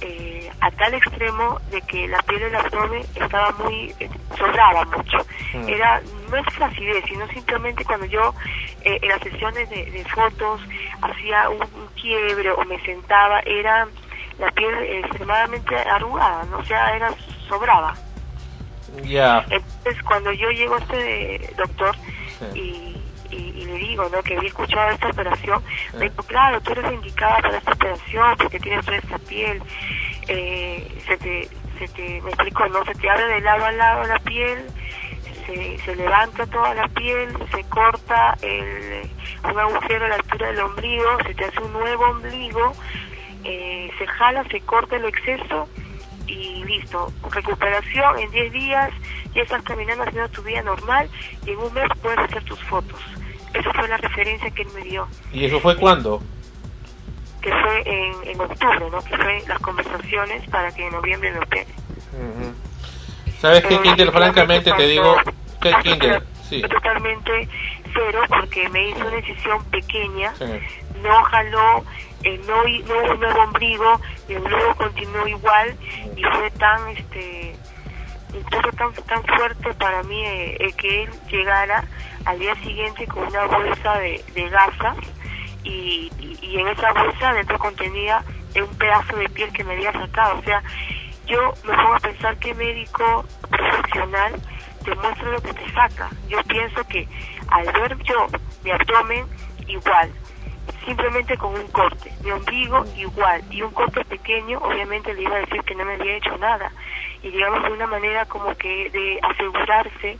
[0.00, 5.18] eh, a tal extremo de que la piel del abdomen estaba muy, eh, sobraba mucho.
[5.54, 5.68] Mm.
[5.68, 8.34] Era, no es flacidez, sino simplemente cuando yo
[8.82, 10.60] eh, en las sesiones de, de fotos
[11.00, 13.88] hacía un, un quiebre o me sentaba, era
[14.38, 16.58] la piel extremadamente arrugada, ¿no?
[16.58, 17.10] o sea, era,
[17.48, 17.94] sobraba.
[19.02, 19.44] Ya.
[19.50, 21.94] Entonces, cuando yo llego a este doctor
[22.54, 22.96] y,
[23.30, 24.22] y, y le digo ¿no?
[24.22, 25.62] que había escuchado esta operación,
[25.94, 29.62] me dijo, claro, tú eres indicada para esta operación porque tienes toda esta piel.
[30.28, 31.48] Eh, se te,
[31.78, 32.84] se te, me explico, ¿no?
[32.84, 34.66] Se te abre de lado a lado la piel,
[35.46, 39.08] se, se levanta toda la piel, se corta el,
[39.44, 42.72] un agujero a la altura del ombligo, se te hace un nuevo ombligo,
[43.48, 45.68] eh, se jala, se corta el exceso
[46.26, 47.12] y listo.
[47.30, 48.90] Recuperación en 10 días,
[49.34, 51.08] ya estás caminando haciendo tu vida normal
[51.46, 53.00] y en un mes puedes hacer tus fotos.
[53.54, 56.22] Esa fue la referencia que él me dio, ¿Y eso fue cuándo?
[57.40, 58.98] que fue en, en octubre, ¿no?
[59.04, 61.66] Que fue las conversaciones para que en noviembre me opere.
[63.40, 64.06] ¿Sabes qué, Kinder?
[64.06, 65.16] definitivamente Francamente te digo,
[65.60, 66.22] ¿qué, Kinder?
[66.48, 66.62] Sí.
[66.62, 67.48] Totalmente
[67.92, 70.44] cero porque me hizo una decisión pequeña, Sí.
[71.02, 71.84] no jaló,
[72.24, 75.76] eh, no, hubo un nuevo ombligo, el ombligo continuó igual
[76.16, 77.54] y fue tan, este,
[78.34, 81.84] incluso tan, fuerte para mí eh, el que él llegara
[82.24, 84.96] al día siguiente con una bolsa de, de gasas
[85.64, 86.10] y,
[86.42, 88.22] en esa bolsa dentro contenía
[88.54, 90.62] un pedazo de piel que me había sacado, o sea,
[91.26, 94.32] yo me pongo a pensar qué médico profesional
[94.84, 96.08] te muestra lo que te saca.
[96.28, 97.06] Yo pienso que
[97.48, 98.26] al ver yo
[98.62, 99.26] mi abdomen
[99.66, 100.10] igual,
[100.86, 105.40] simplemente con un corte, mi ombligo igual y un corte pequeño, obviamente le iba a
[105.40, 106.72] decir que no me había hecho nada.
[107.22, 110.18] Y digamos de una manera como que de asegurarse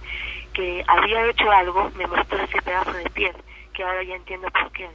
[0.53, 3.37] que había hecho algo, me mostró ese pedazo de piel,
[3.73, 4.89] que ahora ya entiendo por qué.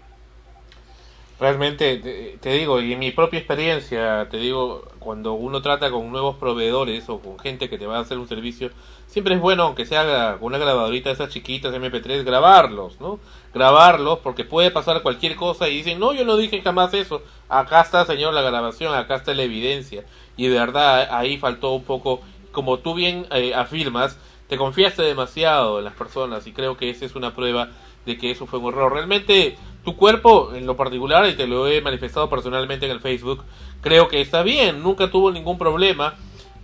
[1.41, 6.35] Realmente, te, digo, y en mi propia experiencia, te digo, cuando uno trata con nuevos
[6.35, 8.69] proveedores o con gente que te va a hacer un servicio,
[9.07, 13.19] siempre es bueno, aunque se haga con una grabadorita de esas chiquitas MP3, grabarlos, ¿no?
[13.55, 17.23] Grabarlos, porque puede pasar cualquier cosa y dicen, no, yo no dije jamás eso.
[17.49, 20.05] Acá está, señor, la grabación, acá está la evidencia.
[20.37, 25.79] Y de verdad, ahí faltó un poco, como tú bien eh, afirmas, te confiaste demasiado
[25.79, 27.69] en las personas y creo que esa es una prueba
[28.05, 28.93] de que eso fue un error.
[28.93, 33.43] Realmente tu cuerpo en lo particular, y te lo he manifestado personalmente en el Facebook,
[33.81, 36.15] creo que está bien, nunca tuvo ningún problema,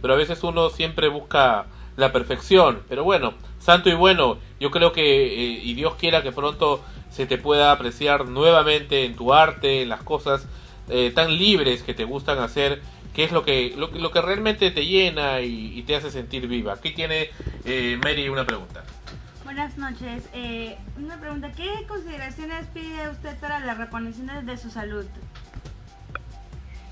[0.02, 1.66] pero a veces uno siempre busca
[1.96, 2.82] la perfección.
[2.88, 7.26] Pero bueno, santo y bueno, yo creo que, eh, y Dios quiera que pronto se
[7.26, 10.48] te pueda apreciar nuevamente en tu arte, en las cosas
[10.90, 12.82] eh, tan libres que te gustan hacer,
[13.16, 16.48] que es lo que, lo, lo que realmente te llena y, y te hace sentir
[16.48, 16.74] viva.
[16.74, 17.32] Aquí tiene
[17.66, 18.84] eh, Mary una pregunta.
[19.58, 20.30] Buenas noches.
[20.34, 21.52] Eh, una pregunta.
[21.52, 25.04] ¿Qué consideraciones pide usted para la reconocimiento de su salud?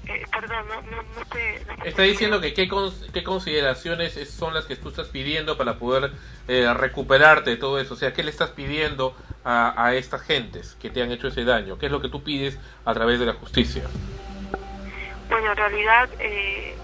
[0.07, 1.63] Eh, perdón, no, no, no te...
[1.67, 5.09] no te- Está diciendo que qué, cons- qué consideraciones es- son las que tú estás
[5.09, 6.11] pidiendo para poder
[6.47, 7.93] eh, recuperarte de todo eso.
[7.93, 11.43] O sea, ¿qué le estás pidiendo a, a estas gentes que te han hecho ese
[11.45, 11.77] daño?
[11.77, 13.83] ¿Qué es lo que tú pides a través de la justicia?
[15.29, 16.75] Bueno, en realidad, eh,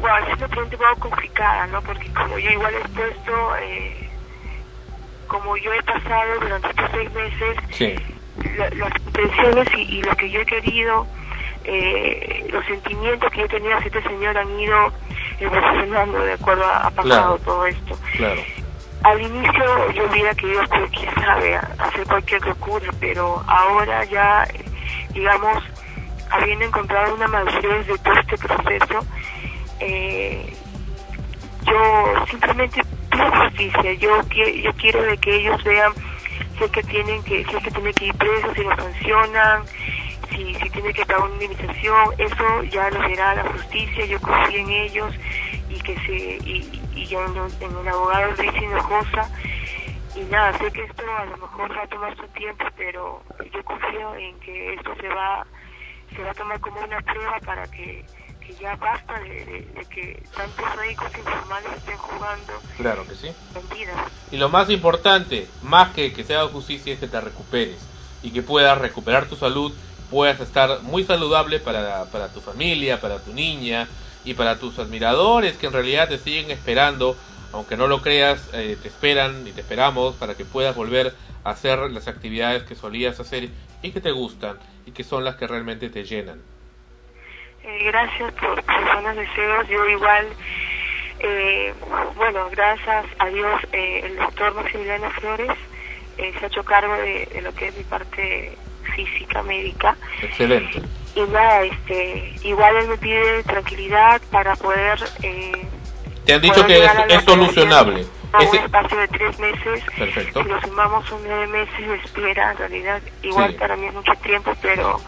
[0.00, 1.82] bueno, es una pregunta un poco complicada, ¿no?
[1.82, 4.03] Porque como yo igual he puesto, eh,
[5.34, 7.94] como yo he pasado durante estos seis meses, Sí.
[8.56, 11.06] la- las intenciones y, y lo que yo he querido,
[11.64, 14.92] eh, los sentimientos que yo tenía hacia este señor han ido
[15.40, 17.38] evolucionando de acuerdo a, a pasado Claro.
[17.44, 17.98] todo esto.
[18.16, 18.40] Claro.
[19.02, 24.46] Al inicio yo hubiera querido, pues, quién sabe, hacer cualquier locura, pero ahora ya,
[25.12, 25.62] digamos,
[26.30, 29.00] habiendo encontrado una madurez de todo este proceso,
[29.80, 30.54] eh,
[31.66, 32.80] yo simplemente
[33.16, 33.92] justicia.
[33.94, 35.92] Yo, yo quiero de que ellos vean
[36.58, 39.64] si es que tienen que, si es que tienen que ir presos, si los sancionan,
[40.30, 44.58] si, si tienen que pagar una indemnización, eso ya lo verá la justicia, yo confío
[44.60, 45.14] en ellos
[45.68, 46.14] y que se,
[46.48, 49.28] y, y en, en el abogado Luis Hinojosa.
[50.16, 53.20] Y nada, sé que esto a lo mejor va a tomar su tiempo, pero
[53.52, 55.44] yo confío en que esto se va,
[56.14, 58.04] se va a tomar como una prueba para que,
[58.46, 63.28] que ya basta de, de- de que tantos médicos informales estén jugando Claro que sí.
[64.30, 67.88] Y lo más importante, más que que se haga justicia, es que te recuperes
[68.22, 69.72] y que puedas recuperar tu salud,
[70.10, 73.88] puedas estar muy saludable para, para tu familia, para tu niña
[74.24, 77.16] y para tus admiradores que en realidad te siguen esperando,
[77.52, 81.14] aunque no lo creas, eh, te esperan y te esperamos para que puedas volver
[81.44, 83.50] a hacer las actividades que solías hacer
[83.82, 86.40] y que te gustan y que son las que realmente te llenan.
[87.66, 89.68] Eh, gracias por tus buenos deseos.
[89.68, 90.26] Yo igual,
[91.20, 91.74] eh,
[92.16, 95.50] bueno, gracias a Dios, eh, el doctor Maximiliano Flores
[96.18, 98.56] eh, se ha hecho cargo de, de lo que es mi parte
[98.94, 99.96] física, médica.
[100.22, 100.82] Excelente.
[101.14, 104.98] Y nada, este, igual él me pide tranquilidad para poder...
[105.22, 105.66] Eh,
[106.26, 108.04] Te han dicho que es, solucionable.
[108.32, 109.82] a un espacio de tres meses.
[109.96, 110.42] Perfecto.
[110.42, 113.58] Si lo sumamos son nueve meses de espera, en realidad igual Sí.
[113.58, 115.00] para mí es mucho tiempo, pero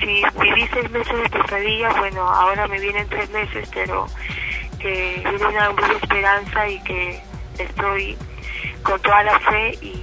[0.00, 4.06] si viví seis meses de pesadilla, bueno, ahora me vienen tres meses, pero
[4.78, 7.20] que viene una buena esperanza y que
[7.58, 8.16] estoy
[8.82, 10.02] con toda la fe y,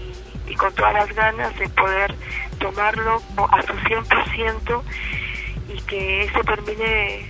[0.57, 2.13] con todas las ganas de poder
[2.59, 4.81] tomarlo a su 100%
[5.73, 7.25] y que esto termine,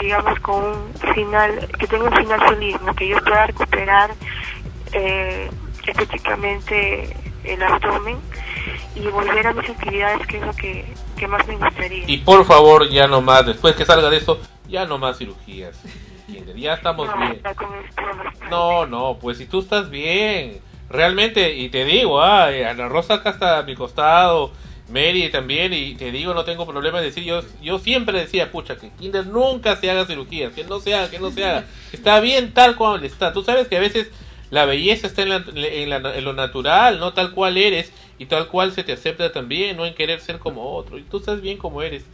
[0.00, 2.92] digamos, con un final, que tenga un final feliz, ¿no?
[2.94, 4.10] que yo pueda recuperar
[4.92, 5.48] eh,
[5.86, 8.18] estéticamente el abdomen
[8.96, 10.84] y volver a mis actividades, que es lo que,
[11.16, 12.04] que más me gustaría.
[12.06, 14.38] Y por favor, ya no más, después que salga de eso,
[14.68, 15.76] ya no más cirugías.
[16.56, 17.32] Ya estamos No, bien.
[17.44, 18.48] esto.
[18.50, 20.60] No, no, pues si tú estás bien,
[20.90, 24.52] realmente, y te digo, ah, eh, Ana Rosa acá está a mi costado,
[24.88, 28.76] Mary también, y te digo, no tengo problema de decir, yo, yo siempre decía, pucha,
[28.76, 32.20] que Kinder nunca se haga cirugías, que no se haga, que no se haga, está
[32.20, 34.10] bien tal cual está, tú sabes que a veces
[34.50, 38.26] la belleza está en, la- en la- en lo natural, no tal cual eres, y
[38.26, 41.40] tal cual se te acepta también, no en querer ser como otro, y tú estás
[41.40, 42.04] bien como eres,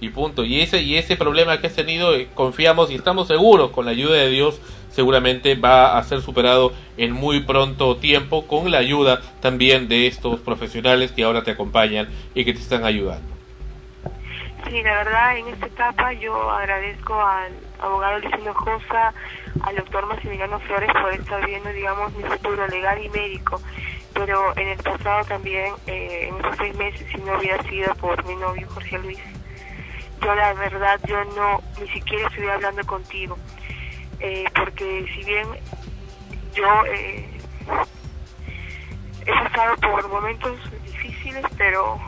[0.00, 3.70] y punto, y ese, y ese problema que has tenido, eh, confiamos y estamos seguros,
[3.70, 4.60] con la ayuda de Dios,
[4.90, 10.40] seguramente va a ser superado en muy pronto tiempo con la ayuda también de estos
[10.40, 13.40] profesionales que ahora te acompañan y que te están ayudando.
[14.68, 19.14] Sí, la verdad, en esta etapa yo agradezco al abogado Luis Hinojosa,
[19.62, 23.60] al doctor Maximiliano Flores por estar viendo, digamos, mi futuro legal y médico.
[24.14, 28.24] Pero en el pasado también, eh, en esos seis meses, si no hubiera sido por
[28.26, 29.18] mi novio Jorge Luis,
[30.22, 33.38] yo la verdad, yo no, ni siquiera estuviera hablando contigo.
[34.20, 35.46] Eh, porque si bien
[36.54, 37.26] yo eh,
[39.26, 41.98] he pasado por momentos difíciles, pero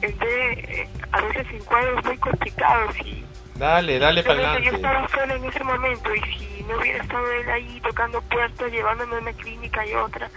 [0.00, 0.52] entré
[0.82, 3.24] eh, a veces en cuadros muy complicados y
[3.56, 5.04] Dale, dale para Realmente yo adelante.
[5.04, 9.16] estaba sola en ese momento y si no hubiera estado él ahí tocando puertas, llevándome
[9.16, 10.30] a una clínica y otra,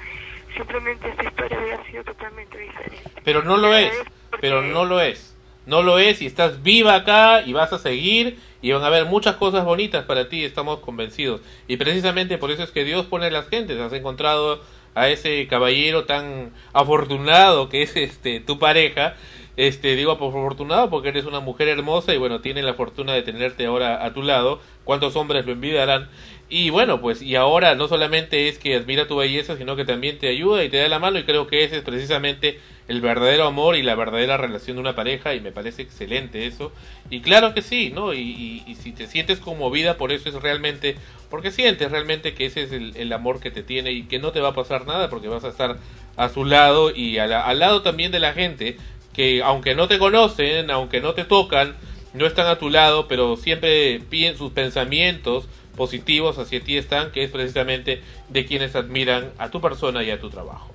[0.56, 3.22] simplemente esta historia hubiera sido totalmente diferente.
[3.24, 3.94] Pero no lo es,
[4.42, 5.36] pero no lo es.
[5.66, 9.06] No lo es y estás viva acá y vas a seguir y van a haber
[9.06, 11.42] muchas cosas bonitas para ti, estamos convencidos.
[11.68, 13.80] Y precisamente por eso es que Dios pone a las gentes.
[13.80, 14.62] Has encontrado
[14.94, 19.16] a ese caballero tan afortunado que es este tu pareja.
[19.58, 23.66] Este, digo afortunado porque eres una mujer hermosa y bueno, tiene la fortuna de tenerte
[23.66, 24.60] ahora a tu lado.
[24.84, 26.10] ¿Cuántos hombres lo envidiarán?
[26.48, 30.20] Y bueno, pues y ahora no solamente es que admira tu belleza, sino que también
[30.20, 33.46] te ayuda y te da la mano y creo que ese es precisamente el verdadero
[33.48, 36.72] amor y la verdadera relación de una pareja y me parece excelente eso.
[37.10, 38.14] Y claro que sí, ¿no?
[38.14, 40.98] Y, y- y si te sientes conmovida por eso es realmente,
[41.32, 44.32] porque sientes realmente que ese es el, el amor que te tiene y que no
[44.32, 45.78] te va a pasar nada porque vas a estar
[46.16, 48.78] a su lado y la- al lado también de la gente
[49.14, 51.76] que aunque no te conocen, aunque no te tocan,
[52.14, 57.24] no están a tu lado, pero siempre piden sus pensamientos positivos hacia ti están, que
[57.24, 60.72] es precisamente de quienes admiran a tu persona y a tu trabajo.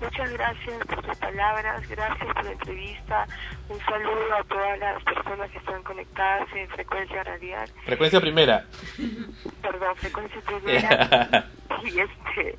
[0.00, 3.26] Muchas gracias por tus palabras, gracias por la entrevista.
[3.68, 7.68] Un saludo a todas las personas que están conectadas en frecuencia radial.
[7.86, 8.66] Frecuencia primera.
[9.62, 11.48] Perdón, frecuencia primera.
[11.84, 12.58] y este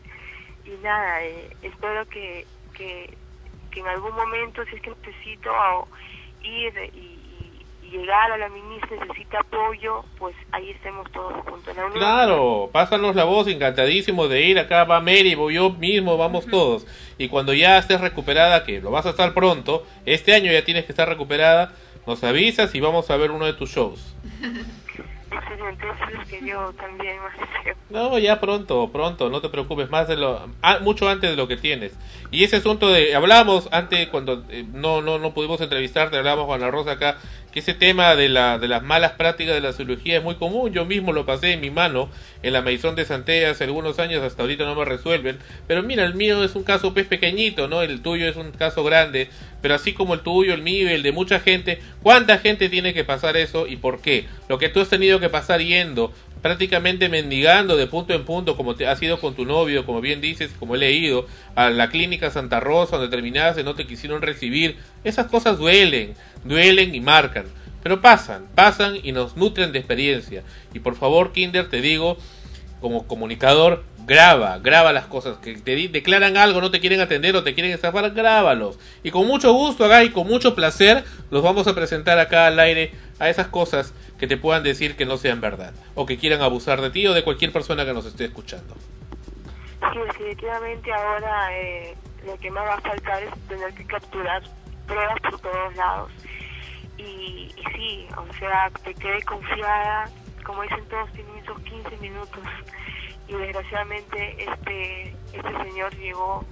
[0.68, 3.16] y nada, eh, espero que, que,
[3.72, 5.88] que en algún momento, si es que necesito
[6.42, 7.16] ir y
[7.92, 11.76] llegar a la ministra, necesita apoyo, pues ahí estemos todos juntos.
[11.94, 14.60] Claro, pásanos la voz, encantadísimo de ir.
[14.60, 16.86] Acá va Mary, voy yo mismo, vamos todos.
[17.18, 20.86] Y cuando ya estés recuperada, que lo vas a estar pronto, este año ya tienes
[20.86, 21.74] que estar recuperada,
[22.06, 24.16] nos avisas y vamos a ver uno de tus shows.
[26.30, 27.18] Que yo también.
[27.90, 31.48] No, ya pronto, pronto, no te preocupes, más de lo, ah, mucho antes de lo
[31.48, 31.94] que tienes.
[32.32, 36.62] Y ese asunto de, hablamos antes cuando eh, no, no, no pudimos entrevistarte, hablamos con
[36.62, 37.18] Ana Rosa acá,
[37.52, 40.74] que ese tema de la, de las malas prácticas de la cirugía es muy común.
[40.74, 42.10] Yo mismo lo pasé en mi mano
[42.44, 45.40] en la Maison de Santé hace algunos años, hasta ahorita no me resuelven.
[45.68, 47.82] Pero mira, el mío es un caso pues pequeñito, ¿no?
[47.82, 49.30] El tuyo es un caso grande,
[49.62, 52.94] pero así como el tuyo, el mío y el de mucha gente, ¿cuánta gente tiene
[52.94, 54.26] que pasar eso y por qué?
[54.48, 58.76] Lo que tú has tenido que pasar yendo prácticamente mendigando de punto en punto, como
[58.76, 62.30] te ha sido con tu novio, como bien dices, como he leído, a la clínica
[62.30, 64.78] Santa Rosa, donde terminaste, no te quisieron recibir.
[65.04, 66.14] Esas cosas duelen,
[66.44, 67.46] duelen y marcan.
[67.84, 70.44] Pero pasan, pasan y nos nutren de experiencia.
[70.74, 72.18] Y por favor, Kinder, te digo,
[72.82, 75.38] como comunicador, graba, graba las cosas.
[75.38, 78.80] Que te declaran algo, no te quieren atender o te quieren estafar, grábalos.
[79.04, 82.58] Y con mucho gusto, acá y con mucho placer, los vamos a presentar acá al
[82.60, 85.74] aire a esas cosas que te puedan decir que no sean verdad.
[85.94, 88.76] O que quieran abusar de ti o de cualquier persona que nos esté escuchando.
[89.94, 94.42] Sí, definitivamente ahora eh, lo que más va a faltar es tener que capturar
[94.88, 96.12] pruebas por todos lados.
[96.98, 100.10] Y, y sí, o sea, te quedé confiada,
[100.44, 102.44] como dicen todos, tienen esos 15 minutos.
[103.28, 106.45] Y desgraciadamente este, este señor llegó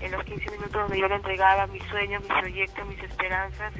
[0.00, 3.72] en los 15 minutos donde yo le entregaba mis sueños, mis proyectos, mis esperanzas.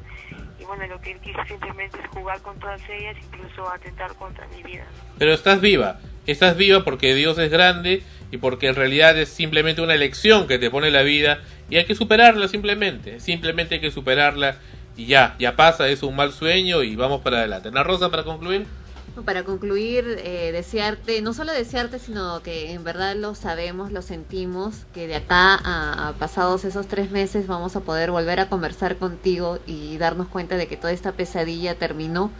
[0.60, 4.46] Y bueno, lo que él quiso simplemente es jugar con todas ellas, incluso atentar contra
[4.48, 4.86] mi vida.
[5.18, 5.98] Pero estás viva.
[6.26, 10.58] Estás viva porque Dios es grande y porque en realidad es simplemente una elección que
[10.58, 13.18] te pone la vida y hay que superarla simplemente.
[13.18, 14.56] Simplemente hay que superarla
[14.96, 17.68] y ya, ya pasa, es un mal sueño y vamos para adelante.
[17.68, 18.66] Ana Rosa, para concluir.
[19.14, 24.86] Para concluir, eh, desearte, no solo desearte, sino que en verdad lo sabemos, lo sentimos,
[24.94, 29.58] que de acá a, pasados esos tres meses vamos a poder volver a conversar contigo
[29.66, 32.30] y darnos cuenta de que toda esta pesadilla terminó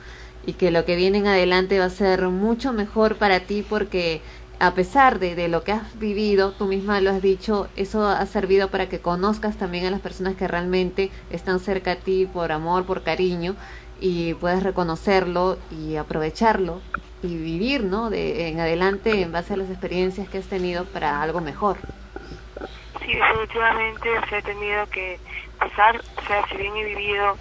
[0.47, 4.23] y que lo que viene en adelante va a ser mucho mejor para ti porque
[4.59, 8.25] a pesar de, de lo que has vivido, tú misma lo has dicho, eso ha
[8.27, 12.51] servido para que conozcas también a las personas que realmente están cerca a ti por
[12.51, 13.57] amor, por cariño
[14.03, 16.81] y puedes reconocerlo y aprovecharlo
[17.23, 18.11] y vivir, ¿no?
[18.11, 21.77] De en adelante en base a las experiencias que has tenido para algo mejor.
[22.99, 25.21] Sí, definitivamente o sea, he tenido que
[25.57, 27.37] pasar, o sea, si bien he vivido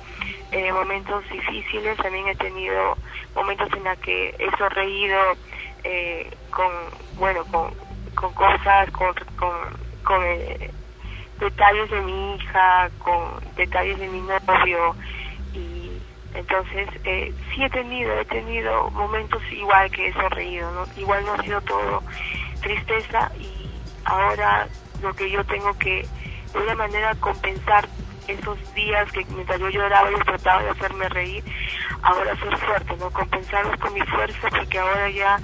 [0.52, 2.96] eh, momentos difíciles, también he tenido
[3.34, 5.20] momentos en los que he sonreído
[5.84, 6.72] eh, con,
[7.18, 7.74] bueno, con,
[8.14, 9.52] con cosas, con, con,
[10.04, 10.70] con eh,
[11.40, 14.96] detalles de mi hija, con detalles de mi novio
[15.54, 15.81] y
[16.34, 20.86] entonces eh, sí he tenido, he tenido momentos igual que he sonreído, ¿no?
[20.96, 22.04] Igual no ha sido todo
[22.62, 23.70] tristeza y
[24.06, 24.68] ahora
[25.02, 26.08] lo que yo tengo que
[26.54, 27.88] de una manera compensar
[28.28, 31.44] esos días que mientras yo lloraba y trataba de hacerme reír,
[32.02, 33.10] ahora ser fuerte, ¿no?
[33.12, 35.40] Compensarlos con mi fuerza porque ahora ya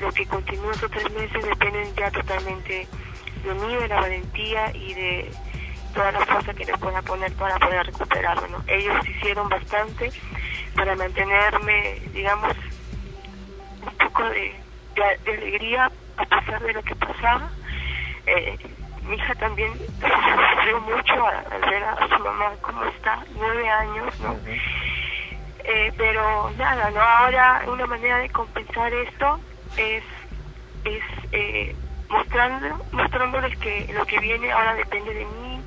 [0.00, 2.86] lo que continúa esos tres meses dependen ya totalmente
[3.42, 5.30] de mí, de la valentía y de
[5.98, 8.62] toda la fuerza que le pueda poner para poder recuperarme, ¿no?
[8.68, 10.12] Ellos hicieron bastante
[10.76, 12.54] para mantenerme, digamos,
[13.82, 14.54] un poco de,
[14.94, 17.50] de- de alegría a pesar de lo que pasaba.
[18.26, 18.56] Eh,
[19.02, 24.40] mi hija también sufrió mucho al, ver a su mamá cómo está, nueve años, ¿no?
[25.64, 27.00] Eh, pero nada, ¿no?
[27.00, 29.40] Ahora una manera de compensar esto
[29.76, 30.04] es,
[30.84, 31.02] es
[31.32, 31.76] eh,
[32.08, 35.57] mostrando, mostrándoles que lo que viene ahora depende de mí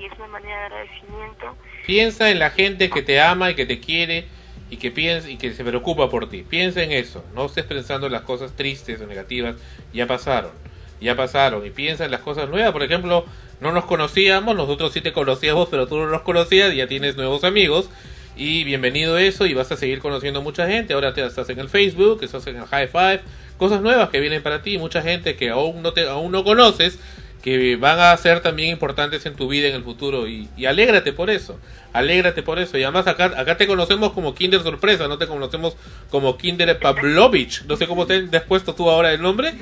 [0.00, 1.56] y es una manera de agradecimiento.
[1.86, 4.24] Piensa en la gente que te ama y que te quiere
[4.70, 6.44] y que piensa y que se preocupa por ti.
[6.48, 7.24] Piensa en eso.
[7.34, 9.56] No estés pensando en las cosas tristes o negativas.
[9.92, 10.52] Ya pasaron.
[11.00, 11.66] Ya pasaron.
[11.66, 12.72] Y piensa en las cosas nuevas.
[12.72, 13.26] Por ejemplo,
[13.60, 14.56] no nos conocíamos.
[14.56, 17.90] Nosotros sí te conocíamos, pero tú no nos conocías y ya tienes nuevos amigos.
[18.36, 20.94] Y bienvenido eso y vas a seguir conociendo mucha gente.
[20.94, 23.20] Ahora te estás en el Facebook, estás en el High Five.
[23.58, 24.78] Cosas nuevas que vienen para ti.
[24.78, 26.98] Mucha gente que aún no, te, aún no conoces
[27.42, 31.12] que van a ser también importantes en tu vida en el futuro y, y alégrate
[31.12, 31.58] por eso,
[31.92, 35.76] alégrate por eso y además acá, acá te conocemos como Kinder Sorpresa, no te conocemos
[36.10, 39.54] como Kinder Pavlovich, no sé cómo te has puesto tú ahora el nombre,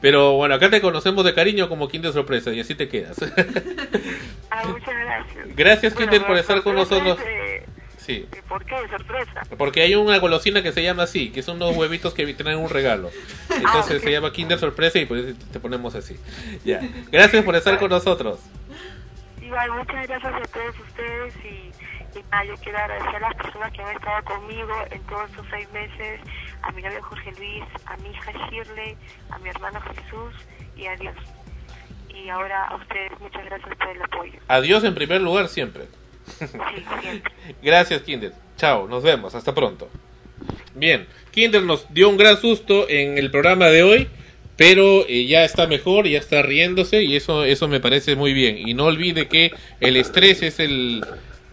[0.00, 3.16] pero bueno, acá te conocemos de cariño como Kinder Sorpresa y así te quedas.
[4.64, 5.48] Muchas gracias.
[5.56, 7.18] Gracias, Bueno, Kinder, por la estar con nosotros.
[7.24, 7.51] eh,
[8.04, 8.74] Sí, ¿Por qué?
[8.90, 9.42] Sorpresa.
[9.56, 12.68] porque hay una golosina que se llama así, que son unos huevitos que traen un
[12.68, 13.10] regalo.
[13.48, 14.02] Entonces Ah, ok.
[14.02, 16.16] se llama Kinder Sorpresa y por eso te ponemos así.
[16.64, 16.80] Ya.
[17.12, 18.40] Gracias por estar con nosotros.
[19.40, 23.72] Igual, muchas gracias a todos ustedes y, y nada, yo quiero agradecer a las personas
[23.72, 26.20] que han estado conmigo en todos estos seis meses,
[26.62, 28.96] a mi novio Jorge Luis, a mi hija Shirley,
[29.30, 30.34] a mi hermano Jesús
[30.76, 31.14] y a Dios.
[32.14, 34.38] Y ahora a ustedes, muchas gracias por el apoyo.
[34.48, 35.84] Adiós en primer lugar siempre.
[37.62, 38.32] Gracias, Kinder.
[38.56, 39.34] Chao, nos vemos.
[39.34, 39.88] Hasta pronto.
[40.74, 44.08] Bien, Kinder nos dio un gran susto en el programa de hoy,
[44.56, 48.56] pero eh, ya está mejor, ya está riéndose y eso eso me parece muy bien.
[48.56, 51.04] Y no olvide que el estrés es el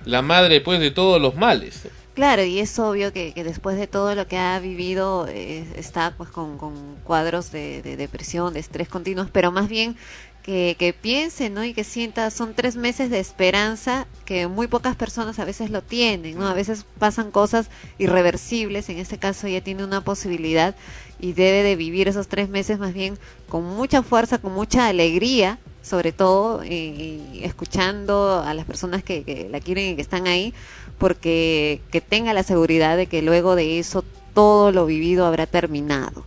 [0.06, 1.88] la madre pues de todos los males.
[2.16, 6.14] Claro, y es obvio que, que después de todo lo que ha vivido eh, está
[6.18, 9.96] pues con, con cuadros de, de depresión, de estrés continuos, pero más bien
[10.44, 11.64] que, que piense, ¿no?
[11.64, 15.82] Y que sienta, son tres meses de esperanza que muy pocas personas a veces lo
[15.82, 16.48] tienen, ¿no?
[16.48, 20.76] A veces pasan cosas irreversibles, en este caso ella tiene una posibilidad
[21.20, 23.18] y debe de vivir esos tres meses más bien
[23.48, 29.50] con mucha fuerza, con mucha alegría, sobre todo, y, escuchando a las personas que, que
[29.50, 30.54] la quieren y que están ahí,
[30.98, 34.04] porque que tenga la seguridad de que luego de eso
[34.34, 36.24] todo lo vivido habrá terminado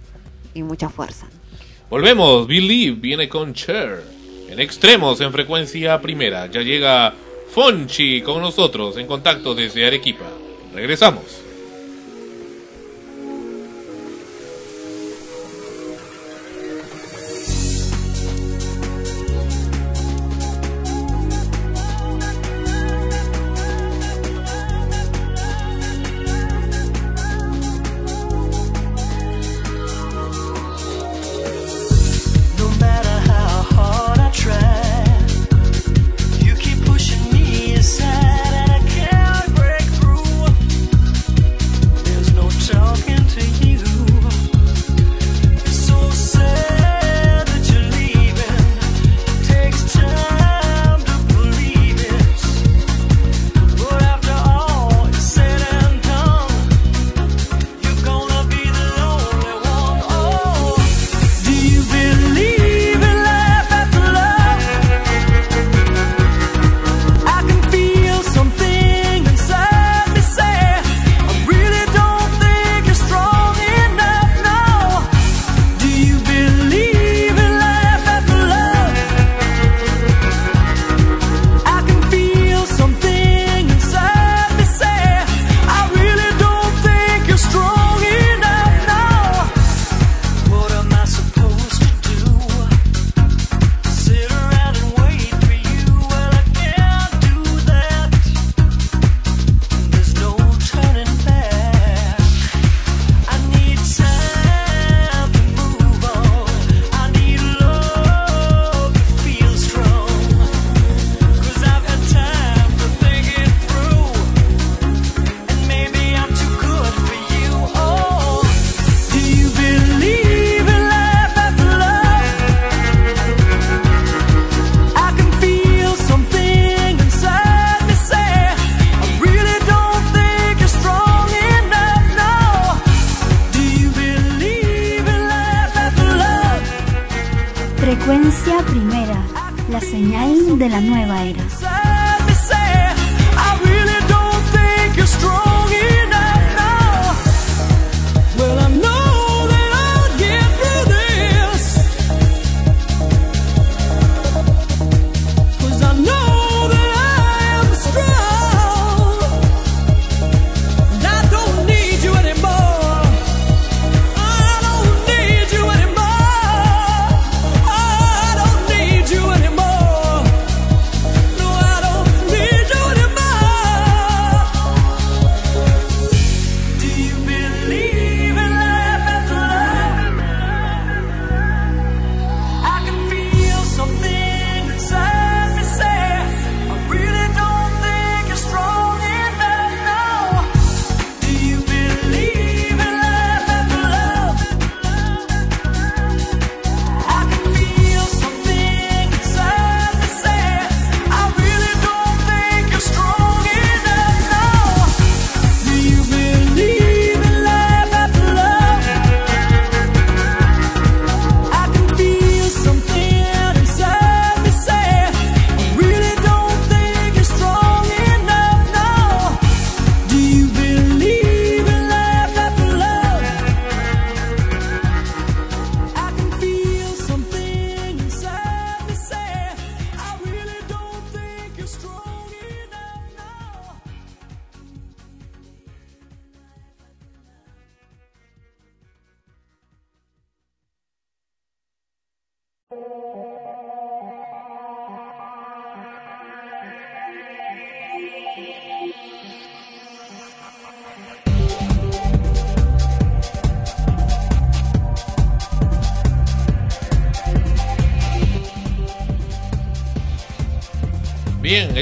[0.55, 1.26] y mucha fuerza.
[1.93, 4.02] Volvemos, Believe viene con Cher.
[4.48, 6.47] En extremos, en frecuencia primera.
[6.47, 7.12] Ya llega
[7.51, 10.24] Fonchi con nosotros en contacto desde Arequipa.
[10.73, 11.43] Regresamos.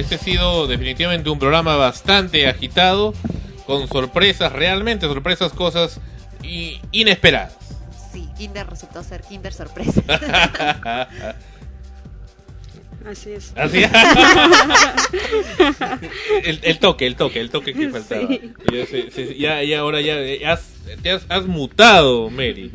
[0.01, 3.15] Este ha sido definitivamente un programa bastante agitado,
[3.67, 6.01] con sorpresas, realmente sorpresas, cosas
[6.93, 7.57] inesperadas.
[8.13, 10.03] Sí, Kinder resultó ser Kinder sorpresa.
[13.11, 13.53] Así es.
[13.57, 13.83] Así
[16.45, 18.29] el, el toque, el toque, el toque que faltaba.
[18.29, 18.53] Sí.
[18.73, 20.69] Ya, se- se- ya, ya ahora ya, ya has,
[21.07, 22.71] has, has mutado, Mary.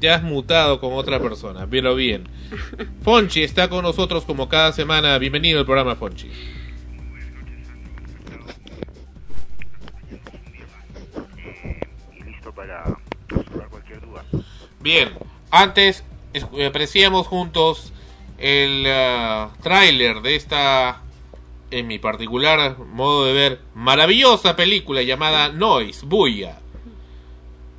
[0.00, 2.24] Ya has mutado con otra persona, pero bien.
[3.02, 5.18] Fonchi está con nosotros como cada semana.
[5.18, 6.30] Bienvenido al programa, Fonchi.
[14.80, 15.10] Bien,
[15.50, 17.92] antes es- apreciamos juntos
[18.38, 21.02] el ah, tráiler de esta,
[21.70, 26.58] en mi particular modo de ver, maravillosa película llamada Noise, Bulla,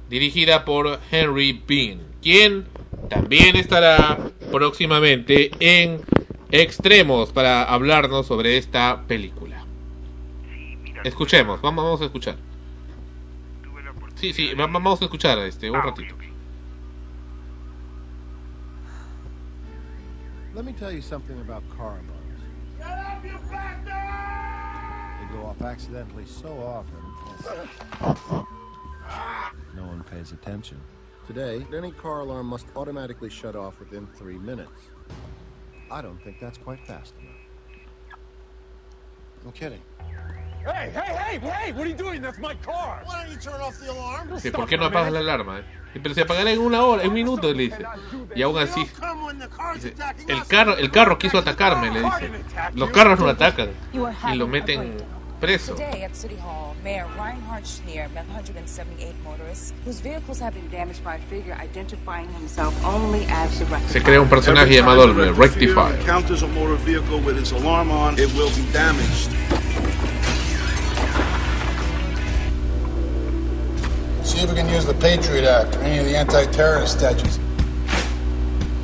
[0.10, 2.66] dirigida por Henry Bean, quien
[3.10, 4.18] también estará
[4.52, 6.02] próximamente en
[6.52, 9.66] Extremos para hablarnos sobre esta película.
[11.04, 12.36] Escuchemos, vamos, vamos a escuchar.
[14.16, 16.16] Sí, sí, va- vamos a escuchar este un ratito.
[20.56, 22.40] Let me tell you something about car alarms.
[25.20, 27.02] They go off accidentally so often.
[29.76, 30.78] No one pays attention.
[31.28, 34.90] Today, any car alarm must automatically shut off within three minutes.
[35.90, 37.36] I don't think that's quite fast enough.
[39.46, 39.82] I'm kidding.
[40.66, 41.72] Hey, hey, hey, hey!
[41.74, 42.22] What are you doing?
[42.22, 43.02] That's my car.
[43.06, 44.40] Why don't you turn off the alarm?
[44.40, 45.60] Sí, ¿Por qué no apagas la alarma?
[45.60, 45.64] eh?
[46.02, 47.86] Pero se apagará en una hora, en un minuto, le dice.
[48.36, 48.86] Y aún así,
[49.76, 49.94] dice,
[50.28, 52.32] el carro, el carro quiso atacarme, le dice.
[52.76, 53.70] Los carros no atacan
[54.32, 54.98] y lo meten
[55.44, 55.76] preso.
[55.76, 61.04] Today at City Hall, Mayor Reinhard Schneer met 178 motorists whose vehicles have been damaged
[61.04, 66.00] by a figure identifying himself only as the Se crea un personaje llamado el Rectifier.
[66.00, 69.32] encounters a motor vehicle with its alarm on, it will be damaged.
[74.24, 77.38] See if we can use the Patriot Act or any of the anti-terrorist statutes.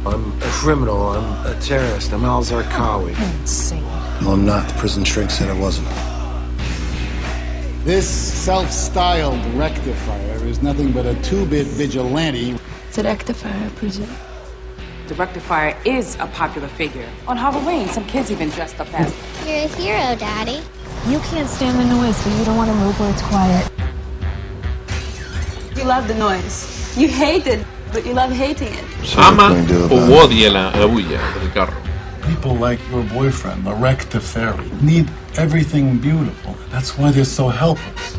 [0.06, 1.10] I'm a criminal.
[1.10, 2.12] I'm a terrorist.
[2.12, 3.16] I'm Al Zarqawi.
[4.22, 4.68] No, I'm not.
[4.68, 5.88] The prison shrink said I wasn't.
[7.90, 12.56] This self-styled rectifier is nothing but a two-bit vigilante.
[12.88, 14.16] It's a rectifier, I presume.
[15.08, 17.10] The rectifier is a popular figure.
[17.28, 19.12] On Halloween, some kids even dressed up as.
[19.44, 20.62] You're a hero, Daddy.
[21.08, 23.72] You can't stand the noise, but you don't want to move where it's quiet.
[25.76, 26.96] You love the noise.
[26.96, 29.18] You hate it, but you love hating it.
[29.18, 31.89] Ama o odia la, la bulla del carro.
[32.28, 36.56] People like your boyfriend, the rectifier, need everything beautiful.
[36.70, 38.18] That's why they're so helpless.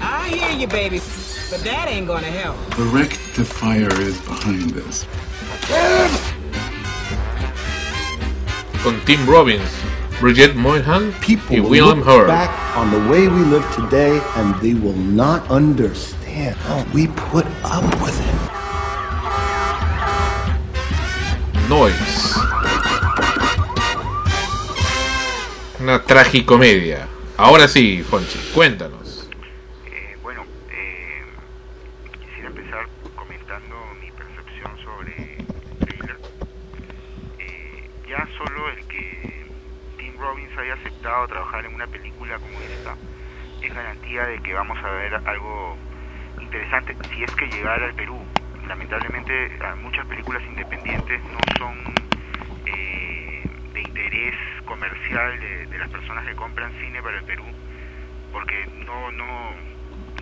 [0.00, 0.98] I hear you, baby,
[1.50, 2.56] but that ain't gonna help.
[2.76, 5.06] The rectifier is behind this.
[8.82, 9.70] Con Tim Robbins,
[10.20, 12.26] Bridget Moynihan y will William look Hurt.
[12.28, 17.46] back on the way we live today and they will not understand how we put
[17.64, 18.57] up with it.
[21.68, 22.40] Noise.
[25.80, 27.06] Una tragicomedia.
[27.36, 29.28] Ahora sí, Fonchi, cuéntanos.
[29.84, 31.22] Eh, bueno, eh,
[32.20, 36.10] quisiera empezar comentando mi percepción sobre el.
[37.38, 39.46] Eh, ya solo el que
[39.98, 42.96] Tim Robbins haya aceptado trabajar en una película como esta
[43.60, 45.76] es garantía de que vamos a ver algo
[46.40, 48.18] interesante si es que llegara al Perú.
[48.68, 51.78] Lamentablemente a muchas películas independientes no son
[52.66, 53.42] eh,
[53.72, 54.34] de interés
[54.66, 57.46] comercial de, las personas que compran cine para el Perú
[58.30, 59.54] porque no no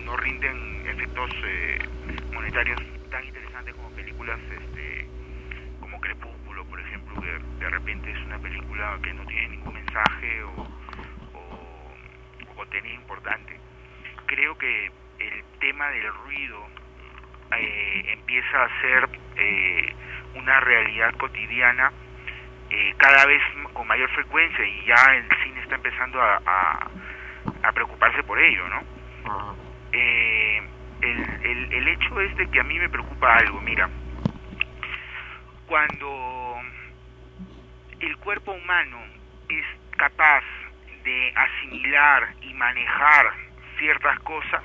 [0.05, 1.77] no rinden efectos eh,
[2.31, 2.79] monetarios
[3.11, 5.07] tan interesantes como películas este
[5.81, 10.43] como Crepúsculo por ejemplo que de repente es una película que no tiene ningún mensaje
[10.43, 10.51] o,
[11.33, 11.93] o,
[12.49, 13.59] o contenido importante.
[14.25, 16.76] Creo que el tema del ruido
[17.55, 19.95] eh, empieza a ser eh,
[20.35, 21.91] una realidad cotidiana
[22.69, 23.41] eh, cada vez
[23.73, 26.87] con mayor frecuencia y ya el cine está empezando a, a,
[27.63, 28.83] a preocuparse por ello, ¿no?
[29.93, 30.61] Eh,
[31.01, 33.89] el, el, el hecho es de que a mí me preocupa algo, mira,
[35.67, 36.61] cuando
[37.99, 38.97] el cuerpo humano
[39.49, 39.65] es
[39.97, 40.43] capaz
[41.03, 43.33] de asimilar y manejar
[43.77, 44.63] ciertas cosas,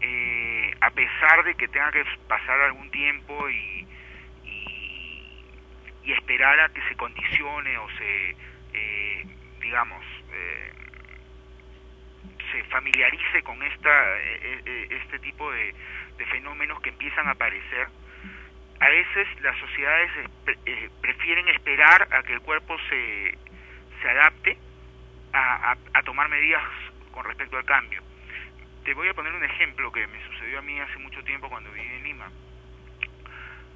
[0.00, 3.86] eh, a pesar de que tenga que pasar algún tiempo y,
[4.44, 8.36] y, esperar a que se condicione o se,
[8.72, 9.24] eh,
[9.60, 10.72] digamos, eh,
[12.52, 15.74] se familiarice con esta, eh, eh, este tipo de,
[16.30, 17.88] fenómenos que empiezan a aparecer,
[18.80, 20.10] a veces las sociedades
[21.00, 23.38] prefieren esperar a que el cuerpo se,
[24.02, 24.56] se adapte
[25.32, 26.62] a- a tomar medidas
[27.12, 28.05] con respecto al cambio.
[28.86, 31.72] Te voy a poner un ejemplo que me sucedió a mí hace mucho tiempo cuando
[31.72, 32.30] viví en Lima.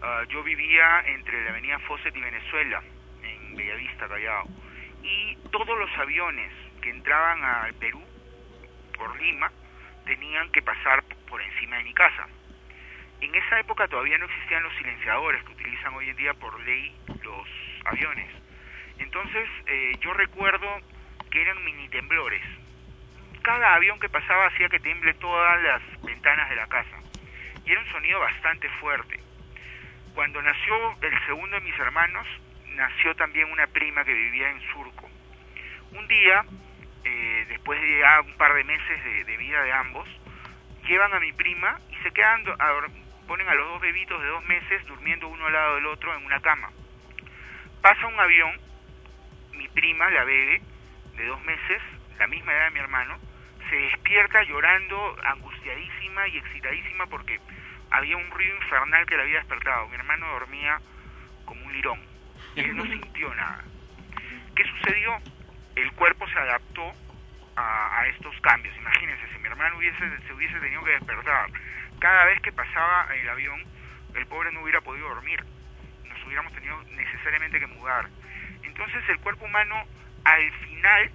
[0.01, 2.81] Ah, yo vivía entre la avenida Fawcett y Venezuela,
[3.24, 4.47] en Bellavista, Callao,
[5.03, 8.01] y todos los aviones que entraban al Perú
[8.97, 9.51] por Lima
[10.07, 12.28] tenían que pasar por encima de mi casa.
[13.20, 16.95] En esa época todavía no existían los silenciadores que utilizan hoy en día por ley
[17.24, 17.49] los
[17.85, 18.31] aviones.
[19.01, 20.69] Entonces eh, yo recuerdo
[21.32, 22.60] que eran mini temblores.
[23.43, 26.99] Cada avión que pasaba hacía que tiemble todas las ventanas de la casa.
[27.65, 29.21] Y era un sonido bastante fuerte.
[30.15, 32.27] Cuando nació el segundo de mis hermanos,
[32.75, 35.09] nació también una prima que vivía en Surco.
[35.93, 36.45] Un día,
[37.05, 40.09] eh, después de ya un par de meses de, de vida de ambos,
[40.87, 42.73] llevan a mi prima y se quedan, a
[43.27, 46.25] ponen a los dos bebitos de dos meses durmiendo uno al lado del otro en
[46.25, 46.71] una cama.
[47.81, 48.61] Pasa un avión,
[49.53, 50.61] mi prima, la bebé,
[51.17, 51.81] de dos meses,
[52.19, 53.19] la misma edad de mi hermano,
[53.71, 57.41] se despierta llorando, angustiadísima y excitadísima porque
[57.91, 59.89] había un ruido infernal que la había despertado.
[59.89, 60.81] Mi hermano dormía
[61.45, 62.01] como un lirón.
[62.57, 63.65] Él no sintió nada.
[64.55, 65.17] ¿Qué sucedió?
[65.77, 66.93] El cuerpo se adaptó
[67.57, 68.77] a, a estos cambios.
[68.77, 71.49] Imagínense, si mi hermano hubiese, se hubiese tenido que despertar
[72.01, 73.63] cada vez que pasaba el avión,
[74.15, 75.45] el pobre no hubiera podido dormir.
[76.09, 78.09] Nos hubiéramos tenido necesariamente que mudar.
[78.63, 79.85] Entonces el cuerpo humano
[80.25, 81.11] al final,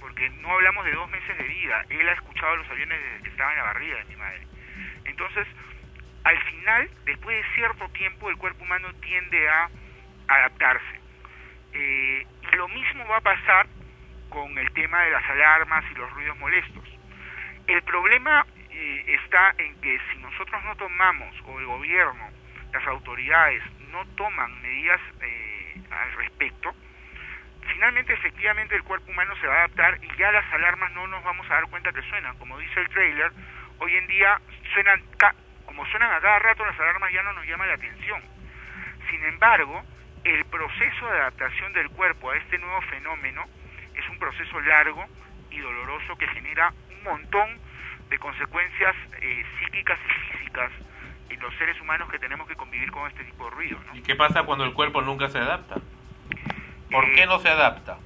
[0.00, 3.28] porque no hablamos de dos meses de vida, él ha escuchado los aviones desde que
[3.30, 4.46] estaba en la barriga de mi madre.
[5.04, 5.46] Entonces,
[6.24, 9.70] al final, después de cierto tiempo, el cuerpo humano tiende a
[10.28, 11.00] adaptarse.
[11.72, 13.66] Eh, lo mismo va a pasar
[14.28, 16.84] con el tema de las alarmas y los ruidos molestos.
[17.66, 22.30] El problema eh, está en que si nosotros no tomamos, o el gobierno,
[22.72, 26.74] las autoridades, no toman medidas eh, al respecto,
[27.76, 31.22] finalmente efectivamente el cuerpo humano se va a adaptar y ya las alarmas no nos
[31.22, 32.34] vamos a dar cuenta que suenan.
[32.38, 33.30] Como dice el trailer,
[33.80, 34.40] hoy en día
[34.72, 35.34] suenan, ca-
[35.66, 38.22] como suenan a cada rato las alarmas ya no nos llaman la atención.
[39.10, 39.82] Sin embargo,
[40.24, 43.44] el proceso de adaptación del cuerpo a este nuevo fenómeno
[43.94, 45.04] es un proceso largo
[45.50, 47.58] y doloroso que genera un montón
[48.08, 50.72] de consecuencias eh, psíquicas y físicas
[51.28, 53.78] en los seres humanos que tenemos que convivir con este tipo de ruido.
[53.86, 53.96] ¿no?
[53.96, 55.74] ¿Y qué pasa cuando el cuerpo nunca se adapta?
[56.90, 57.98] ¿Por qué no se adapta?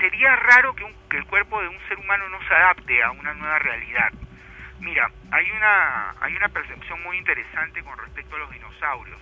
[0.00, 3.10] sería raro que, un- que el cuerpo de un ser humano no se adapte a
[3.12, 4.12] una nueva realidad.
[4.80, 9.20] Mira, hay una, hay una percepción muy interesante con respecto a los dinosaurios.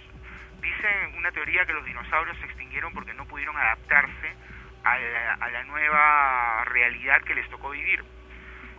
[0.60, 4.34] Dicen una teoría que los dinosaurios se extinguieron porque no pudieron adaptarse
[4.82, 8.02] a la, a la nueva realidad que les tocó vivir.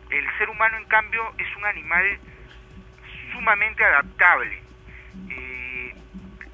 [0.09, 2.19] El ser humano, en cambio, es un animal
[3.31, 4.61] sumamente adaptable.
[5.29, 5.95] Eh,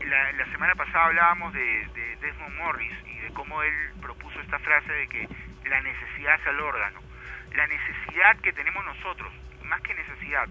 [0.06, 4.92] la, la semana pasada hablábamos de, de Desmond Morris de cómo él propuso esta frase
[4.92, 5.28] de que
[5.70, 7.00] la necesidad es el órgano.
[7.56, 9.32] La necesidad que tenemos nosotros,
[9.64, 10.48] más que necesidad,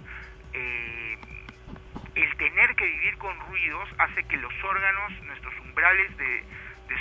[0.53, 1.19] eh,
[2.15, 6.45] el tener que vivir con ruidos hace que los órganos, nuestros umbrales de,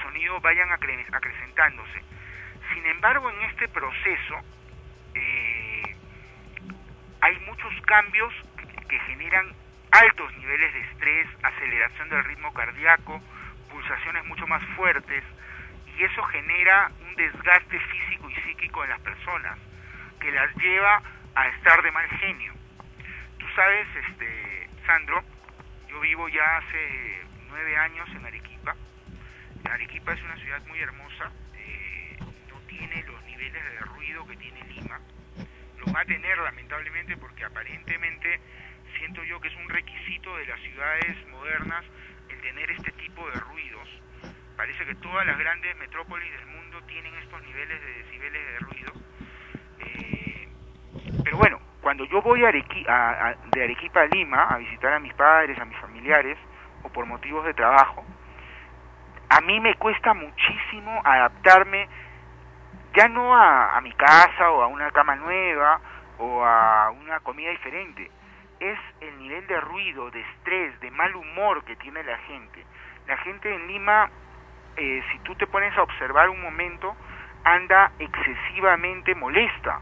[0.04, 2.04] sonido vayan acre- acrecentándose.
[2.74, 4.36] Sin embargo, en este proceso
[5.16, 5.96] eh,
[7.22, 8.34] hay muchos cambios
[8.88, 9.48] que generan
[9.92, 13.22] altos niveles de estrés, aceleración del ritmo cardíaco,
[13.72, 15.24] pulsaciones mucho más fuertes,
[15.98, 19.58] y eso genera un desgaste físico y psíquico en las personas,
[20.20, 21.02] que las lleva
[21.34, 22.54] a estar de mal genio.
[23.40, 25.24] Tú sabes, este, Sandro,
[25.90, 28.76] yo vivo ya hace nueve años en Arequipa.
[29.70, 34.64] Arequipa es una ciudad muy hermosa, eh, no tiene los niveles de ruido que tiene
[34.66, 35.00] Lima.
[35.80, 38.40] Lo va a tener lamentablemente porque aparentemente
[38.98, 41.84] siento yo que es un requisito de las ciudades modernas
[42.30, 43.90] el tener este tipo de ruidos.
[44.58, 48.92] Parece que todas las grandes metrópolis del mundo tienen estos niveles de decibeles de ruido.
[49.80, 50.50] Eh,
[51.24, 55.00] pero bueno, cuando yo voy a Arequi- a- de Arequipa a Lima a visitar a
[55.00, 56.38] mis padres, a mis familiares,
[56.84, 58.04] o por motivos de trabajo,
[59.30, 61.88] a mí me cuesta muchísimo adaptarme
[62.96, 65.80] ya no a, a mi casa o a una cama nueva
[66.18, 68.10] o a una comida diferente,
[68.60, 72.66] es el nivel de ruido, de estrés, de mal humor que tiene la gente.
[73.06, 74.10] La gente en Lima,
[74.78, 76.96] eh, si tú te pones a observar un momento,
[77.44, 79.80] anda excesivamente molesta.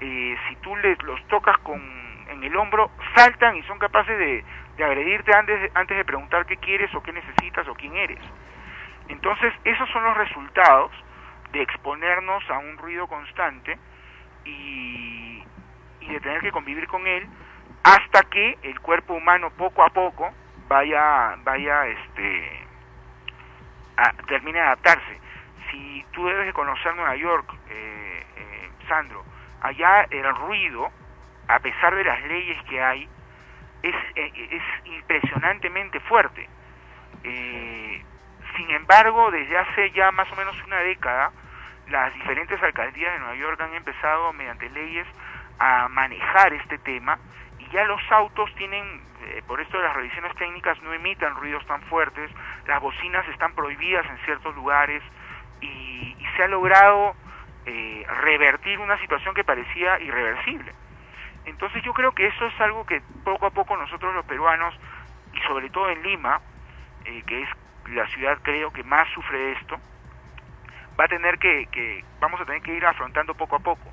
[0.00, 1.80] Eh, si tú les, los tocas con,
[2.28, 4.44] en el hombro, saltan y son capaces de,
[4.76, 8.20] de agredirte antes antes de preguntar qué quieres o qué necesitas o quién eres.
[9.08, 10.90] Entonces, esos son los resultados
[11.52, 13.78] de exponernos a un ruido constante
[14.44, 15.42] y,
[16.00, 17.26] y de tener que convivir con él
[17.84, 20.30] hasta que el cuerpo humano poco a poco
[20.68, 22.65] vaya, vaya, este,
[23.96, 25.20] a- termine de adaptarse.
[25.70, 29.24] Si tú debes de conocer Nueva York, eh, eh, Sandro,
[29.62, 30.88] allá el ruido,
[31.48, 33.08] a pesar de las leyes que hay,
[33.82, 36.48] es, eh, es impresionantemente fuerte.
[37.24, 38.02] Eh,
[38.56, 41.30] sin embargo, desde hace ya más o menos una década,
[41.88, 45.06] las diferentes alcaldías de Nueva York han empezado mediante leyes
[45.58, 47.18] a manejar este tema
[47.58, 51.82] y ya los autos tienen, eh, por esto las revisiones técnicas, no emitan ruidos tan
[51.82, 52.30] fuertes,
[52.66, 55.02] las bocinas están prohibidas en ciertos lugares
[55.60, 57.14] y, y se ha logrado
[57.66, 60.72] eh, revertir una situación que parecía irreversible.
[61.46, 64.74] Entonces yo creo que eso es algo que poco a poco nosotros los peruanos,
[65.32, 66.40] y sobre todo en Lima,
[67.04, 67.48] eh, que es
[67.88, 69.76] la ciudad creo que más sufre de esto,
[70.98, 73.92] va a tener que, que, vamos a tener que ir afrontando poco a poco.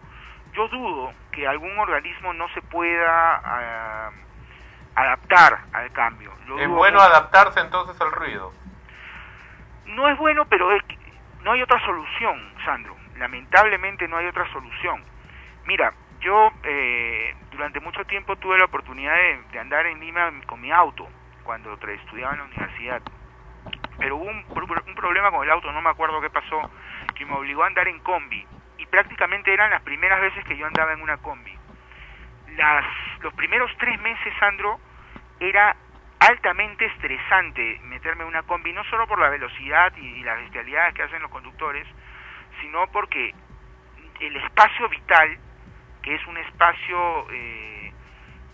[0.53, 4.11] Yo dudo que algún organismo no se pueda ah,
[4.95, 6.31] adaptar al cambio.
[6.47, 7.09] Lo Es bueno mucho.
[7.09, 8.53] adaptarse entonces al ruido.
[9.85, 10.97] No es bueno, pero es que
[11.43, 12.95] no hay otra solución, Sandro.
[13.17, 15.03] Lamentablemente no hay otra solución.
[15.65, 20.61] Mira, yo eh, durante mucho tiempo tuve la oportunidad de, de andar en Lima con
[20.61, 21.07] mi auto
[21.43, 23.01] cuando estudiaba en la universidad.
[23.99, 24.43] Pero hubo un,
[24.87, 26.69] un problema con el auto, no me acuerdo qué pasó,
[27.15, 28.45] que me obligó a andar en combi.
[28.77, 31.55] Y prácticamente eran las primeras veces que yo andaba en una combi.
[32.57, 32.85] Las,
[33.21, 34.79] los primeros tres meses, Sandro,
[35.39, 35.75] era
[36.19, 41.03] altamente estresante meterme en una combi, no solo por la velocidad y, las bestialidades que
[41.03, 41.85] hacen los conductores,
[42.61, 43.33] sino porque
[44.19, 45.37] el espacio vital,
[46.01, 47.91] que es un espacio, eh,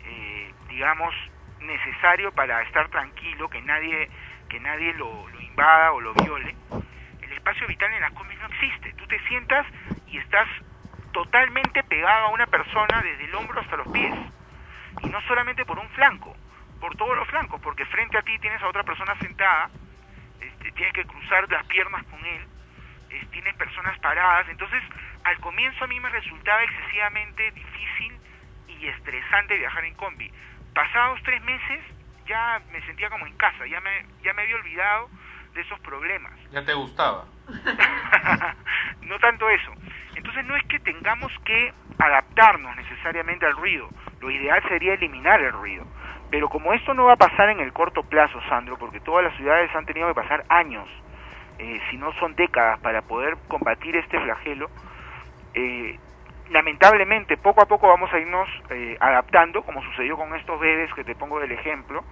[0.05, 1.13] eh, digamos,
[1.59, 4.09] necesario para estar tranquilo, que nadie,
[4.49, 6.55] que nadie lo, lo invada o lo viole,
[7.21, 8.93] el espacio vital en las combis no existe.
[8.93, 9.67] Tú te sientas
[10.07, 10.47] y estás
[11.11, 14.13] totalmente pegado a una persona desde el hombro hasta los pies.
[15.01, 16.35] Y no solamente por un flanco,
[16.79, 19.69] por todos los flancos, porque frente a ti tienes a otra persona sentada,
[20.39, 22.47] este, tienes que cruzar las piernas con él,
[23.31, 24.47] tienes personas paradas.
[24.49, 24.81] Entonces,
[25.23, 28.19] al comienzo a mí me resultaba excesivamente difícil
[28.67, 30.31] y estresante viajar en combi.
[30.73, 31.81] Pasados tres meses
[32.25, 35.09] ya me sentía como en casa, ya me, ya me había olvidado
[35.53, 36.33] de esos problemas.
[36.51, 37.25] Ya te gustaba.
[39.01, 39.73] no tanto eso.
[40.19, 43.87] Entonces no es que tengamos que adaptarnos necesariamente al ruido,
[44.19, 45.85] lo ideal sería eliminar el ruido.
[46.29, 49.33] Pero como esto no va a pasar en el corto plazo, Sandro, porque todas las
[49.37, 50.89] ciudades han tenido que pasar años,
[51.57, 54.69] eh, si no son décadas, para poder combatir este flagelo,
[55.53, 55.97] eh,
[56.49, 61.05] lamentablemente poco a poco vamos a irnos eh, adaptando, como sucedió con estos bebés que
[61.05, 62.03] te pongo del ejemplo,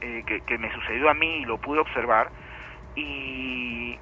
[0.00, 2.30] eh, que, que me sucedió a mí y lo pude observar,
[2.96, 3.98] y,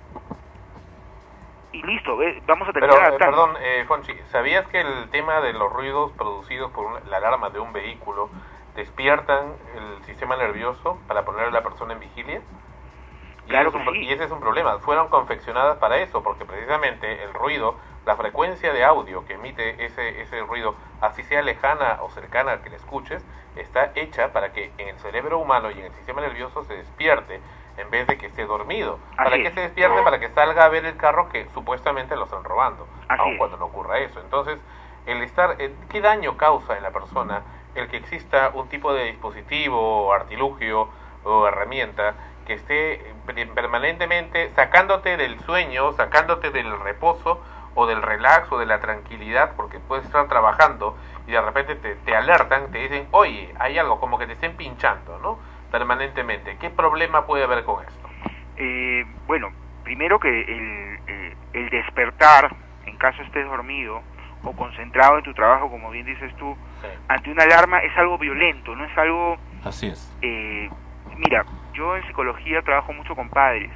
[1.73, 5.40] y listo, ve, vamos a Pero, que eh, perdón, eh, Fonchi, ¿sabías que el tema
[5.40, 8.31] de los ruidos producidos por una- la alarma de un vehículo
[8.77, 12.40] despiertan el sistema nervioso para poner a la persona en vigilia?
[13.47, 14.05] Y, Claro ese es que un- sí.
[14.05, 14.78] y ese es un problema.
[14.81, 20.20] Fueron confeccionadas para eso, porque precisamente el ruido, la frecuencia de audio que emite ese,
[20.20, 23.24] ese ruido, así sea lejana o cercana al que le escuches,
[23.57, 27.40] está hecha para que en el cerebro humano y en el sistema nervioso se despierte
[27.78, 28.98] en vez de que esté dormido.
[29.16, 29.55] ¿Para es.
[29.55, 30.02] se despierte?
[30.02, 33.56] Para que salga a ver el carro que supuestamente lo están robando, Así aun cuando
[33.56, 34.20] no ocurra eso.
[34.20, 34.59] Entonces,
[35.06, 37.42] el estar, eh, ¿qué daño causa en la persona
[37.74, 40.88] el que exista un tipo de dispositivo, artilugio
[41.24, 42.14] o herramienta
[42.46, 47.40] que esté eh, per- permanentemente sacándote del sueño, sacándote del reposo
[47.74, 50.96] o del relax o de la tranquilidad, porque puedes estar trabajando
[51.26, 54.56] y de repente te, te alertan, te dicen, oye, hay algo como que te estén
[54.56, 55.38] pinchando, ¿no?
[55.70, 56.57] Permanentemente.
[56.59, 58.09] ¿Qué problema puede haber con esto?
[58.57, 59.53] Eh, bueno,
[59.85, 62.55] primero que el, eh, el despertar,
[62.86, 64.03] en caso estés dormido
[64.43, 66.57] o concentrado en tu trabajo, como bien dices tú,
[67.09, 69.36] ante una alarma es algo violento, no es algo...
[69.65, 70.16] Así es.
[70.23, 70.70] eh,
[71.16, 73.70] mira, yo en psicología trabajo mucho con padres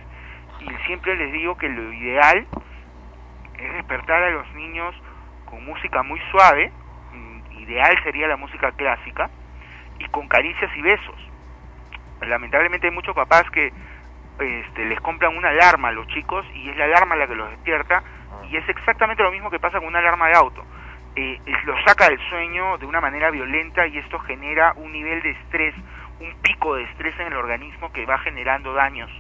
[0.61, 2.47] y siempre les digo que lo ideal
[3.59, 4.95] es despertar a los niños
[5.45, 6.73] con música muy suave,
[7.13, 9.29] mm, ideal sería la música clásica,
[9.99, 11.32] y con caricias y besos.
[12.27, 13.73] Lamentablemente hay muchos papás que
[14.39, 17.51] este, les compran una alarma a los chicos y es la alarma la que los
[17.51, 18.03] despierta
[18.51, 20.65] y es exactamente lo mismo que pasa con una alarma de auto.
[21.15, 25.31] Eh, los saca del sueño de una manera violenta y esto genera un nivel de
[25.31, 25.75] estrés,
[26.21, 29.11] un pico de estrés en el organismo que va generando daños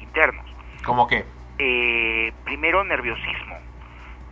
[0.00, 0.46] internos.
[0.84, 1.24] ¿Cómo qué?
[1.58, 3.58] Eh, primero, nerviosismo.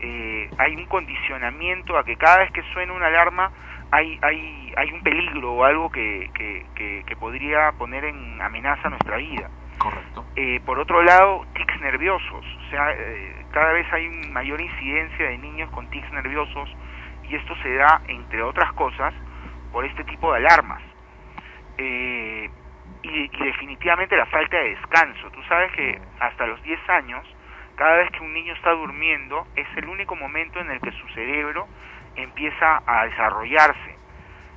[0.01, 3.53] Eh, hay un condicionamiento a que cada vez que suena una alarma
[3.93, 8.89] hay, hay, hay un peligro o algo que, que, que, que podría poner en amenaza
[8.89, 9.51] nuestra vida.
[9.79, 10.25] Correcto.
[10.37, 12.45] Eh, por otro lado, tics nerviosos.
[12.45, 16.69] O sea, eh, cada vez hay mayor incidencia de niños con tics nerviosos
[17.29, 19.15] y esto se da, entre otras cosas,
[19.73, 20.83] por este tipo de alarmas.
[21.79, 22.51] Eh,
[23.03, 25.31] y, y definitivamente la falta de descanso.
[25.31, 27.27] Tú sabes que hasta los 10 años,
[27.77, 31.09] cada vez que un niño está durmiendo, es el único momento en el que su
[31.09, 31.67] cerebro
[32.23, 33.97] empieza a desarrollarse,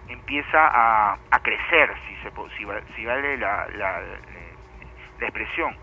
[0.08, 4.02] empieza a, crecer, si, se, si, si vale la, la,
[5.20, 5.76] la expresión.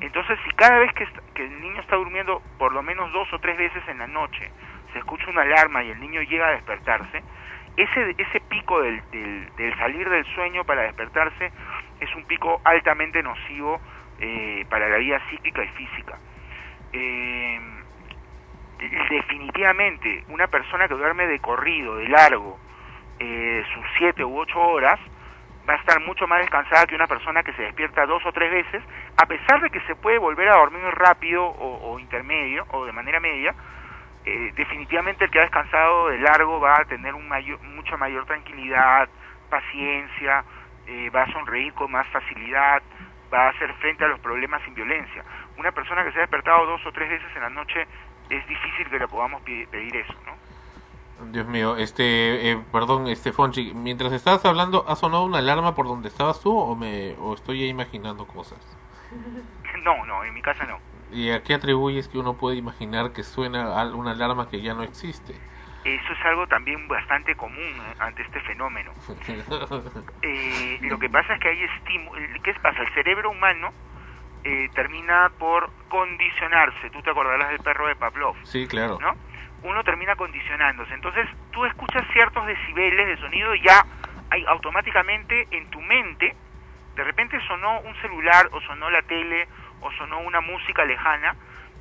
[0.00, 1.06] Entonces, si cada vez que,
[1.42, 4.50] el niño está durmiendo por lo menos dos o tres veces en la noche,
[4.92, 7.22] se escucha una alarma y el niño llega a despertarse,
[7.76, 11.50] ese, pico del salir del sueño para despertarse
[12.00, 13.80] es un pico altamente nocivo
[14.20, 16.18] eh, para la vida psíquica y física.
[16.92, 17.60] Eh,
[18.78, 22.58] definitivamente, una persona que duerme de corrido, de largo,
[23.18, 24.98] eh, sus siete u ocho horas,
[25.68, 28.50] va a estar mucho más descansada que una persona que se despierta dos o tres
[28.50, 28.82] veces,
[29.16, 32.92] a pesar de que se puede volver a dormir rápido o, o intermedio o de
[32.92, 33.54] manera media,
[34.26, 38.24] eh, definitivamente el que ha descansado de largo va a tener un mayor, mucha mayor
[38.26, 39.08] tranquilidad,
[39.50, 40.44] paciencia,
[40.86, 42.82] eh, va a sonreír con más facilidad,
[43.32, 45.22] va a hacer frente a los problemas sin violencia.
[45.56, 47.86] Una persona que se ha despertado dos o tres veces en la noche
[48.30, 50.34] es difícil que le podamos pedir eso, ¿no?
[51.32, 55.86] Dios mío, este, eh, perdón, este Fonchi, mientras estabas hablando, ¿ha sonado una alarma por
[55.86, 58.58] donde estabas tú o me o estoy ya imaginando cosas?
[59.84, 60.78] No, no, en mi casa no.
[61.12, 64.82] ¿Y a qué atribuyes que uno puede imaginar que suena una alarma que ya no
[64.82, 65.34] existe?
[65.84, 68.92] Eso es algo también bastante común eh, ante este fenómeno.
[70.22, 72.22] Eh, lo que pasa es que hay estímulos.
[72.42, 72.80] ¿Qué pasa?
[72.80, 73.72] El cerebro humano
[74.44, 76.90] eh, termina por condicionarse.
[76.90, 78.98] Tú te acordarás del perro de Pavlov, sí, claro.
[79.00, 79.14] ¿no?
[79.62, 80.92] Uno termina condicionándose.
[80.92, 83.86] Entonces tú escuchas ciertos decibeles de sonido y ya
[84.30, 86.34] hay, automáticamente en tu mente,
[86.94, 89.48] de repente sonó un celular o sonó la tele
[89.80, 91.34] o sonó una música lejana,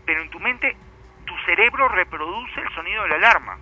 [0.06, 0.76] pero en tu mente
[1.26, 3.58] tu cerebro reproduce el sonido de la alarma.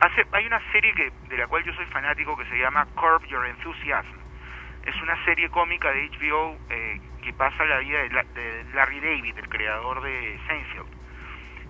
[0.00, 3.24] Hace, hay una serie que, de la cual yo soy fanático que se llama Curb
[3.26, 4.16] Your Enthusiasm.
[4.84, 9.00] Es una serie cómica de HBO eh, que pasa la vida de, La- de Larry
[9.00, 10.86] David, el creador de Seinfeld.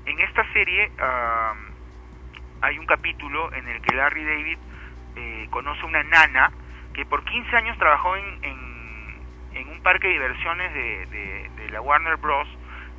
[0.06, 1.54] En esta serie ah,
[2.62, 4.58] hay un capítulo en el que Larry David
[5.16, 6.50] eh, conoce una nana
[6.94, 12.16] que por 15 años trabajó en, en, un parque de diversiones de, de- la Warner
[12.16, 12.48] Bros.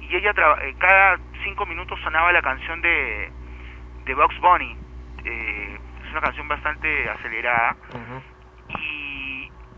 [0.01, 3.31] Y ella traba- eh, cada 5 minutos sonaba la canción de,
[4.05, 4.77] de Bugs Bunny.
[5.25, 7.75] Eh, es una canción bastante acelerada.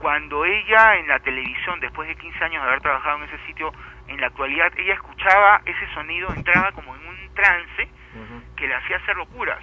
[0.01, 3.71] Cuando ella en la televisión, después de 15 años de haber trabajado en ese sitio,
[4.07, 7.87] en la actualidad, ella escuchaba ese sonido, entraba como en un trance
[8.57, 9.61] que le hacía hacer locuras.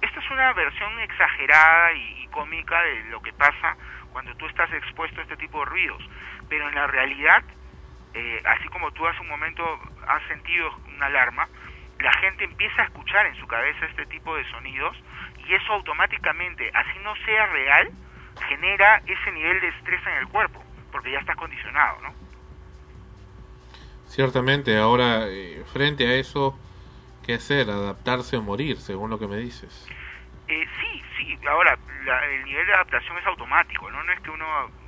[0.00, 3.76] Esta es una versión exagerada y, y cómica de lo que pasa
[4.12, 6.08] cuando tú estás expuesto a este tipo de ruidos.
[6.48, 7.42] Pero en la realidad,
[8.14, 9.64] eh, así como tú hace un momento
[10.06, 11.48] has sentido una alarma,
[11.98, 14.96] la gente empieza a escuchar en su cabeza este tipo de sonidos
[15.46, 17.90] y eso automáticamente, así no sea real,
[18.48, 20.62] genera ese nivel de estrés en el cuerpo,
[20.92, 22.14] porque ya estás condicionado, ¿no?
[24.06, 26.56] Ciertamente, ahora, eh, frente a eso,
[27.26, 27.70] ¿qué hacer?
[27.70, 29.88] ¿Adaptarse o morir, según lo que me dices?
[30.46, 34.02] Eh, sí, sí, ahora la- el nivel de adaptación es automático, ¿no?
[34.04, 34.44] No es que uno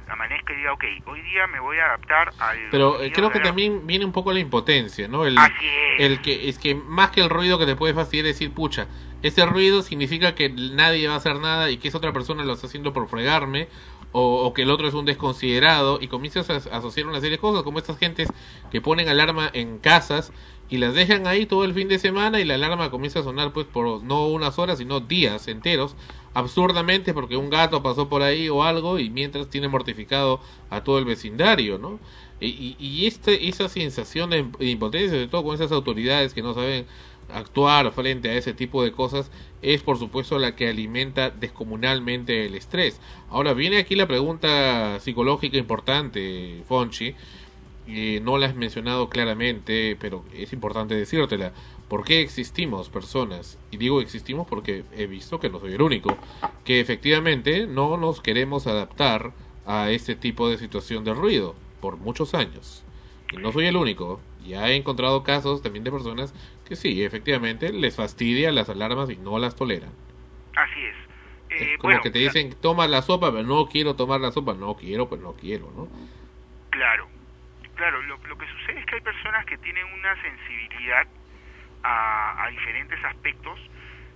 [0.08, 2.58] amanezca y diga, ok, hoy día me voy a adaptar al...
[2.70, 5.24] Pero eh, creo que también viene un poco la impotencia, ¿no?
[5.26, 6.00] El, Así es.
[6.00, 8.86] el que es que más que el ruido que te puede fastidiar es decir, pucha,
[9.26, 12.52] ese ruido significa que nadie va a hacer nada y que esa otra persona lo
[12.52, 13.68] está haciendo por fregarme
[14.12, 17.62] o, que el otro es un desconsiderado y comienzas a, asociar una serie de cosas
[17.62, 18.28] como estas gentes
[18.70, 20.32] que ponen alarma en casas
[20.70, 23.52] y las dejan ahí todo el fin de semana y la alarma comienza a sonar
[23.52, 25.96] pues por no unas horas sino días enteros
[26.32, 30.40] absurdamente porque un gato pasó por ahí o algo y mientras tiene mortificado
[30.70, 31.98] a todo el vecindario, ¿no?
[32.40, 36.52] Y, y, y este, esa sensación de impotencia, sobre todo con esas autoridades que no
[36.52, 36.86] saben
[37.32, 39.30] actuar frente a ese tipo de cosas,
[39.62, 43.00] es por supuesto la que alimenta descomunalmente el estrés.
[43.30, 47.14] Ahora viene aquí la pregunta psicológica importante, Fonchi,
[47.88, 51.52] eh, no la has mencionado claramente, pero es importante decírtela.
[51.88, 53.58] ¿Por qué existimos personas?
[53.70, 56.16] Y digo existimos porque he visto que no soy el único,
[56.64, 59.32] que efectivamente no nos queremos adaptar
[59.66, 62.82] a este tipo de situación de ruido por muchos años.
[63.40, 64.20] No soy el único.
[64.44, 66.32] Ya he encontrado casos también de personas
[66.64, 69.90] que sí, efectivamente les fastidia las alarmas y no las toleran.
[70.54, 70.94] Así es.
[71.50, 74.54] Eh, Como bueno, que te dicen, toma la sopa, pero no quiero tomar la sopa.
[74.54, 75.88] No quiero, pues no quiero, ¿no?
[76.70, 77.08] Claro,
[77.74, 81.06] claro, lo, lo que sucede es que hay personas que tienen una sensibilidad
[81.82, 83.58] a, a diferentes aspectos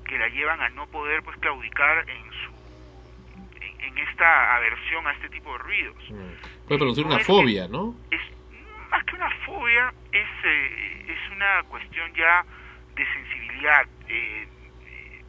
[0.04, 5.12] que la llevan a no poder pues claudicar en su en, en esta aversión a
[5.12, 5.96] este tipo de ruidos.
[6.66, 7.94] Puede producir No una que- fobia, ¿no?
[8.10, 8.20] Es
[8.90, 12.44] más que una fobia, es eh, es una cuestión ya
[12.94, 13.86] de sensibilidad.
[14.08, 14.48] Eh,
[14.86, 15.24] eh,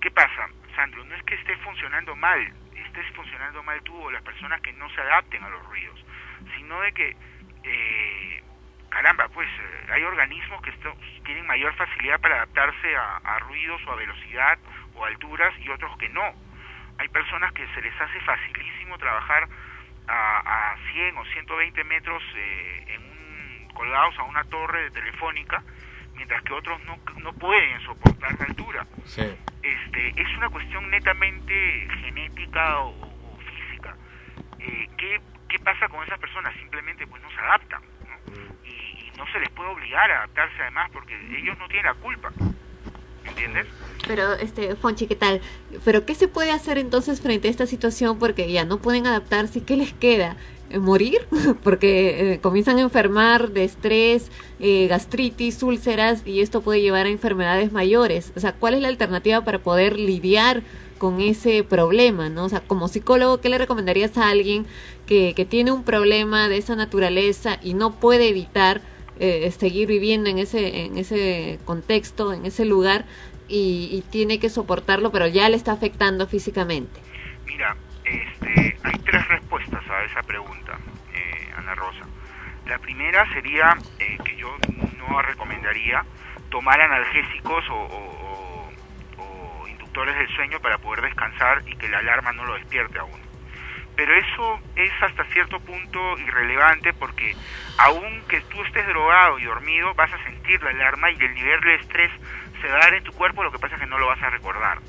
[0.00, 1.04] ¿Qué pasa, Sandro?
[1.04, 2.40] No es que esté funcionando mal,
[2.74, 6.04] es estés funcionando mal tú o las personas que no se adapten a los ruidos,
[6.56, 7.16] sino de que,
[7.64, 8.42] eh,
[8.90, 10.72] caramba, pues eh, hay organismos que
[11.24, 14.58] tienen mayor facilidad para adaptarse a, a ruidos o a velocidad
[14.94, 16.34] o alturas y otros que no.
[16.98, 19.48] Hay personas que se les hace facilísimo trabajar
[20.08, 25.62] a, a 100 o 120 metros eh, en un, colgados a una torre de telefónica,
[26.14, 28.86] mientras que otros no, no pueden soportar la altura.
[29.04, 29.22] Sí.
[29.62, 33.96] Este, es una cuestión netamente genética o, o física.
[34.58, 36.54] Eh, ¿qué, ¿Qué pasa con esas personas?
[36.56, 37.82] Simplemente pues no se adaptan.
[37.82, 38.54] ¿no?
[38.64, 41.94] Y, y no se les puede obligar a adaptarse además porque ellos no tienen la
[41.94, 42.30] culpa.
[43.24, 43.66] ¿Entiendes?
[44.06, 45.40] Pero, este, Fonchi, ¿qué tal?
[45.84, 48.18] Pero, ¿qué se puede hacer entonces frente a esta situación?
[48.18, 49.62] Porque ya no pueden adaptarse.
[49.62, 50.36] ¿Qué les queda?
[50.70, 51.20] Eh, ¿Morir?
[51.62, 57.10] Porque eh, comienzan a enfermar de estrés, eh, gastritis, úlceras, y esto puede llevar a
[57.10, 58.32] enfermedades mayores.
[58.36, 60.62] O sea, ¿cuál es la alternativa para poder lidiar
[60.98, 62.44] con ese problema, ¿no?
[62.44, 64.66] O sea, como psicólogo, ¿qué le recomendarías a alguien
[65.06, 68.82] que, que tiene un problema de esa naturaleza y no puede evitar
[69.24, 73.04] eh, seguir viviendo en ese, en ese contexto, en ese lugar,
[73.46, 77.00] y, tiene que soportarlo, pero ya le está afectando físicamente?
[77.46, 80.76] Mira, este, hay tres respuestas a esa pregunta,
[81.14, 82.04] eh, Ana Rosa.
[82.66, 84.56] La primera sería eh, que yo
[84.98, 86.04] no recomendaría
[86.50, 88.68] tomar analgésicos o,
[89.68, 93.21] inductores del sueño para poder descansar y que la alarma no lo despierte a uno.
[94.04, 97.36] Pero eso es hasta cierto punto irrelevante porque
[97.78, 101.60] aun que tú estés drogado y dormido vas a sentir la alarma y el nivel
[101.60, 102.10] de estrés
[102.60, 104.20] se va a dar en tu cuerpo, lo que pasa es que no lo vas
[104.20, 104.80] a recordar.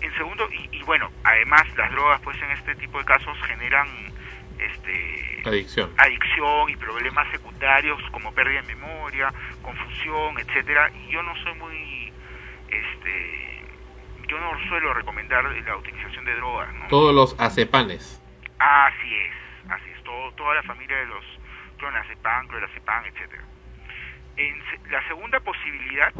[0.00, 3.88] En segundo, y, y bueno, además las drogas pues en este tipo de casos generan
[4.58, 5.92] este Adicción.
[5.98, 10.90] adicción y problemas secundarios como pérdida de memoria, confusión, etcétera.
[10.94, 12.10] Y yo no soy muy
[12.68, 13.63] este
[14.26, 16.86] yo no suelo recomendar la utilización de drogas, ¿no?
[16.88, 18.20] Todos los acepanes.
[18.58, 19.34] Así es,
[19.70, 21.24] así es, todo, toda la familia de los
[21.78, 23.42] clonazepam, clorazepam, etcétera.
[24.36, 26.12] En la segunda posibilidad,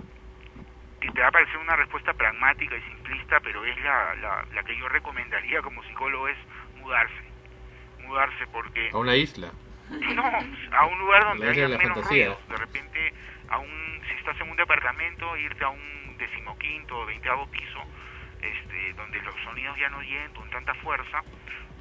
[1.00, 4.62] que te va a parecer una respuesta pragmática y simplista, pero es la, la, la
[4.62, 6.38] que yo recomendaría como psicólogo, es
[6.76, 7.22] mudarse.
[8.06, 8.90] Mudarse porque...
[8.92, 9.50] A una isla.
[9.90, 10.24] No,
[10.72, 12.26] a un lugar donde haya menos fantasía.
[12.26, 12.48] ruidos.
[12.48, 13.14] De repente,
[13.50, 17.82] a un, si estás en un departamento, irte a un decimoquinto o veinteavo piso,
[18.44, 21.22] este, donde los sonidos ya no lleguen con tanta fuerza,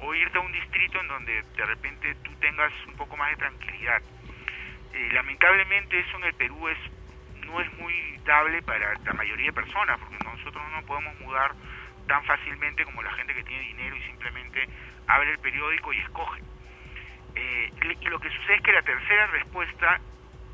[0.00, 3.36] o irte a un distrito en donde de repente tú tengas un poco más de
[3.36, 4.02] tranquilidad.
[4.92, 6.78] Eh, lamentablemente eso en el Perú es
[7.46, 7.94] no es muy
[8.24, 11.52] dable para la mayoría de personas, porque nosotros no podemos mudar
[12.06, 14.68] tan fácilmente como la gente que tiene dinero y simplemente
[15.06, 16.40] abre el periódico y escoge.
[17.36, 20.00] Eh, y lo que sucede es que la tercera respuesta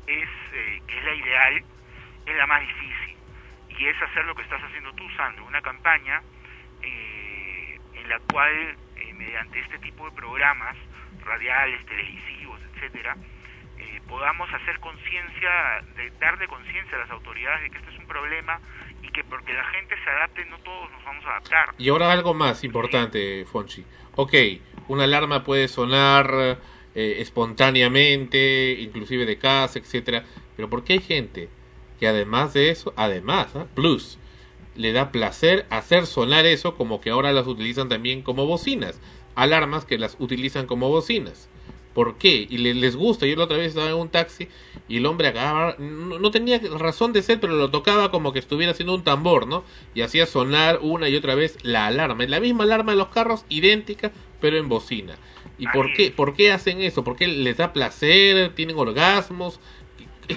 [0.07, 1.63] es, eh, es la ideal,
[2.25, 3.10] es la más difícil.
[3.77, 6.21] Y es hacer lo que estás haciendo tú, Sandro, una campaña
[6.81, 10.75] eh, en la cual, eh, mediante este tipo de programas,
[11.23, 13.15] radiales, televisivos, etcétera,
[13.77, 18.07] eh, podamos hacer conciencia, de darle conciencia a las autoridades de que este es un
[18.07, 18.59] problema
[19.01, 21.69] y que porque la gente se adapte, no todos nos vamos a adaptar.
[21.77, 23.83] Y ahora algo más importante, Fonchi.
[24.15, 24.33] Ok,
[24.87, 26.59] una alarma puede sonar
[26.93, 30.23] eh, espontáneamente, inclusive de casa, etcétera,
[30.55, 31.49] pero ¿por qué hay gente
[32.01, 33.67] que además de eso, además, ¿ah?
[33.75, 34.17] plus,
[34.75, 38.99] le da placer hacer sonar eso como que ahora las utilizan también como bocinas?
[39.35, 41.47] Alarmas que las utilizan como bocinas.
[41.93, 42.47] ¿Por qué?
[42.49, 43.27] Y le- les gusta.
[43.27, 44.47] Yo la otra vez estaba en un taxi
[44.87, 48.39] y el hombre acababa, no, no tenía razón de ser, pero lo tocaba como que
[48.39, 49.63] estuviera haciendo un tambor, ¿no?
[49.93, 52.25] Y hacía sonar una y otra vez la alarma.
[52.25, 55.17] La misma alarma de los carros, idéntica, pero en bocina.
[55.59, 57.03] ¿Y por qué, por qué hacen eso?
[57.03, 58.55] ¿Por qué les da placer?
[58.55, 59.59] ¿Tienen orgasmos?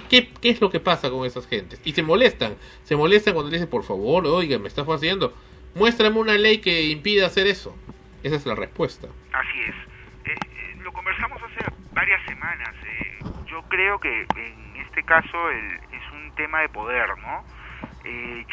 [0.03, 1.81] ¿Qué, es lo que pasa con esas gentes?
[1.85, 2.57] Y se molestan.
[2.85, 5.33] Se molestan cuando le dicen, por favor, oiga, me está haciendo.
[5.75, 7.77] Muéstrame una ley que impida hacer eso.
[8.23, 9.09] Esa es la respuesta.
[9.33, 9.75] Así es.
[10.27, 12.75] Eh, eh, lo conversamos hace varias semanas.
[12.87, 17.45] eh, yo creo que en este caso el- es un tema de poder, ¿no?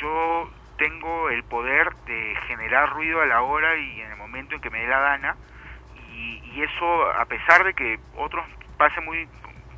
[0.02, 4.62] Yo tengo el poder de generar ruido a la hora y en el momento en
[4.62, 5.36] que me dé la gana
[6.12, 8.46] y, y eso a pesar de que otros
[8.78, 9.28] pase muy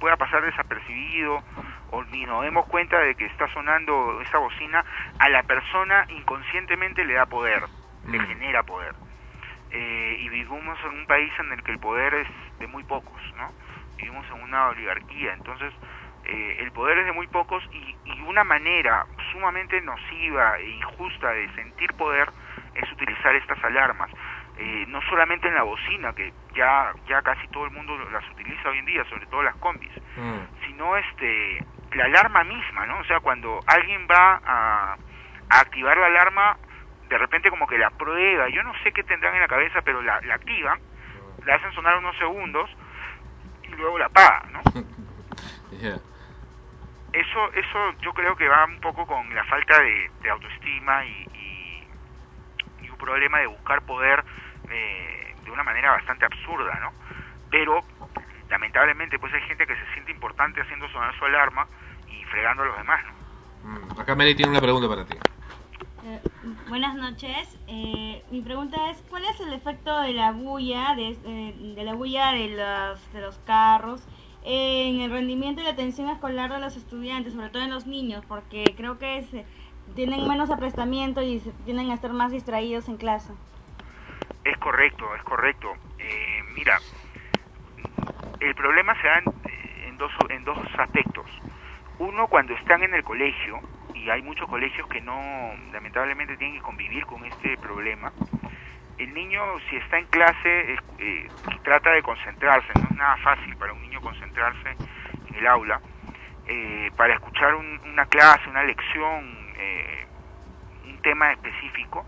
[0.04, 1.42] pueda pasar desapercibido
[1.92, 4.84] o ni nos demos cuenta de que está sonando esa bocina
[5.18, 7.64] a la persona inconscientemente le da poder
[8.10, 8.94] le genera poder
[9.72, 12.28] eh, y vivimos en un país en el que el poder es
[12.60, 13.54] de muy pocos, ¿no?
[13.96, 15.74] Vivimos en una oligarquía, entonces
[16.26, 21.32] eh, el poder es de muy pocos y, y una manera sumamente nociva e injusta
[21.32, 22.30] de sentir poder
[22.76, 24.12] es utilizar estas alarmas.
[24.66, 28.70] Eh, no solamente en la bocina, que ya, ya casi todo el mundo las utiliza
[28.70, 29.92] hoy en día, sobre todo las combis,
[30.66, 32.98] sino este la alarma misma, ¿no?
[33.00, 34.98] O sea, cuando alguien va a,
[35.50, 36.58] a activar la alarma,
[37.10, 40.02] de repente como que la prueba, yo no sé qué tendrán en la cabeza, pero
[40.02, 40.80] la, la activan,
[41.46, 42.70] la hacen sonar unos segundos
[43.64, 44.62] y luego la apagan, ¿no?
[47.12, 51.28] Eso, eso yo creo que va un poco con la falta de, de autoestima y,
[51.34, 51.88] y,
[52.86, 54.24] y un problema de buscar poder
[54.70, 56.92] eh, de una manera bastante absurda, ¿no?
[57.50, 57.84] Pero
[58.50, 61.68] lamentablemente pues hay gente que se siente importante haciendo sonar su alarma
[62.08, 63.70] y fregando a los demás, ¿no?
[63.70, 65.16] Mm, Acá Mary tiene una pregunta para ti.
[66.06, 66.20] Eh,
[66.68, 67.58] buenas noches.
[67.68, 71.94] Eh, mi pregunta es, ¿cuál es el efecto de la bulla, de, eh, de la
[71.94, 74.06] bulla de los, de los carros
[74.44, 78.26] en el rendimiento y la atención escolar de los estudiantes, sobre todo en los niños?
[78.28, 79.46] Porque creo que se-
[79.96, 83.34] tienen menos aprestamiento y se tienden a estar más distraídos en clase.
[84.44, 85.78] Es correcto, es correcto.
[85.98, 86.82] Eh, mira,
[88.40, 89.34] el problema se da en,
[89.88, 91.30] en dos, en dos aspectos.
[92.00, 93.62] Uno, cuando están en el colegio,
[93.94, 98.14] y hay muchos colegios que no, lamentablemente, tienen que convivir con este problema.
[98.98, 101.32] El niño, si está en clase, eh,
[101.64, 102.76] trata de concentrarse.
[102.76, 104.78] No es nada fácil para un niño concentrarse
[105.26, 105.82] en el aula.
[106.46, 110.08] Eh, para escuchar un- una clase, una lección, eh,
[110.84, 112.06] un tema específico,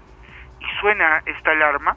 [0.79, 1.95] suena esta alarma,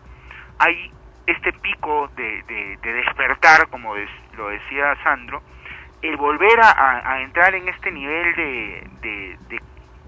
[0.59, 0.91] hay
[1.27, 5.43] este pico de, de- de despertar, como des- lo decía Sandro,
[6.03, 8.83] el volver a, entrar en este nivel de,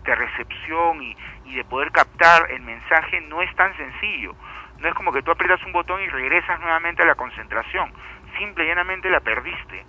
[0.05, 1.17] recepción y,
[1.55, 4.35] de poder captar el mensaje no es tan sencillo.
[4.79, 7.93] No es como que tú aprietas un botón y regresas nuevamente a la concentración.
[8.39, 9.85] Simple y llanamente la perdiste.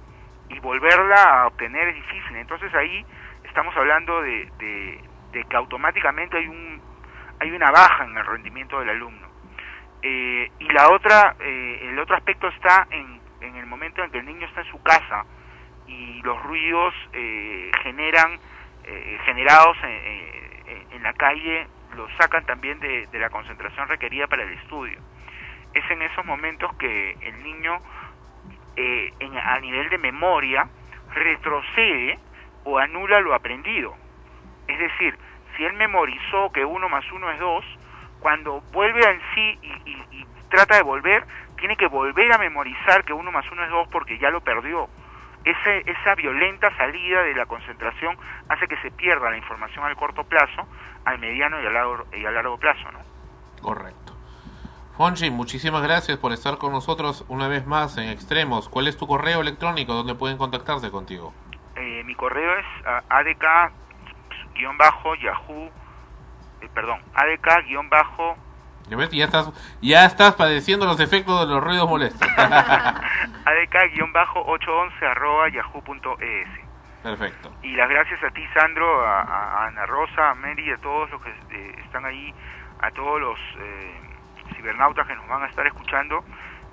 [0.50, 2.36] Y volverla a obtener es difícil.
[2.36, 3.04] Entonces ahí
[3.44, 4.48] estamos hablando de
[5.50, 6.71] que automáticamente hay un
[7.42, 9.28] hay una baja en el rendimiento del alumno.
[10.04, 14.20] Eh, y la otra, eh, el otro aspecto está en, en el momento en que
[14.20, 15.26] el niño está en su casa
[15.88, 18.40] y los ruidos eh, generan,
[18.84, 24.28] eh, generados en, eh, en la calle, los sacan también de, de la concentración requerida
[24.28, 25.00] para el estudio.
[25.74, 27.80] Es en esos momentos que el niño,
[28.76, 30.68] eh, en- a nivel de memoria,
[31.16, 32.20] retrocede
[32.66, 33.96] o anula lo aprendido.
[34.68, 35.18] Es decir,
[35.58, 37.66] si él memorizó que uno más uno es dos,
[38.20, 41.26] cuando vuelve en sí y, y- y trata de volver,
[41.58, 44.88] tiene que volver a memorizar que uno más uno es dos porque ya lo perdió.
[45.44, 48.16] Ese, esa violenta salida de la concentración
[48.50, 50.68] hace que se pierda la información al corto plazo,
[51.06, 52.92] al mediano y al largo, y al largo plazo.
[52.92, 53.00] ¿no?
[53.62, 54.14] Correcto.
[54.98, 58.70] Fonchi, muchísimas gracias por estar con nosotros una vez más en Extremos.
[58.70, 61.34] ¿Cuál es tu correo electrónico donde pueden contactarse contigo?
[61.76, 62.66] Eh, mi correo es
[64.56, 65.70] ah, adk-yahoo,
[66.62, 67.66] eh, perdón, adk-
[68.88, 72.28] Ya ves, ya estás, ya estás padeciendo los efectos de los ruidos molestos.
[73.46, 76.48] adk-811 arroba yahoo.es.
[77.04, 77.52] Perfecto.
[77.64, 81.30] Y las gracias a ti, Sandro, a, Ana Rosa, a Mary, a todos los que
[81.50, 82.34] eh, están ahí,
[82.80, 84.00] a todos los eh,
[84.56, 86.24] cibernautas que nos van a estar escuchando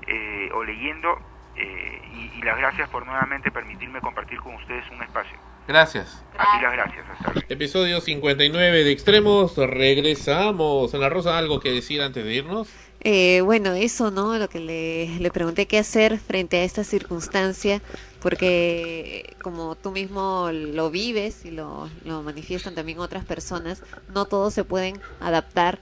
[0.06, 1.18] eh, o leyendo.
[1.56, 5.36] eh, y, y las gracias por nuevamente permitirme compartir con ustedes un espacio.
[5.68, 6.24] Gracias.
[6.38, 7.04] A ti las gracias.
[7.10, 7.46] Hasta luego.
[7.50, 9.54] Episodio 59 de Extremos.
[9.54, 10.94] Regresamos.
[10.94, 12.68] Ana Rosa, ¿algo que decir antes de irnos?
[13.00, 14.38] Eh, bueno, eso, ¿no?
[14.38, 17.82] Lo que le, le pregunté qué hacer frente a esta circunstancia,
[18.20, 23.82] porque como tú mismo lo vives y lo, lo manifiestan también otras personas,
[24.14, 25.80] no todos se pueden adaptar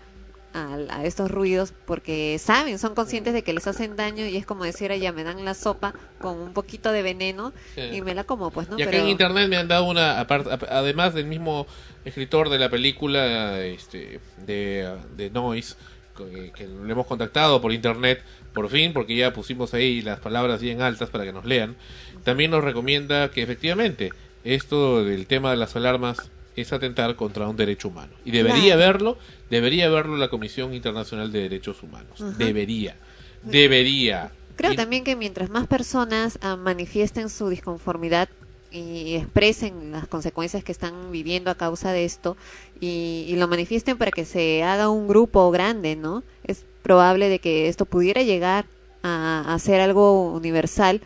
[0.57, 4.47] al- a, estos ruidos porque saben, son conscientes de que les hacen daño y es
[4.47, 7.83] como decir, ya me dan la sopa con un poquito de veneno Sí.
[7.93, 8.79] y me la como, pues, ¿no?
[8.79, 11.67] Y acá Pero- en internet me han dado una, además del mismo
[12.05, 15.75] escritor de la película este, de, de Noise,
[16.21, 18.23] eh, que le hemos contactado por internet,
[18.55, 21.77] por fin, porque ya pusimos ahí las palabras bien altas para que nos lean,
[22.25, 24.13] también nos recomienda que efectivamente
[24.45, 28.13] esto del tema de las alarmas es atentar contra un derecho humano.
[28.25, 28.79] Y debería Claro.
[28.81, 29.19] verlo,
[29.51, 32.21] debería verlo la Comisión Internacional de Derechos Humanos.
[32.21, 32.35] Ajá.
[32.39, 32.97] Debería.
[33.43, 34.31] Debería.
[34.57, 38.29] Creo Y- también que mientras más personas ah, manifiesten su disconformidad
[38.71, 42.37] y expresen las consecuencias que están viviendo a causa de esto
[42.81, 46.23] y, y lo manifiesten para que se haga un grupo grande, ¿no?
[46.45, 48.65] Es probable de que esto pudiera llegar
[49.03, 51.01] a, a ser algo universal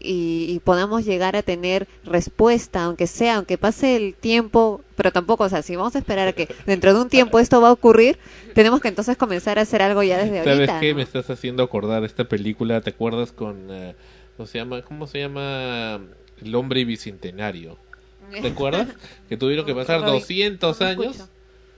[0.00, 5.44] y, y podamos llegar a tener respuesta, aunque sea, aunque pase el tiempo, pero tampoco,
[5.44, 7.72] o sea, si vamos a esperar a que dentro de un tiempo esto va a
[7.72, 8.18] ocurrir,
[8.54, 10.80] tenemos que entonces comenzar a hacer algo ya desde ¿Sabes ahorita.
[10.80, 10.90] qué?
[10.90, 10.96] ¿no?
[10.96, 13.66] Me estás haciendo acordar esta película, ¿te acuerdas con...
[13.70, 13.94] eh,
[14.36, 16.00] ¿cómo, se llama, ¿Cómo se llama?
[16.42, 17.76] El hombre bicentenario.
[18.40, 18.88] ¿Te acuerdas?
[19.28, 21.16] Que tuvieron que pasar Robin, 200 no te años.
[21.16, 21.28] escucho.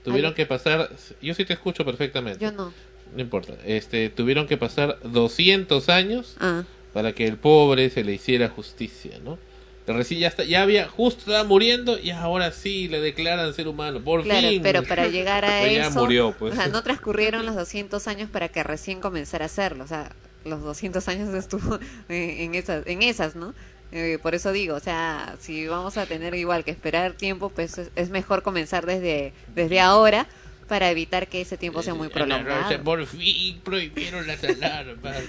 [0.03, 0.35] Tuvieron Ay.
[0.35, 0.89] que pasar...
[1.21, 2.43] Yo sí te escucho perfectamente.
[2.43, 2.73] Yo no.
[3.15, 3.53] No importa.
[3.65, 6.63] Este, tuvieron que pasar 200 años Ah.
[6.93, 9.39] Para que el pobre se le hiciera justicia, ¿no?
[9.85, 14.01] Recién ya, está, ya había, justo estaba muriendo y ahora sí le declaran ser humano.
[14.01, 14.61] Por Claro, fin.
[14.61, 16.53] pero para llegar a ya eso, murió, pues.
[16.53, 20.15] o sea, no transcurrieron los 200 años para que recién comenzara a hacerlo, o sea,
[20.45, 23.53] los 200 años estuvo en, en esas, en esas, ¿no?
[23.91, 27.77] Eh, por eso digo, o sea, si vamos a tener igual que esperar tiempo, pues
[27.77, 30.27] es, es mejor comenzar desde, desde ahora
[30.67, 32.83] para evitar que ese tiempo sea muy prolongado.
[32.83, 35.23] por fin prohibieron las alarmas.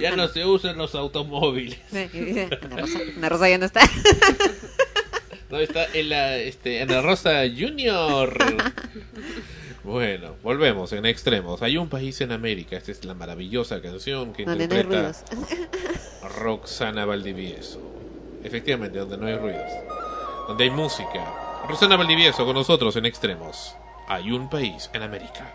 [0.00, 1.78] ya no se usan los automóviles.
[1.92, 3.80] Ana Rosa, Ana Rosa ya no está.
[5.50, 8.36] No está en la este, Ana Rosa Junior.
[9.82, 11.62] Bueno, volvemos en extremos.
[11.62, 12.76] Hay un país en América.
[12.76, 16.36] Esta es la maravillosa canción que Donde no hay interpreta ruidos.
[16.36, 17.80] Roxana Valdivieso.
[18.44, 19.72] Efectivamente, donde no hay ruidos.
[20.46, 21.34] Donde hay música.
[21.66, 23.74] Roxana Valdivieso con nosotros en extremos.
[24.12, 25.46] Hay un país en América.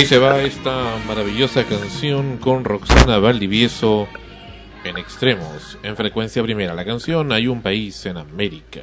[0.00, 4.08] Ahí se va esta maravillosa canción con Roxana Valdivieso
[4.82, 6.72] en extremos, en frecuencia primera.
[6.74, 8.80] La canción Hay un país en América.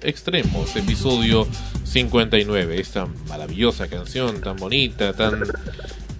[0.00, 1.46] Extremos, episodio
[1.84, 2.80] 59.
[2.80, 5.42] Esta maravillosa canción, tan bonita, tan,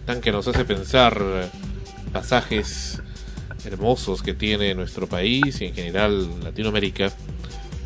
[0.05, 1.19] tan que nos hace pensar
[2.13, 3.01] pasajes
[3.65, 7.13] hermosos que tiene nuestro país y en general Latinoamérica.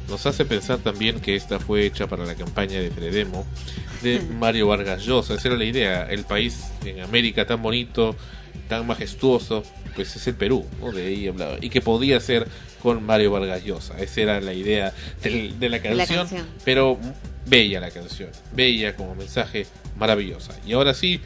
[0.09, 3.47] Nos hace pensar también que esta fue hecha para la campaña de Fredemo
[4.03, 5.35] de Mario Vargas Llosa.
[5.35, 6.03] Esa era la idea.
[6.11, 8.17] El país en América tan bonito,
[8.69, 9.62] tan majestuoso,
[9.95, 10.93] pues es el Perú, ¿no?
[10.93, 11.57] De ahí hablaba.
[11.61, 12.47] Y que podía ser
[12.83, 13.99] con Mario Vargas Llosa.
[13.99, 16.19] Esa era la idea de la De la canción.
[16.19, 16.47] canción.
[16.65, 16.99] Pero
[17.47, 18.31] bella la canción.
[18.55, 19.67] Bella como mensaje
[19.99, 20.55] maravillosa.
[20.67, 21.20] Y ahora sí,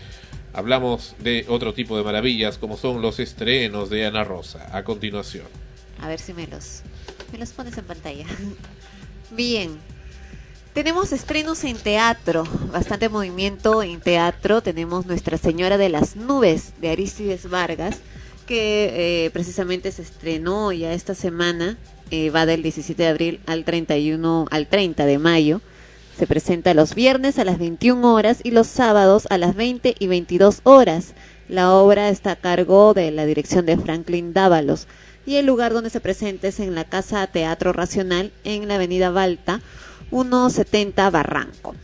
[0.53, 4.69] hablamos de otro tipo de maravillas como son los estrenos de Ana Rosa.
[4.77, 5.47] A continuación.
[6.01, 6.83] A ver si me los,
[7.33, 8.27] me los pones en pantalla.
[9.31, 9.79] Bien.
[10.75, 14.61] Tenemos estrenos en teatro, bastante movimiento en teatro.
[14.61, 17.99] Tenemos Nuestra Señora de las Nubes de Aristides Vargas,
[18.45, 21.79] que eh, precisamente se estrenó ya esta semana.
[22.11, 25.61] eh, va del 17 de abril al 31, al 30 de mayo.
[26.19, 30.07] Se presenta los viernes a las 21 horas y los sábados a las 20 y
[30.09, 31.15] 22 horas.
[31.49, 34.89] La obra está a cargo de la dirección de Franklin Dávalos
[35.27, 39.11] y el lugar donde se presenta es en la Casa Teatro Racional en la Avenida
[39.11, 39.61] Balta,
[40.15, 41.75] 170 Barranco.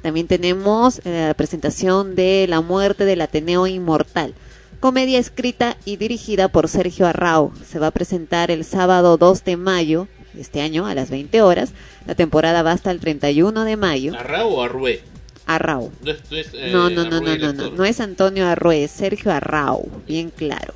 [0.00, 4.32] También tenemos eh, la presentación de La muerte del Ateneo Inmortal,
[4.78, 7.52] comedia escrita y dirigida por Sergio Arrau.
[7.68, 11.42] Se va a presentar el sábado 2 de mayo de este año a las 20
[11.42, 11.72] horas.
[12.06, 14.14] La temporada va hasta el 31 de mayo.
[14.16, 15.00] ¿Arrau o Arrué?
[15.46, 15.90] Arrau.
[16.04, 17.72] No es, no eh, No, no, no, no, no, no, actor.
[17.72, 20.74] no es Antonio Arrué, es Sergio Arrau, bien claro.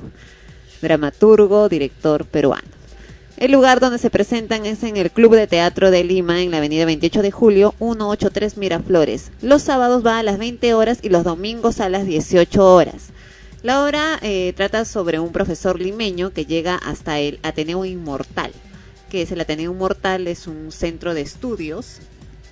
[0.83, 2.75] Dramaturgo, director peruano.
[3.37, 6.59] El lugar donde se presentan es en el Club de Teatro de Lima, en la
[6.59, 9.33] avenida 28 de julio, 183 Miraflores.
[9.43, 13.09] Los sábados va a las 20 horas y los domingos a las 18 horas.
[13.65, 18.53] La obra eh, trata sobre un profesor limeño que llega hasta el Ateneo Inmortal,
[19.11, 21.99] que es el Ateneo Inmortal, es un centro de estudios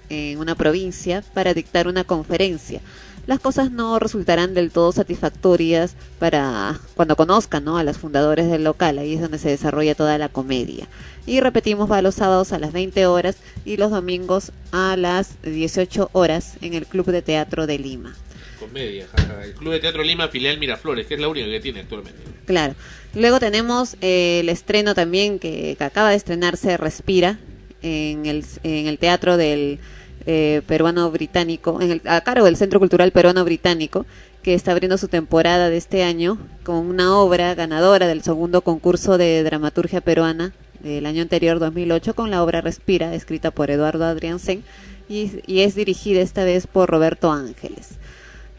[0.09, 2.81] en una provincia para dictar una conferencia.
[3.27, 7.79] Las cosas no resultarán del todo satisfactorias para cuando conozcan ¿no?
[7.79, 10.89] a los fundadores del local, ahí es donde se desarrolla toda la comedia.
[11.25, 16.11] Y repetimos, va los sábados a las 20 horas y los domingos a las 18
[16.13, 18.17] horas en el Club de Teatro de Lima.
[18.59, 19.45] Comedia, jaja.
[19.45, 22.21] El Club de Teatro Lima, filial Miraflores, que es la única que tiene actualmente.
[22.47, 22.75] Claro.
[23.15, 27.39] Luego tenemos eh, el estreno también que, que acaba de estrenarse Respira
[27.83, 29.79] en el, en el teatro del
[30.27, 34.07] eh, peruano británico, en el, a cargo del Centro Cultural Peruano Británico,
[34.43, 39.19] que está abriendo su temporada de este año con una obra ganadora del segundo concurso
[39.19, 44.65] de dramaturgia peruana del año anterior, 2008, con la obra Respira, escrita por Eduardo Adriansen
[45.09, 47.99] y, y es dirigida esta vez por Roberto Ángeles.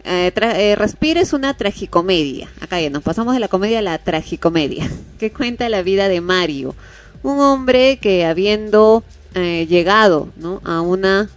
[0.06, 2.50] Eh, eh, Respira es una tragicomedia.
[2.60, 6.22] Acá ya nos pasamos de la comedia a la tragicomedia, que cuenta la vida de
[6.22, 6.76] Mario,
[7.24, 10.62] un hombre que habiendo eh, llegado ¿no?
[10.66, 11.30] a una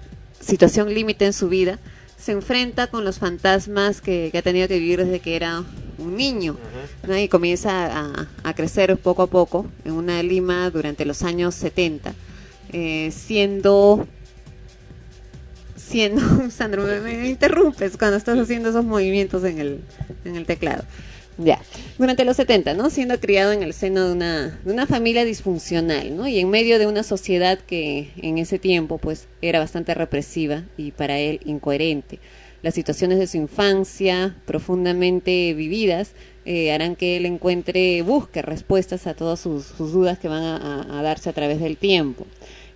[0.47, 1.79] situación límite en su vida,
[2.17, 5.63] se enfrenta con los fantasmas que, que ha tenido que vivir desde que era
[5.99, 6.57] un niño
[7.07, 7.17] ¿no?
[7.17, 12.15] y comienza a, a crecer poco a poco en una Lima durante los años 70,
[12.73, 14.07] eh, siendo
[15.77, 19.81] siendo, Sandro, me, me interrumpes cuando estás haciendo esos movimientos en el,
[20.25, 20.85] en el teclado.
[21.39, 21.61] Ya,
[21.99, 22.89] durante los 70, ¿no?
[22.89, 26.27] Siendo criado en el seno de una, de una familia disfuncional, ¿no?
[26.27, 30.93] Y en medio de una sociedad que en ese tiempo, pues, era bastante represiva y
[30.93, 32.21] para él incoherente.
[32.63, 36.13] Las situaciones de su infancia, profundamente vividas,
[36.47, 41.29] eh, harán que él encuentre, busque respuestas a todas sus, dudas que van a darse
[41.29, 42.27] a través del tiempo.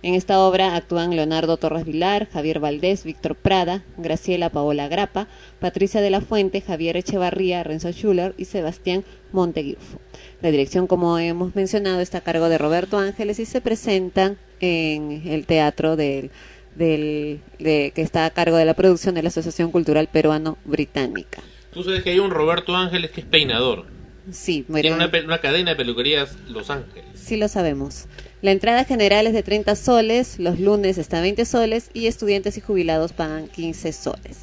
[0.03, 5.27] En esta obra actúan Leonardo Torres Vilar, Javier Valdés, Víctor Prada, Graciela Paola Grapa,
[5.59, 9.99] Patricia de la Fuente, Javier Echevarría, Renzo Schuller y Sebastián Montegrufo.
[10.41, 15.21] La dirección, como hemos mencionado, está a cargo de Roberto Ángeles y se presentan en
[15.27, 16.31] el teatro del,
[16.75, 21.41] del, de- que está a cargo de la producción de la Asociación Cultural Peruano-Británica.
[21.73, 23.85] Tú sabes que hay un Roberto Ángeles que es peinador.
[24.31, 27.05] Sí, Tiene una, una cadena de peluquerías Los Ángeles.
[27.15, 28.05] Sí lo sabemos.
[28.41, 32.57] La entrada general es de 30 soles, los lunes está a 20 soles y estudiantes
[32.57, 34.39] y jubilados pagan 15 soles.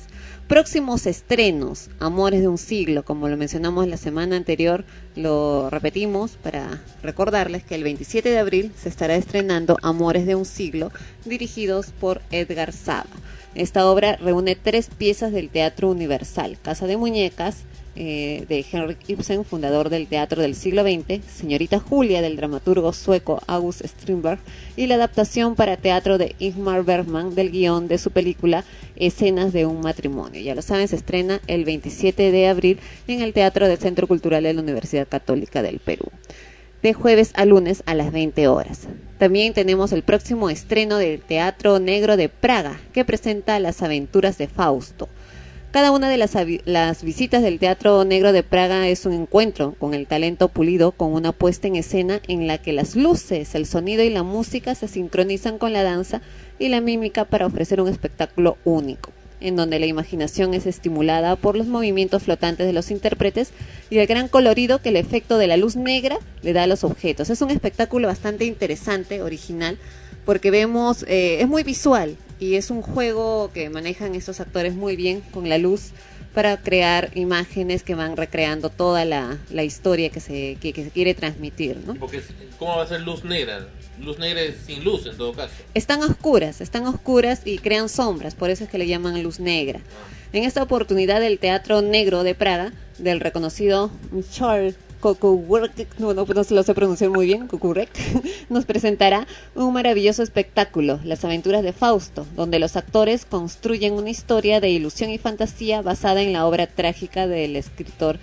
[0.46, 4.84] Próximos estrenos, Amores de un siglo, como lo mencionamos la semana anterior,
[5.16, 10.44] lo repetimos para recordarles que el 27 de abril se estará estrenando Amores de un
[10.44, 10.92] siglo,
[11.24, 13.10] dirigidos por Edgar Saba.
[13.56, 17.64] Esta obra reúne tres piezas del Teatro Universal, Casa de Muñecas,
[17.96, 23.40] eh, de Henrik Ibsen, fundador del teatro del siglo XX, Señorita Julia, del dramaturgo sueco
[23.46, 24.38] August Strindberg,
[24.76, 28.64] y la adaptación para teatro de Ingmar Bergman del guion de su película
[28.96, 30.40] Escenas de un matrimonio.
[30.40, 34.42] Ya lo saben, se estrena el 27 de abril en el Teatro del Centro Cultural
[34.42, 36.10] de la Universidad Católica del Perú
[36.82, 38.86] de jueves a lunes a las 20 horas.
[39.18, 44.46] También tenemos el próximo estreno del Teatro Negro de Praga, que presenta las aventuras de
[44.46, 45.08] Fausto.
[45.78, 49.94] Cada una de las, las visitas del Teatro Negro de Praga es un encuentro con
[49.94, 54.02] el talento pulido, con una puesta en escena en la que las luces, el sonido
[54.02, 56.20] y la música se sincronizan con la danza
[56.58, 61.56] y la mímica para ofrecer un espectáculo único, en donde la imaginación es estimulada por
[61.56, 63.52] los movimientos flotantes de los intérpretes
[63.88, 66.82] y el gran colorido que el efecto de la luz negra le da a los
[66.82, 67.30] objetos.
[67.30, 69.78] Es un espectáculo bastante interesante, original,
[70.24, 74.96] porque vemos, eh, es muy visual y es un juego que manejan estos actores muy
[74.96, 75.92] bien con la luz
[76.34, 80.90] para crear imágenes que van recreando toda la, la historia que se, que, que se
[80.90, 81.94] quiere transmitir, ¿no?
[81.96, 82.22] Porque,
[82.58, 83.66] ¿cómo va a ser luz negra?
[84.00, 85.54] Luz negra es sin luz en todo caso.
[85.74, 89.80] Están oscuras, están oscuras y crean sombras, por eso es que le llaman luz negra.
[90.32, 93.90] En esta oportunidad el Teatro Negro de Praga, del reconocido
[94.30, 97.90] Charles Kokuwerk, no, no, no se lo sé pronunciar muy bien, Kokuwerk,
[98.48, 104.60] nos presentará un maravilloso espectáculo, Las aventuras de Fausto, donde los actores construyen una historia
[104.60, 108.18] de ilusión y fantasía basada en la obra trágica del escritor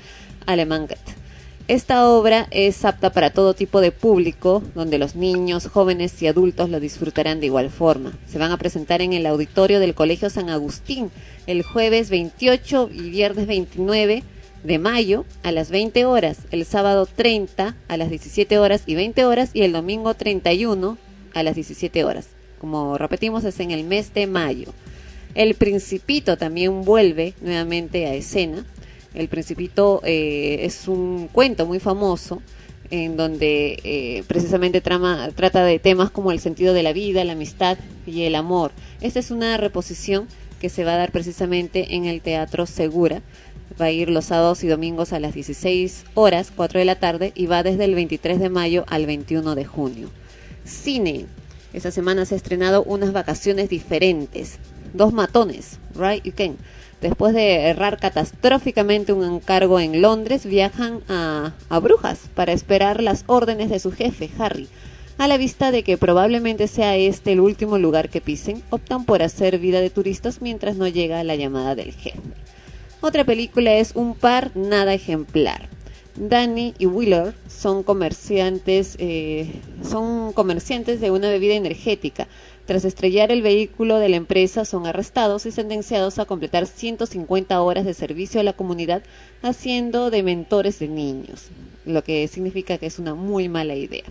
[0.46, 1.26] alemán Goethe.
[1.68, 6.70] Esta obra es apta para todo tipo de público, donde los niños, jóvenes y adultos
[6.70, 8.14] lo disfrutarán de igual forma.
[8.28, 11.10] Se van a presentar en el auditorio del Colegio San Agustín
[11.48, 14.24] el jueves 28 y viernes 29
[14.66, 19.24] de mayo a las 20 horas, el sábado 30 a las 17 horas y 20
[19.26, 20.98] horas y el domingo 31
[21.34, 22.28] a las 17 horas.
[22.60, 24.74] Como repetimos, es en el mes de mayo.
[25.36, 28.66] El Principito también vuelve nuevamente a escena.
[29.14, 32.42] El Principito eh, es un cuento muy famoso
[32.90, 37.34] en donde eh, precisamente trama, trata de temas como el sentido de la vida, la
[37.34, 37.78] amistad
[38.08, 38.72] y el amor.
[39.02, 40.28] Esta es una reposición
[40.60, 43.22] que se va a dar precisamente en el Teatro Segura.
[43.80, 47.32] Va a ir los sábados y domingos a las 16 horas, 4 de la tarde,
[47.36, 50.10] y va desde el 23 de mayo al 21 de junio.
[50.64, 51.26] Cine.
[51.74, 54.60] Esta semana se ha estrenado unas vacaciones diferentes.
[54.94, 56.58] Dos matones, Right y Ken.
[57.02, 63.26] Después de errar catastróficamente un encargo en Londres, viajan a, a Brujas para esperar las
[63.28, 64.70] órdenes de su jefe, Harry.
[65.18, 69.22] A la vista de que probablemente sea este el último lugar que pisen, optan por
[69.22, 72.22] hacer vida de turistas mientras no llega la llamada del jefe.
[73.02, 75.70] Otra película es Un par nada ejemplar.
[76.16, 79.52] Danny y Wheeler son comerciantes, eh,
[79.84, 82.28] son comerciantes de una bebida energética.
[82.66, 87.86] Tras estrellar el vehículo de la empresa, son arrestados y sentenciados a completar 150 horas
[87.86, 89.04] de servicio a la comunidad
[89.44, 91.50] haciendo de mentores de niños,
[91.86, 94.06] lo que significa que es una muy mala idea.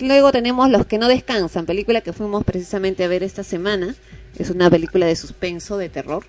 [0.00, 3.94] Luego tenemos Los que no descansan, película que fuimos precisamente a ver esta semana.
[4.38, 6.26] Es una película de suspenso, de terror.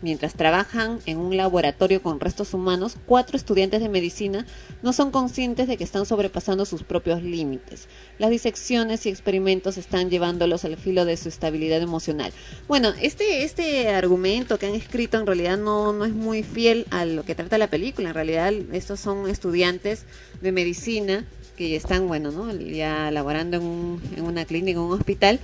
[0.00, 4.46] Mientras trabajan en un laboratorio con restos humanos, cuatro estudiantes de medicina
[4.80, 7.88] no son conscientes de que están sobrepasando sus propios límites.
[8.18, 12.32] Las disecciones y experimentos están llevándolos al filo de su estabilidad emocional.
[12.68, 17.04] Bueno, este, este argumento que han escrito en realidad no, no es muy fiel a
[17.04, 18.10] lo que trata la película.
[18.10, 20.04] En realidad, estos son estudiantes
[20.40, 21.24] de medicina
[21.56, 22.54] que están, bueno, ¿no?
[22.54, 25.40] ya laborando en, un- en una clínica, en un hospital,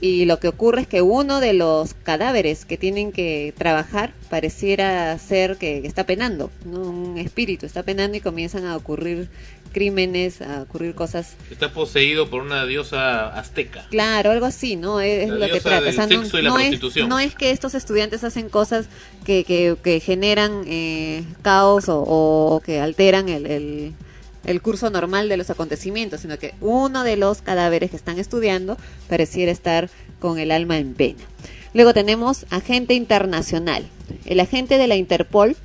[0.00, 5.16] y lo que ocurre es que uno de los cadáveres que tienen que trabajar pareciera
[5.18, 6.82] ser que, está penando, ¿no?
[6.82, 9.28] Un espíritu está penando y comienzan a ocurrir
[9.72, 13.86] crímenes, a ocurrir cosas Está poseído por una diosa azteca.
[13.90, 15.00] Claro, algo así, ¿no?
[15.00, 15.80] Es, La lo que trata.
[15.80, 18.48] del O sea, no, sexo y la no es, no es que estos estudiantes hacen
[18.48, 18.86] cosas
[19.24, 23.94] que, que, que generan eh, caos o, o que alteran el, el,
[24.44, 28.76] el curso normal de los acontecimientos, sino que uno de los cadáveres que están estudiando
[29.08, 31.20] pareciera estar con el alma en pena.
[31.74, 33.86] Luego tenemos agente internacional.
[34.24, 35.56] El agente de la Interpol,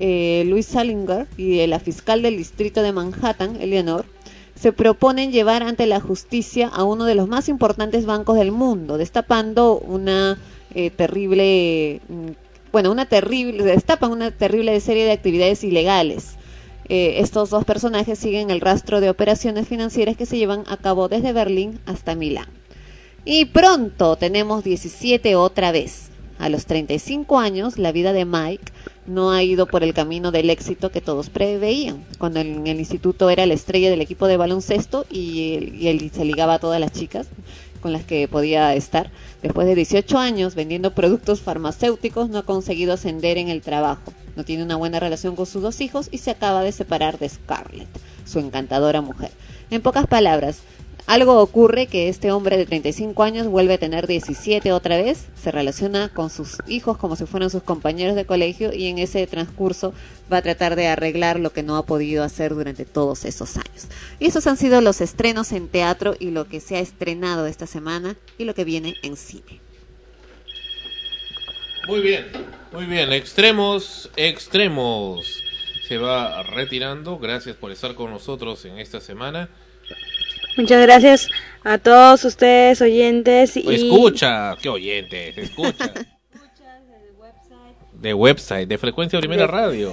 [0.00, 4.06] eh, Luis Salinger, y la fiscal del distrito de Manhattan, Eleanor,
[4.54, 8.96] se proponen llevar ante la justicia a uno de los más importantes bancos del mundo,
[8.96, 10.38] destapando una
[10.74, 12.28] eh, terrible, mm,
[12.70, 16.36] bueno, una terrible, destapan una terrible serie de actividades ilegales.
[16.88, 21.08] Eh, estos dos personajes siguen el rastro de operaciones financieras que se llevan a cabo
[21.08, 22.48] desde Berlín hasta Milán.
[23.24, 26.10] Y pronto tenemos 17 otra vez.
[26.38, 28.72] A los 35 años, la vida de Mike
[29.06, 32.04] no ha ido por el camino del éxito que todos preveían.
[32.18, 36.24] Cuando en el instituto era la estrella del equipo de baloncesto y y él se
[36.24, 37.28] ligaba a todas las chicas.
[37.82, 39.10] Con las que podía estar.
[39.42, 44.14] Después de 18 años vendiendo productos farmacéuticos, no ha conseguido ascender en el trabajo.
[44.36, 47.28] No tiene una buena relación con sus dos hijos y se acaba de separar de
[47.28, 47.88] Scarlett,
[48.24, 49.30] su encantadora mujer.
[49.70, 50.62] En pocas palabras,
[51.06, 55.50] algo ocurre que este hombre de 35 años vuelve a tener 17 otra vez, se
[55.50, 59.92] relaciona con sus hijos como si fueran sus compañeros de colegio y en ese transcurso
[60.32, 63.88] va a tratar de arreglar lo que no ha podido hacer durante todos esos años.
[64.20, 67.66] Y esos han sido los estrenos en teatro y lo que se ha estrenado esta
[67.66, 69.60] semana y lo que viene en cine.
[71.88, 72.26] Muy bien,
[72.72, 73.12] muy bien.
[73.12, 75.42] Extremos, extremos.
[75.88, 77.18] Se va retirando.
[77.18, 79.48] Gracias por estar con nosotros en esta semana.
[80.56, 81.28] Muchas gracias
[81.64, 85.92] a todos ustedes oyentes y Escucha, qué oyentes, escucha.
[87.92, 89.92] De website, de frecuencia primera radio.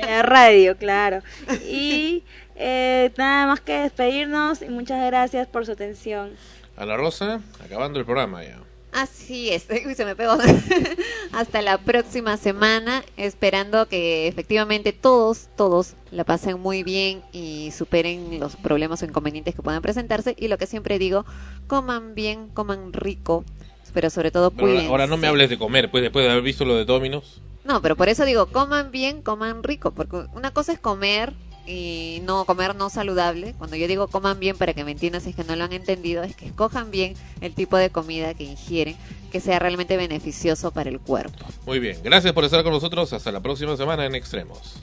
[0.00, 1.20] la radio, claro.
[1.68, 2.22] Y
[2.56, 6.30] eh, nada más que despedirnos y muchas gracias por su atención.
[6.74, 8.63] A la Rosa, acabando el programa ya.
[8.94, 10.38] Así es, Uy, se me pegó.
[11.32, 18.38] Hasta la próxima semana, esperando que efectivamente todos, todos la pasen muy bien y superen
[18.38, 20.36] los problemas o inconvenientes que puedan presentarse.
[20.38, 21.26] Y lo que siempre digo,
[21.66, 23.44] coman bien, coman rico,
[23.92, 24.86] pero sobre todo cuiden.
[24.86, 27.40] ahora no me hables de comer, pues después de haber visto lo de Dominos.
[27.64, 31.32] No, pero por eso digo, coman bien, coman rico, porque una cosa es comer
[31.66, 33.54] y no comer no saludable.
[33.58, 35.72] Cuando yo digo coman bien, para que me entiendan si es que no lo han
[35.72, 38.96] entendido, es que escojan bien el tipo de comida que ingieren,
[39.32, 41.44] que sea realmente beneficioso para el cuerpo.
[41.66, 43.12] Muy bien, gracias por estar con nosotros.
[43.12, 44.74] Hasta la próxima semana en Extremos.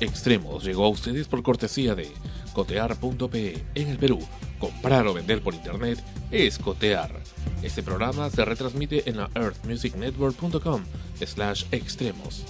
[0.00, 2.10] Extremos llegó a ustedes por cortesía de
[2.52, 4.18] cotear.pe en el Perú.
[4.58, 7.20] Comprar o vender por internet es cotear.
[7.62, 10.82] Este programa se retransmite en la earthmusicnetwork.com
[11.24, 12.44] slash extremos.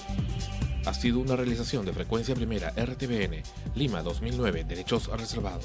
[0.84, 3.42] Ha sido una realización de frecuencia primera RTBN,
[3.76, 5.64] Lima 2009, derechos reservados.